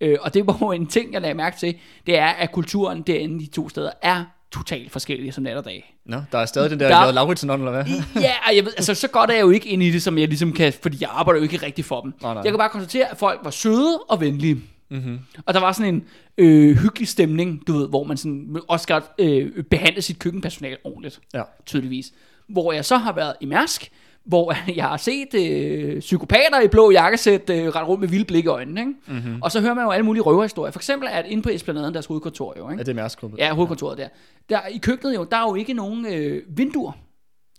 [0.00, 1.74] Øh, Og det var jo en ting, jeg lagde mærke til,
[2.06, 5.94] det er, at kulturen derinde, de to steder, er totalt forskellige som nat og dag.
[6.06, 7.12] Nå, der er stadig den der, Der-.
[7.12, 7.84] Lauritsen eller hvad?
[8.22, 10.28] Ja, jeg ved, altså så godt er jeg jo ikke inde i det, som jeg
[10.28, 12.14] ligesom kan, fordi jeg arbejder jo ikke rigtig for dem.
[12.22, 12.32] Nej.
[12.32, 14.60] Jeg kan bare konstatere, at folk var søde og venlige.
[14.90, 15.18] Mm-hmm.
[15.46, 16.04] Og der var sådan en
[16.38, 21.20] øh, hyggelig stemning, du ved, hvor man sådan også skal øh, behandle sit køkkenpersonale ordentligt,
[21.34, 21.42] Ja.
[21.66, 22.12] tydeligvis.
[22.48, 23.90] Hvor jeg så har været i Mærsk,
[24.28, 28.44] hvor jeg har set øh, psykopater i blå jakkesæt øh, rette rundt med vilde blik
[28.44, 28.80] i øjnene.
[28.80, 28.92] Ikke?
[29.06, 29.42] Mm-hmm.
[29.42, 30.70] Og så hører man jo alle mulige røverhistorier.
[30.70, 32.80] For eksempel at inde på Esplanaden, deres hovedkontor jo, ikke?
[32.80, 33.36] Er det Mærsk Gruppe?
[33.38, 34.08] Ja, hovedkontoret der.
[34.48, 34.60] der.
[34.66, 36.92] I køkkenet jo, der er jo ikke nogen øh, vinduer.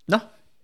[0.08, 0.18] Nå,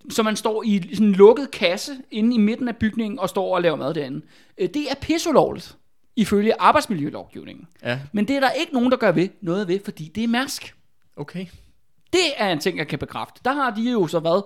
[0.10, 3.56] Så man står i sådan en lukket kasse inde i midten af bygningen og står
[3.56, 4.22] og laver mad derinde.
[4.58, 5.78] Øh, Det er pisseulovligt,
[6.16, 7.68] ifølge arbejdsmiljølovgivningen.
[7.84, 10.28] ja, Men det er der ikke nogen, der gør ved noget ved, fordi det er
[10.28, 10.76] mærsk.
[11.18, 11.46] okay.
[12.14, 13.42] Det er en ting, jeg kan bekræfte.
[13.46, 14.44] Der har de jo så været...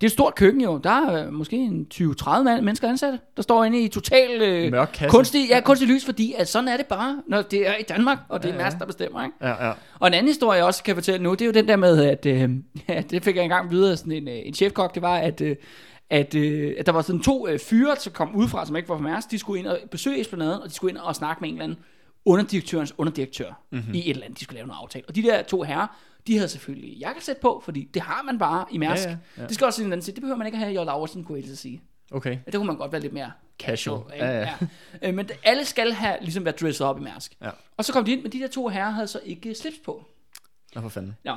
[0.00, 0.78] Det er et stort køkken jo.
[0.84, 4.70] Der er øh, måske en 20-30 man- mennesker ansatte, der står inde i total øh,
[4.70, 5.10] Mørk kasse.
[5.16, 8.18] kunstig, ja, kunstig lys, fordi at sådan er det bare, når det er i Danmark,
[8.28, 8.64] og det er Ja, ja.
[8.64, 9.24] Mærsk, der bestemmer.
[9.24, 9.36] Ikke?
[9.40, 9.72] Ja, ja.
[9.98, 12.04] Og en anden historie, jeg også kan fortælle nu, det er jo den der med,
[12.04, 12.50] at øh,
[12.88, 15.56] ja, det fik jeg engang videre sådan en, øh, en chefkok, det var, at, øh,
[16.10, 18.96] at, øh, at der var sådan to øh, fyre, som kom udefra, som ikke var
[18.96, 21.48] fra Mærsk, de skulle ind og besøge Esplanaden, og de skulle ind og snakke med
[21.48, 21.78] en eller anden
[22.24, 23.94] underdirektørens underdirektør mm-hmm.
[23.94, 25.04] i et eller andet, de skulle lave noget aftale.
[25.08, 25.86] Og de der to herrer,
[26.26, 29.04] de havde selvfølgelig jakkesæt på, fordi det har man bare i Mærsk.
[29.04, 29.46] Ja, ja, ja.
[29.46, 30.84] Det skal også en anden sige, det behøver man ikke at have i J.
[30.84, 31.82] Laversen, kunne jeg sige.
[32.12, 32.30] Okay.
[32.30, 34.14] Ja, det kunne man godt være lidt mere Casual.
[34.14, 34.26] ikke?
[34.26, 34.54] Ja, ja.
[35.02, 37.32] Øh, Men alle skal have ligesom været dresset op i Mærsk.
[37.42, 37.50] Ja.
[37.76, 40.04] Og så kom de ind, men de der to herrer havde så ikke slips på.
[40.74, 41.16] Nå, for fanden.
[41.24, 41.36] Ja,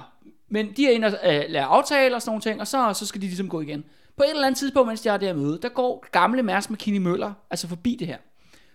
[0.50, 3.06] men de er inde og øh, laver aftaler og sådan nogle ting, og så, så
[3.06, 3.84] skal de ligesom gå igen.
[4.18, 6.78] På et eller andet tidspunkt, mens de er der møde, der går gamle Mærsk med
[6.78, 8.18] Kini Møller, altså forbi det her.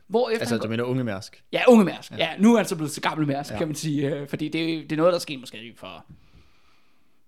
[0.08, 1.42] Hvor efter Altså, du går, mener unge Mærsk?
[1.52, 2.10] ja, unge Mærsk.
[2.10, 2.16] Ja.
[2.16, 2.28] ja.
[2.38, 3.58] nu er han så blevet til gamle Mærsk, Ja.
[3.58, 4.14] kan man sige.
[4.14, 6.04] Øh, fordi det, er- det er noget, der skete måske for...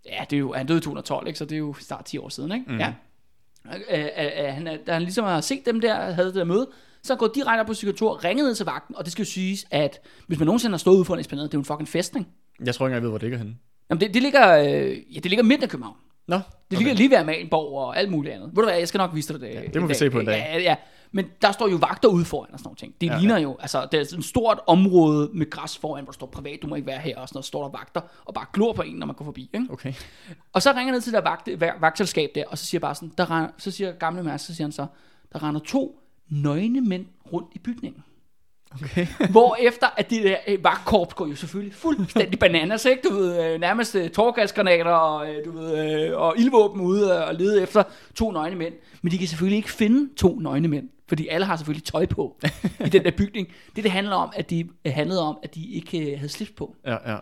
[0.07, 1.39] Ja, det er jo, han døde i 2012, ikke?
[1.39, 2.53] så det er jo snart 10 år siden.
[2.53, 2.64] Ikke?
[2.72, 2.78] Mm.
[2.78, 2.93] Ja.
[3.91, 6.68] Øh, øh, øh, han, da han ligesom har set dem der, havde det der møde,
[7.03, 9.31] så gået direkte op på sit kontor, ringet ned til vagten, og det skal jo
[9.31, 11.64] siges, at hvis man nogensinde har stået ude for en esplanade, det er jo en
[11.64, 12.28] fucking festning.
[12.64, 13.55] Jeg tror ikke jeg ved, hvor det ligger henne.
[13.91, 15.97] Jamen, det, det ligger, øh, ja, det ligger midt af København.
[16.28, 16.76] Nå, Det okay.
[16.78, 18.49] ligger lige ved Amalienborg og alt muligt andet.
[18.49, 19.49] Ved du hvad, jeg skal nok vise dig det.
[19.55, 20.47] Ja, det må vi se på en dag.
[20.53, 20.76] Ja, ja,
[21.12, 22.94] men der står jo vagter ude foran og sådan nogle ting.
[23.00, 26.04] Det Ja, ja, ligner jo, altså det er sådan et stort område med græs foran,
[26.04, 28.00] hvor der står privat, du må ikke være her, og sådan noget, står der vagter
[28.24, 29.50] og bare glor på en, når man går forbi.
[29.54, 29.66] Ikke?
[29.70, 29.94] okay.
[30.52, 32.94] Og så ringer jeg ned til der vagt, vag- vagtselskab der, og så siger bare
[32.94, 34.86] sådan, der render, så siger gamle Mads, så siger han så,
[35.32, 35.98] der render to
[36.28, 38.02] nøgne mænd rundt i bygningen.
[38.82, 39.06] Okay.
[39.30, 43.08] Hvor efter at det der øh, vagtkorps går jo selvfølgelig fuldstændig bananas, ikke?
[43.08, 47.82] Du ved, øh, nærmest øh, tårgasgranater og, du ved, og ildvåben ude og lede efter
[48.14, 48.74] to nøgne mænd.
[49.02, 52.36] Men de kan selvfølgelig ikke finde to nøgne mænd, fordi alle har selvfølgelig tøj på
[52.86, 53.48] i den der bygning.
[53.76, 56.50] Det det handler om, at de øh, handlede om, at de ikke øh, havde slips
[56.50, 56.76] på.
[56.86, 57.16] Ja, ja.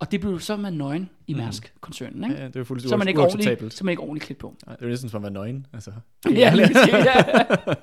[0.00, 2.36] Og det blev så man nøgen i Mærsk-koncernen, ikke?
[2.36, 4.54] ja det er jo fuldstændig Så man ikke ordentligt, så man ikke ordentligt klædt på.
[4.66, 5.66] Nej, det er næsten som at være nøgen.
[5.72, 5.90] Altså.
[6.30, 7.22] Ja, lige ja.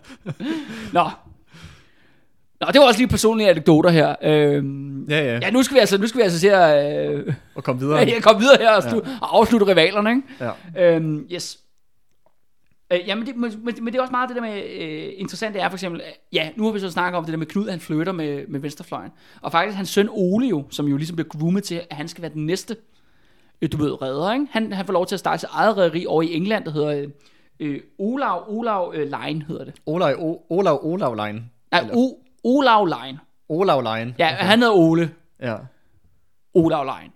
[0.93, 1.09] Nå.
[2.61, 4.15] Nå, det var også lige personlige anekdoter her.
[4.23, 5.39] Øhm, Ja, ja.
[5.41, 7.97] ja, nu skal vi altså, nu skal vi altså se at øh, Og kom videre.
[7.97, 10.21] jeg komme videre her og, slu- og afslutte rivalerne, ikke?
[10.75, 10.95] Ja.
[10.95, 11.59] Øhm, yes.
[12.93, 15.53] Øh, jamen, det, men, men men det er også meget det der med, øh, interessant
[15.53, 16.01] det er for eksempel,
[16.33, 18.59] ja, nu har vi så snakket om det der med Knud, han flytter med, med
[18.59, 19.11] venstrefløjen.
[19.41, 22.21] Og faktisk hans søn Ole jo, som jo ligesom bliver groomet til, at han skal
[22.21, 22.77] være den næste,
[23.61, 24.47] øh, du ved, redder, ikke?
[24.51, 27.07] Han, han får lov til at starte sit eget rederi over i England, der hedder
[27.59, 29.73] øh, Olav, Olav øh, Line hedder det.
[29.85, 31.43] Olav, o, Olav, Olav Line.
[31.71, 33.19] Nej, o, Olav Line.
[33.49, 34.15] Olav Line.
[34.19, 35.11] Ja, han hedder Ole.
[35.41, 35.55] Ja.
[36.53, 37.11] Olav Line.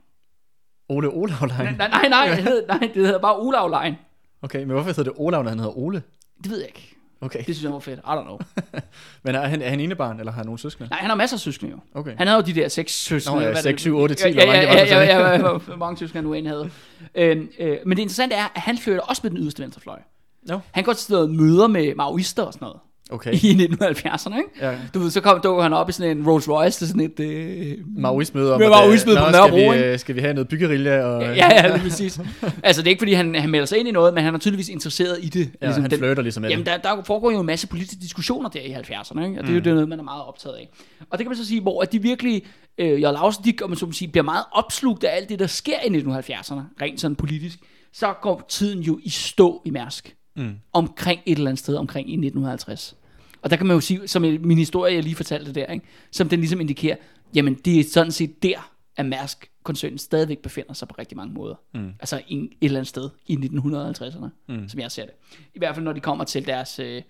[0.89, 1.77] Ole Olav Line.
[1.77, 3.97] Nej, nej, nej, det hedder, nej, det hedder bare Olav Line.
[4.41, 6.03] Okay, men hvorfor hedder det Olav, når han hedder Ole?
[6.43, 6.95] Det ved jeg ikke.
[7.21, 7.39] Okay.
[7.39, 7.99] Det synes jeg var fedt.
[7.99, 8.39] I don't know.
[9.23, 10.89] Men er han, er han enebarn, eller har han nogen søskende?
[10.89, 11.79] Nej, han har masser af søskende jo.
[11.99, 12.15] Okay.
[12.17, 13.35] Han havde jo de der seks søskende.
[13.35, 13.81] Nå, ja, hvad er seks, det?
[13.81, 16.47] syv, otte, ti, Ja, ja, mange ja, ja, ja, hvor mange søskende han nu end
[16.47, 16.69] havde.
[17.15, 19.99] Øhm, øh, men det interessante er, at han flytter også med den yderste venstrefløj.
[20.43, 20.59] Nå.
[20.71, 22.79] Han går til noget møder med maoister og sådan noget.
[23.11, 23.33] Okay.
[23.33, 24.49] I 1970'erne, ikke?
[24.61, 24.75] Ja.
[24.93, 27.19] Du ved, så kom, dukker han op i sådan en Rolls Royce til sådan et...
[27.19, 31.03] Øh, Maoismøde om, Maoismøde øh, på Nørrebro, skal vi, øh, skal vi have noget byggerilla?
[31.03, 32.19] Og, ja, ja, lige præcis.
[32.63, 34.39] altså, det er ikke, fordi han, han melder sig ind i noget, men han er
[34.39, 35.51] tydeligvis interesseret i det.
[35.61, 38.49] ja han den- flirter ligesom med Jamen, der, der foregår jo en masse politiske diskussioner
[38.49, 39.39] der i 70'erne, ikke?
[39.39, 40.69] og det er jo det, noget, man er meget optaget af.
[41.09, 42.43] Og det kan man så sige, hvor at de virkelig,
[42.77, 45.39] øh, Jarl Lausen, de om man så må sige, bliver meget opslugt af alt det,
[45.39, 47.59] der sker i 1970'erne, rent sådan politisk,
[47.93, 50.49] så går tiden jo i stå i Mærsk, Mm.
[50.73, 52.95] omkring et eller andet sted, omkring i 1950.
[53.41, 55.85] Og der kan man jo sige, som min historie, jeg lige fortalte der, ikke?
[56.11, 56.95] som den ligesom indikerer,
[57.35, 61.55] jamen det er sådan set der, at Mærsk-koncernen stadigvæk befinder sig på rigtig mange måder.
[61.73, 61.89] Mm.
[61.99, 64.69] Altså i en, et eller andet sted i 1950'erne, mm.
[64.69, 65.13] som jeg ser det.
[65.55, 67.01] I hvert fald når de kommer til deres øh,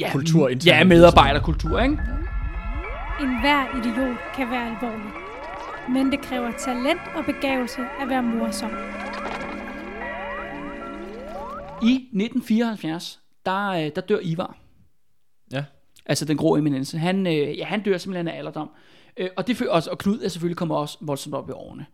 [0.00, 1.98] ja, Kultur, ja, medarbejderkultur, ikke?
[3.20, 5.12] En hver idiot kan være alvorlig.
[5.88, 8.70] Men det kræver talent og begavelse at være morsom.
[11.82, 14.56] I 1974, der, øh, der dør Ivar.
[16.06, 16.98] Altså den grå eminence.
[16.98, 18.70] Han, øh, ja, han dør simpelthen af alderdom.
[19.16, 21.86] Øh, og, det, også, og Knud er selvfølgelig kommet også voldsomt op i årene.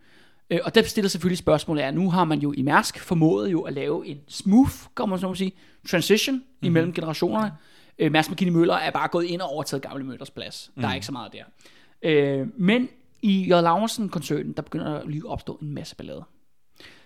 [0.50, 3.62] Øh, og der stiller selvfølgelig spørgsmålet er, nu har man jo i Mærsk formået jo
[3.62, 5.52] at lave en smooth, kan man så må sige,
[5.88, 6.66] transition mm-hmm.
[6.66, 7.52] imellem generationerne.
[7.98, 10.70] Øh, Mærsk McKinney Møller er bare gået ind og overtaget gamle Møllers plads.
[10.80, 11.44] Der er ikke så meget der.
[12.02, 12.88] Øh, men
[13.22, 13.48] i J.
[13.48, 16.24] Laursen-koncernen, der begynder der lige at opstå en masse ballade.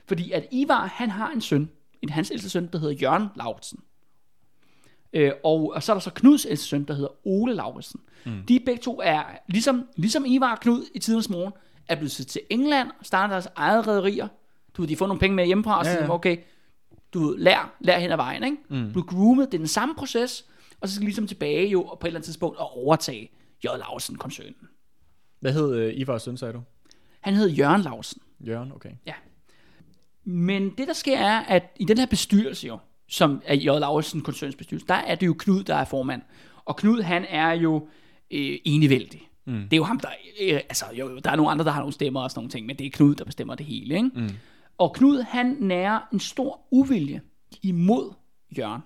[0.06, 1.70] Fordi at Ivar, han har en søn,
[2.02, 3.80] en hans ældste søn, der hedder Jørgen Lauritsen.
[5.12, 8.00] Øh, og, og så er der så Knuds ældste søn, der hedder Ole Lauritsen.
[8.26, 8.42] Mm.
[8.48, 11.52] De begge to er, ligesom, ligesom Ivar og Knud i tidens morgen,
[11.88, 14.28] er blevet sendt til England, starter deres eget rædderier.
[14.76, 16.10] Du de får nogle penge med hjemmefra, og så Ja, ja.
[16.10, 16.36] okay,
[17.14, 18.56] du ved, lær, lær hen ad vejen, ikke?
[18.68, 18.92] Mm.
[18.92, 20.44] Bliver groomet, det er den samme proces,
[20.80, 23.30] og så skal ligesom tilbage jo, og på et eller andet tidspunkt at overtage
[23.64, 23.66] J.
[23.66, 24.54] Lauritsen-koncernen.
[25.40, 26.62] Hvad hed øh, Ivars søn, sagde du?
[27.20, 28.22] Han hed Jørgen Lauritsen.
[28.46, 28.90] Jørgen, okay.
[29.06, 29.14] Ja.
[30.24, 32.78] Men det der sker er, at i den her bestyrelse jo,
[33.10, 33.64] som er J.
[33.64, 36.22] Lauritsen koncerns bestyrelse, der er det jo Knud, der er formand.
[36.64, 37.88] Og Knud, han er jo
[38.30, 39.28] øh, enevældig.
[39.46, 39.62] Mm.
[39.62, 40.08] Det er jo ham, der...
[40.40, 42.66] Øh, altså, jo, der er nogle andre, der har nogle stemmer og sådan nogle ting,
[42.66, 44.10] men det er Knud, der bestemmer det hele, ikke?
[44.14, 44.30] Mm.
[44.78, 47.20] Og Knud, han nærer en stor uvilje
[47.62, 48.12] imod
[48.58, 48.82] Jørgen.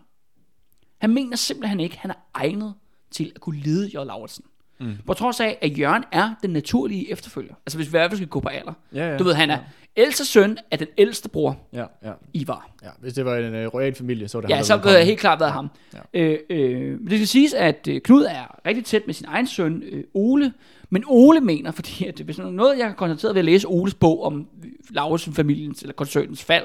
[1.01, 2.75] Han mener simpelthen ikke, at han er egnet
[3.11, 3.95] til at kunne lede J.
[3.95, 4.45] Lauritsen.
[4.85, 4.97] Mm.
[5.07, 7.55] På trods af, at Jørgen er den naturlige efterfølger.
[7.67, 8.73] Altså hvis vi i hvert fald skal gå på alder.
[8.95, 9.19] Ja, ja.
[9.19, 9.59] Du ved, han er
[9.97, 12.13] ældste søn af den ældste bror, Ja, ja.
[12.33, 12.71] Ivar.
[12.83, 12.89] ja.
[13.01, 15.07] Hvis det var en øh, royal familie, så var det Ja, ham, så ville det
[15.07, 15.71] helt klart været ham.
[16.15, 16.21] Ja.
[16.21, 19.47] Øh, øh, men det skal siges, at øh, Knud er rigtig tæt med sin egen
[19.47, 20.53] søn, øh, Ole.
[20.91, 23.67] Men Ole mener, fordi at hvis der er noget, jeg har konstateret ved at læse
[23.69, 26.65] Oles bog om øh, Lauritsen-familiens eller koncernens fald,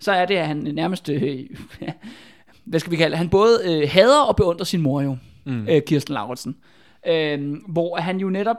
[0.00, 1.38] så er det, at han nærmest, øh,
[2.64, 5.16] hvad skal vi kalde han både øh, hader og beundrer sin mor jo,
[5.46, 5.68] mm.
[5.68, 6.56] øh, Kirsten Lauritsen.
[7.08, 8.56] Øh, hvor han jo netop,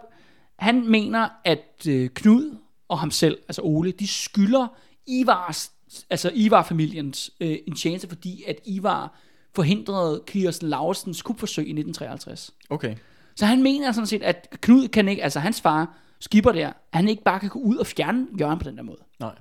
[0.59, 4.67] han mener, at øh, Knud og ham selv, altså Ole, de skylder
[5.07, 5.71] Ivars,
[6.09, 9.19] altså Ivar-familiens øh, en tjeneste, fordi at Ivar
[9.55, 12.51] forhindrede Kirsten Lauritsens kupforsøg i 1953.
[12.69, 12.95] Okay.
[13.35, 17.09] Så han mener sådan set, at Knud kan ikke, altså hans far, skipper der, han
[17.09, 18.99] ikke bare kan gå ud og fjerne Jørgen på den der måde.
[19.19, 19.35] Nej.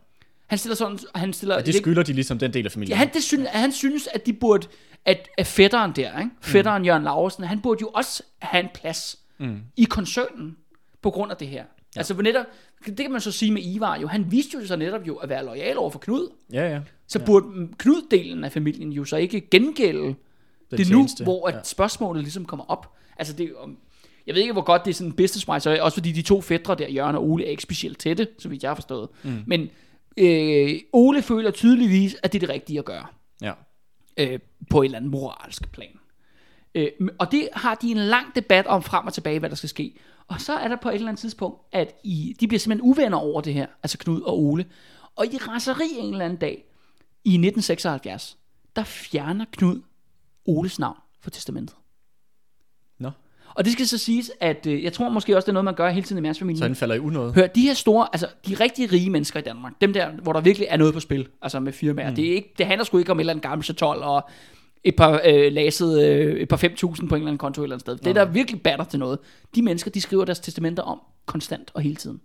[0.46, 1.56] Han stiller sådan, han stiller...
[1.56, 2.90] Og det skylder de ligesom den del af familien.
[2.90, 4.66] Ja, han, det synes, han synes, at de burde,
[5.04, 6.30] at, at fætteren der, ikke?
[6.40, 6.86] fætteren mm.
[6.86, 9.60] Jørgen Laursen, han burde jo også have en plads mm.
[9.76, 10.56] i koncernen
[11.02, 11.64] på grund af det her.
[11.96, 12.00] Ja.
[12.00, 12.46] Altså netop,
[12.86, 15.28] det kan man så sige med Ivar jo, han viste jo sig netop jo at
[15.28, 16.28] være lojal over for Knud.
[16.52, 16.80] Ja, ja.
[17.06, 17.24] Så ja.
[17.24, 20.14] burde mm, Knud-delen af familien jo så ikke gengælde Den
[20.70, 21.24] det nu, tjeneste.
[21.24, 21.60] hvor at Ja.
[21.64, 22.92] spørgsmålet ligesom kommer op.
[23.18, 23.52] Altså det,
[24.26, 26.74] jeg ved ikke, hvor godt det er sådan business wise, også fordi de to fædre
[26.74, 29.08] der, Jørgen og Ole, er ikke specielt tætte, så vidt jeg har forstået.
[29.22, 29.42] Mm.
[29.46, 29.70] Men
[30.16, 33.06] øh, Ole føler tydeligvis, at det er det rigtige at gøre
[33.42, 33.52] Ja
[34.18, 34.38] øh,
[34.70, 35.98] på et eller andet moralsk plan.
[36.74, 39.68] Øh, og det har de en lang debat om frem og tilbage, hvad der skal
[39.68, 39.94] ske.
[40.28, 43.18] Og så er der på et eller andet tidspunkt, at I, de bliver simpelthen uvenner
[43.18, 44.66] over det her, altså Knud og Ole.
[45.16, 46.64] Og i raseri en eller anden dag,
[47.24, 48.38] i 1976,
[48.76, 49.82] der fjerner Knud
[50.46, 51.76] Oles navn fra testamentet.
[53.58, 55.74] Og det skal så siges, at øh, jeg tror måske også, det er noget, man
[55.74, 56.58] gør hele tiden i Mærs-familien.
[56.58, 57.32] Så han falder i unåde.
[57.32, 60.40] Hør, de her store, altså de rigtig rige mennesker i Danmark, dem der, hvor der
[60.40, 62.16] virkelig er noget på spil, altså med firmaer, mm.
[62.16, 64.28] det, er ikke, det handler sgu ikke om et eller andet gammelt chatol og
[64.84, 67.76] et par øh, laset, øh, et par 5.000 på en eller anden konto et eller
[67.76, 67.96] andet sted.
[67.96, 69.18] Det, der virkelig batter til noget,
[69.54, 72.20] de mennesker, de skriver deres testamenter om konstant og hele tiden.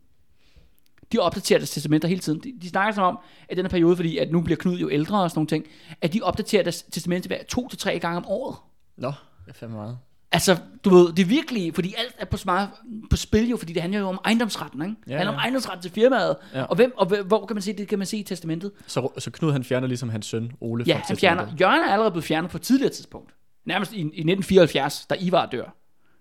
[1.12, 2.40] De opdaterer deres testamenter hele tiden.
[2.40, 3.20] De, de snakker som om,
[3.50, 5.66] at den her periode, fordi at nu bliver Knud jo ældre og sådan nogle ting,
[6.02, 8.56] at de opdaterer deres testamenter hver to til tre gange om året.
[8.98, 9.08] Nå,
[9.46, 9.98] det er fandme meget.
[10.34, 12.70] Altså, du ved, det er virkelig, fordi alt er på, smart,
[13.10, 14.96] på spil jo, fordi det handler jo om ejendomsretten, ikke?
[15.08, 15.42] Ja, det handler om ja.
[15.42, 16.36] ejendomsretten til firmaet.
[16.54, 16.64] Ja.
[16.64, 17.88] Og, hvem, og hvor kan man se det?
[17.88, 18.72] kan man se i testamentet.
[18.88, 21.48] Så, så Knud han fjerner ligesom hans søn, Ole, Ja, han fjerner.
[21.62, 23.34] Jørgen er allerede blevet fjernet på et tidligere tidspunkt.
[23.66, 25.76] Nærmest i, i 1974, da Ivar dør.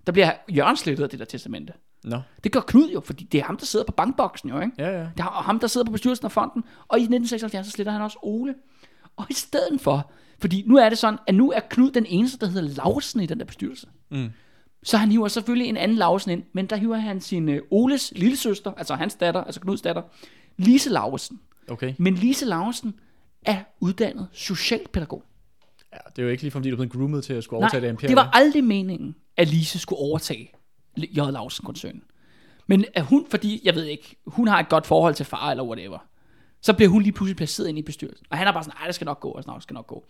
[0.07, 1.73] Der bliver Jørgen slettet af det der testamente.
[2.05, 4.73] Nå, Det gør Knud jo, fordi det er ham, der sidder på bankboksen jo, ikke?
[4.79, 4.99] ja, ja.
[4.99, 6.65] Det er ham, der sidder på bestyrelsen af fonden.
[6.89, 8.55] Og i 1976, så sletter han også Ole.
[9.17, 12.39] Og i stedet for, fordi nu er det sådan, at nu er Knud den eneste,
[12.39, 13.87] der hedder Lauritsen i den der bestyrelse.
[14.11, 14.31] Mm.
[14.83, 18.13] Så han hiver selvfølgelig en anden Lauritsen ind, men der hiver han sin uh, Oles
[18.17, 20.03] lille søster, altså hans datter, altså Knuds datter,
[20.57, 21.41] Lise Lauritsen.
[21.71, 21.95] Okay.
[21.99, 22.95] Men Lise Lauritsen
[23.43, 25.23] er uddannet socialpædagog.
[25.93, 27.81] Ja, det er jo ikke lige fordi du er blevet groomet til at skulle overtage
[27.81, 28.09] Nej, det imperium.
[28.09, 30.53] det var aldrig meningen, at Lise skulle overtage
[30.97, 31.17] J.
[31.17, 32.03] Lauritsen-koncernen.
[32.67, 35.65] Men at hun, fordi, jeg ved ikke, hun har et godt forhold til far eller
[35.65, 35.99] whatever,
[36.63, 38.27] så bliver hun lige pludselig placeret ind i bestyrelsen.
[38.31, 40.07] Og han er bare sådan, nej, det skal nok gå, og snart skal nok gå.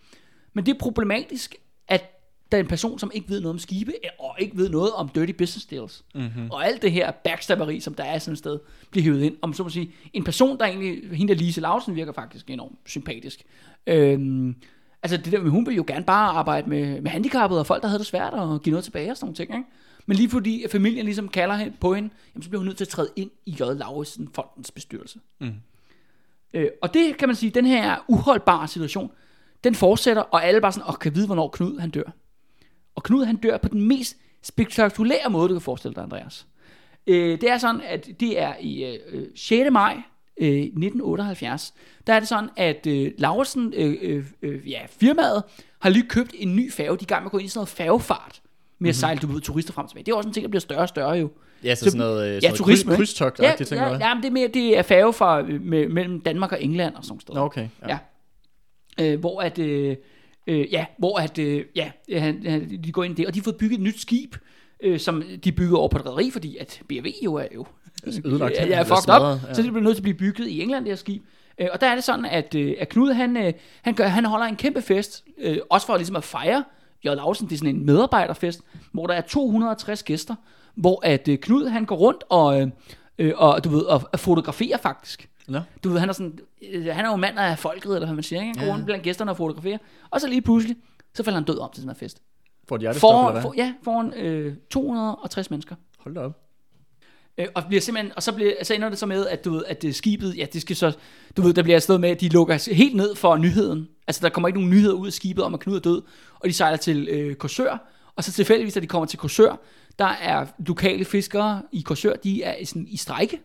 [0.53, 1.55] Men det er problematisk,
[1.87, 2.19] at
[2.51, 5.09] der er en person, som ikke ved noget om skibe, og ikke ved noget om
[5.09, 6.03] dirty business deals.
[6.15, 6.51] Mm-hmm.
[6.51, 8.59] Og alt det her backstabberi, som der er sådan et sted,
[8.91, 9.37] bliver hævet ind.
[9.41, 12.79] Om så må sige, en person, der egentlig, hende der Lise Lausen, virker faktisk enormt
[12.85, 13.43] sympatisk.
[13.87, 14.55] Øhm,
[15.03, 17.81] altså det der med, hun vil jo gerne bare arbejde med, med handicappede og folk,
[17.81, 19.69] der havde det svært, og give noget tilbage og sådan nogle ting, ikke?
[20.05, 22.89] Men lige fordi familien ligesom kalder på hende, jamen, så bliver hun nødt til at
[22.89, 23.59] træde ind i J.
[23.59, 25.19] Lauritsen Fondens bestyrelse.
[25.39, 25.53] Mm.
[26.53, 29.11] Øh, og det kan man sige, den her uholdbare situation,
[29.63, 32.11] den fortsætter, og alle bare sådan, og kan vide, hvornår Knud han dør.
[32.95, 36.47] Og Knud han dør på den mest spektakulære måde, du kan forestille dig, Andreas.
[37.07, 39.71] Øh, det er sådan, at det er i øh, 6.
[39.71, 40.01] maj
[40.37, 41.73] øh, 1978,
[42.07, 45.43] der er det sådan, at øh, Laursen, øh, øh, øh, ja, firmaet,
[45.79, 46.89] har lige købt en ny færge.
[46.89, 48.41] De er i gang med at gå ind i sådan noget færgefart
[48.79, 50.05] med at sejle du ved, turister frem og tilbage.
[50.05, 51.31] Det er også en ting, der bliver større og større jo.
[51.63, 52.97] Ja, så, sådan noget, øh, ja, sådan noget turisme, ikke?
[52.97, 53.99] krydstogt Ja, det tænker ja, jeg.
[54.01, 56.95] ja, men det er mere, det er færge fra, øh, med, mellem Danmark og England
[56.95, 57.19] og sådan.
[57.33, 57.67] Nå, okay.
[57.87, 57.97] Ja.
[58.99, 59.13] Ja.
[59.13, 59.95] Øh, hvor at, øh,
[60.47, 63.39] øh, ja, hvor at, øh, ja, han, han, de går ind i det, og de
[63.39, 64.35] har fået bygget et nyt skib,
[64.83, 67.65] øh, som de bygger over på et rederi, fordi at BRV jo er jo
[68.25, 68.55] ødelagt.
[68.55, 69.53] ja, ja, fucked up, ja.
[69.53, 71.23] så det bliver nødt til at blive bygget i England, det her skib.
[71.57, 74.25] Øh, og der er det sådan, at, øh, at Knud, han, øh, han, gør, han
[74.25, 76.63] holder en kæmpe fest, øh, også for ligesom at fejre
[77.05, 77.07] J.
[77.07, 78.61] Lausen, det er sådan en medarbejderfest,
[78.91, 80.35] hvor der er 260 gæster,
[80.75, 82.67] hvor at øh, Knud, han går rundt og, øh,
[83.19, 85.29] øh, og, du ved, og, og fotograferer faktisk.
[85.47, 85.59] Nå.
[85.83, 86.39] Du ved, han er sådan,
[86.71, 88.49] øh, han er jo mand af folket, eller hvad man siger, ikke?
[88.49, 88.73] Han går Ja.
[88.73, 89.77] rundt blandt gæsterne og fotograferer.
[90.09, 90.75] Og så lige pludselig,
[91.13, 92.21] så falder han død om til den her fest.
[92.69, 93.41] Får de hjertestop, For, eller hvad?
[93.41, 95.75] for, ja, foran øh, 260 mennesker.
[95.99, 96.39] Hold da op.
[97.37, 99.63] Øh, og, bliver simpelthen, og så, bliver, så ender det så med, at, du ved,
[99.67, 100.91] at det skibet, ja, det skal så,
[101.37, 103.87] du ved, der bliver et sted med, at de lukker helt ned for nyheden.
[104.07, 106.01] Altså, der kommer ikke nogen nyheder ud af skibet om, at Knud er død,
[106.39, 109.59] og de sejler til øh, Korsør, og så tilfældigvis, da de kommer til Korsør,
[109.99, 113.39] der er lokale fiskere i Korsør, de er sådan i strejke,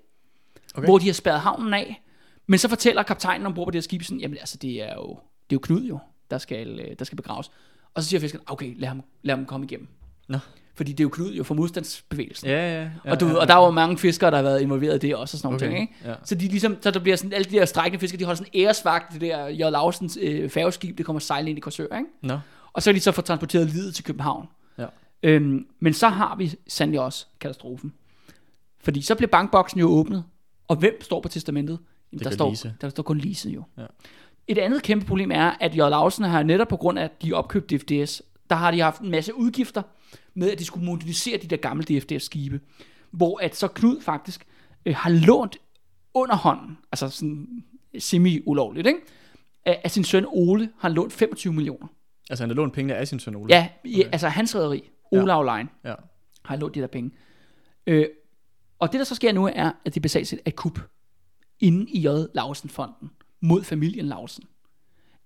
[0.74, 0.86] okay.
[0.86, 2.02] hvor de har spærret havnen af.
[2.46, 5.08] Men så fortæller kaptajnen ombord på det her skib sådan, jamen altså, det er jo,
[5.50, 5.98] det er jo Knud jo,
[6.30, 7.50] der skal, øh, der skal begraves.
[7.94, 9.88] Og så siger fiskeren, okay, lad ham, lad ham komme igennem.
[10.28, 10.38] Nå.
[10.74, 12.48] Fordi det er jo Knud jo for modstandsbevægelsen.
[12.48, 12.90] Ja, ja.
[13.04, 15.04] ja Og, du, ja, ved, og der er jo mange fiskere, der har været involveret
[15.04, 16.10] i det også, og sådan nogle Okay, ting, ikke?
[16.10, 16.14] ja.
[16.24, 18.50] Så, de ligesom, så der bliver sådan, alle de der strækkende fiskere, de holder sådan
[18.54, 19.58] æresvagt, det der J.
[19.58, 22.10] Lausens øh, færgeskib, det kommer sejlende ind i Korsør, ikke?
[22.22, 22.38] Nå.
[22.72, 24.48] Og så er de så fået transporteret livet til København.
[25.22, 27.92] Øhm, men så har vi sandelig også katastrofen.
[28.80, 30.24] Fordi så bliver bankboksen jo åbnet,
[30.68, 31.78] og hvem står på testamentet?
[32.12, 32.74] Jamen, der, står, Lise.
[32.80, 33.62] der står kun Lise jo.
[33.78, 33.86] Ja.
[34.46, 35.76] Et andet kæmpe problem er, at J.
[35.76, 39.10] Lausen har netop på grund af, at de opkøbte DFDS, der har de haft en
[39.10, 39.82] masse udgifter
[40.34, 42.60] med, at de skulle modernisere de der gamle DFDS-skibe.
[43.10, 44.46] Hvor at så Knud faktisk
[44.86, 45.56] øh, har lånt
[46.14, 47.64] under hånden, altså sådan
[47.98, 49.00] semi-ulovligt, ikke?
[49.64, 51.86] Af, af sin søn Ole har han lånt 25 millioner.
[52.30, 53.54] Altså, han har lånt pengene af sin søn Ole.
[53.54, 54.04] Ja, okay.
[54.12, 55.94] altså hans rederi, Olav Line, Ja.
[56.44, 57.10] har lånt de der penge.
[57.86, 58.06] Øh,
[58.78, 60.80] og det der så sker nu er, at det bliver sagt et kup
[61.60, 62.08] inde i J.
[62.34, 63.10] Lausen-fonden
[63.40, 64.44] mod familien Lausen.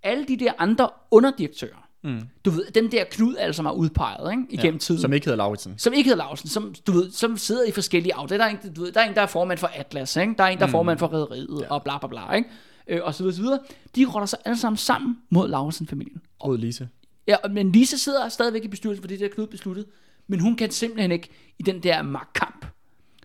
[0.02, 2.20] Alle de der andre underdirektører, mm.
[2.44, 5.36] du ved, dem der Knud alle som er udpeget ikke, igennem tiden, Som ikke hedder
[5.36, 5.78] Lauritsen.
[5.78, 8.46] som ikke hedder Lausen, som, du ved, som sidder i forskellige afdelinger.
[8.48, 10.34] Der er en, du ved, der er en, der er formand for Atlas, ikke?
[10.38, 11.74] der er en, der er formand for Rederiet, ja.
[11.74, 12.48] og bla bla bla, ikke?
[12.88, 13.60] Øh, og så videre, så videre.
[13.96, 16.22] De rotter sig alle sammen sammen mod Lausen-familien.
[16.44, 16.88] Mod Lise.
[17.32, 19.86] Ja, men Lise sidder stadigvæk i bestyrelsen, for det der Knud besluttet,
[20.26, 21.28] men hun kan simpelthen ikke
[21.58, 22.66] i den der magtkamp,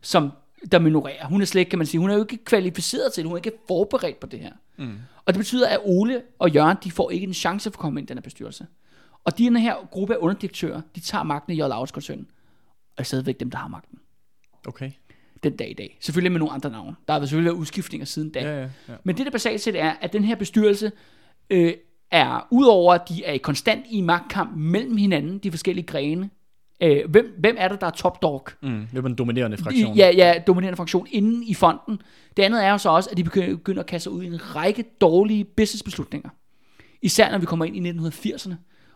[0.02, 0.32] som
[0.72, 1.28] der minorerer.
[1.28, 3.38] Hun er slet ikke, kan man sige, hun er jo ikke kvalificeret til det, hun
[3.38, 4.52] er ikke forberedt på det her.
[4.78, 4.98] Mm.
[5.26, 8.00] Og det betyder, at Ole og Jørgen, de får ikke en chance for at komme
[8.00, 8.68] ind i den her bestyrelse.
[9.24, 11.62] Og de den her gruppe af underdirektører, de tager magten i J.
[11.62, 11.88] Og
[12.98, 14.00] er stadigvæk dem, der har magten
[14.68, 14.92] Okay.
[15.44, 15.98] den dag i dag.
[16.02, 16.96] Selvfølgelig med nogle andre navne.
[17.08, 18.40] Der har selvfølgelig været udskiftninger siden da.
[18.40, 18.94] Ja, ja, ja.
[19.04, 20.92] Men det, der basalt set er, at den her bestyrelse
[21.50, 21.74] øh,
[22.12, 26.30] er, udover at de er i konstant i magtkamp mellem hinanden, de forskellige grene,
[26.82, 28.48] øh, hvem, hvem er det, der er top dog?
[28.62, 29.96] Mm, det var den dominerende fraktion.
[29.96, 32.02] Ja, ja, dominerende fraktion inden i fonden.
[32.38, 34.28] Det andet er jo så også, at de begynder, begynder at kaste sig ud i
[34.28, 36.30] en række dårlige businessbeslutninger.
[37.02, 38.54] Især når vi kommer ind i 1980'erne.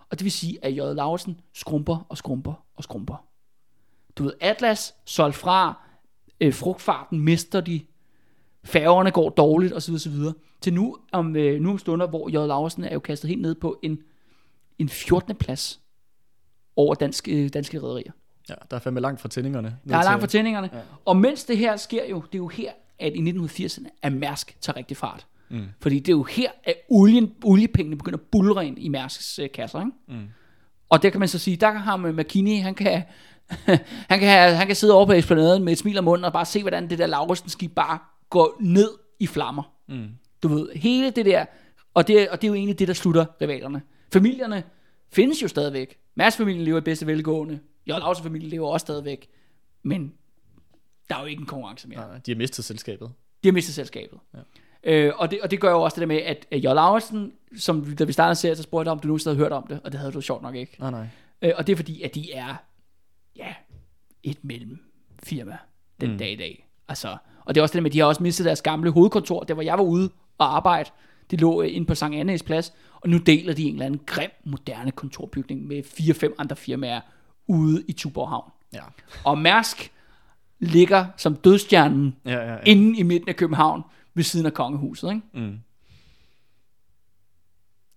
[0.10, 0.78] Og det vil sige, at J.
[0.78, 3.26] Lauritsen skrumper og skrumper og skrumper.
[4.18, 5.88] Du ved, Atlas solgt fra,
[6.42, 7.82] øh, frugtfarten mister de,
[8.64, 9.94] færgerne går dårligt osv.
[9.94, 10.14] osv.
[10.62, 12.48] Til nu om, øh, nu om stunder, hvor J.
[12.48, 14.00] Lauritsen er jo kastet helt ned på en,
[14.80, 15.36] en 14.
[15.36, 15.80] plads
[16.76, 18.12] over danske, øh, danske rædderier.
[18.50, 19.78] Ja, der er fandme langt fra tændingerne.
[19.90, 20.70] Der er langt fra tændingerne.
[20.74, 20.80] Ja.
[21.06, 24.58] Og mens det her sker jo, det er jo her, at i 1980'erne, at Mærsk
[24.62, 25.28] tager rigtig fart.
[25.50, 25.66] Mm.
[25.80, 29.52] Fordi det er jo her, at olien, oliepengene begynder at bulre ind i Mærsks øh,
[29.52, 29.80] kasser.
[29.80, 29.92] Ikke?
[30.08, 30.28] Mm.
[30.90, 33.04] Og der kan man så sige, der har man McKinney, han kan,
[34.10, 36.46] han kan, han kan sidde over på esplanaden med et smil om munden og bare
[36.46, 38.00] se, hvordan det der Lauritsen skib bare
[38.32, 38.90] går ned
[39.20, 39.64] i flammer.
[39.88, 40.10] Mm.
[40.44, 41.46] Du ved, hele det der,
[41.94, 43.82] og det, og det er jo egentlig det, der slutter rivalerne.
[44.14, 44.64] Familierne
[45.12, 45.98] findes jo stadigvæk.
[46.16, 47.60] Mærs-familien lever i bedste velgående.
[47.88, 47.90] J.
[47.90, 49.30] Lausen-familien lever også stadigvæk.
[49.84, 50.14] Men
[51.10, 52.00] der er jo ikke en konkurrence mere.
[52.00, 53.12] Nej, de har mistet selskabet.
[53.44, 54.20] De har mistet selskabet.
[54.34, 54.40] Ja.
[54.84, 56.64] Øh, og, det, og det gør jo også det der med, at, J.
[56.64, 59.68] Lauritsen, som da vi startede serien, så spurgte jeg, om du nogensinde havde hørt om
[59.68, 60.76] det, og det havde du sjovt nok ikke.
[60.80, 61.08] Nej, nej.
[61.42, 62.56] Øh, og det er fordi, at de er
[63.36, 63.54] ja,
[64.24, 65.58] et mellemfirma
[66.02, 66.18] den mm.
[66.18, 66.68] dag i dag.
[66.88, 69.44] Altså, og det er også det med, at de har også mistet deres gamle hovedkontor,
[69.44, 70.90] der hvor jeg var ude og arbejde.
[71.32, 74.02] Det lå øh, inde på Sankt Annes plads, og nu deler de en eller anden
[74.06, 77.02] grim, moderne kontorbygning med fire-fem andre firmaer
[77.48, 78.52] ude i Tuborg Havn.
[78.74, 78.82] Ja.
[79.26, 79.92] Og Mærsk
[80.60, 82.58] ligger som dødstjernen Ja, ja, ja.
[82.66, 83.82] inde i midten af København
[84.14, 85.10] ved siden af kongehuset.
[85.10, 85.22] Ikke?
[85.34, 85.60] Mm.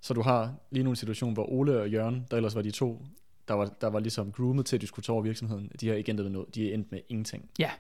[0.01, 2.71] Så du har lige nu en situation, hvor Ole og Jørgen, der ellers var de
[2.71, 3.07] to,
[3.49, 5.95] der var, der var ligesom groomet til, at de skulle tage over virksomheden, de har
[5.95, 6.55] ikke endt med noget.
[6.55, 7.51] De er endt med ingenting.
[7.59, 7.71] Ja.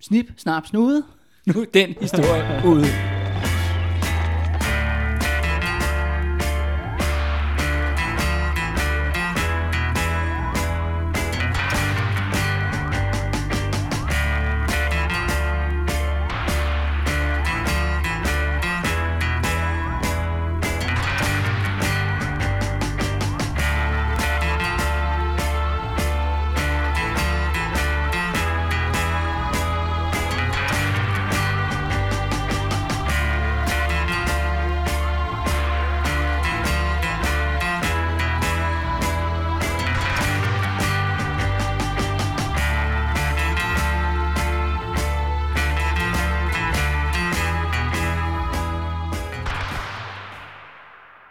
[0.00, 1.02] Snip, snap, snude.
[1.46, 3.17] Nu er den historie ude.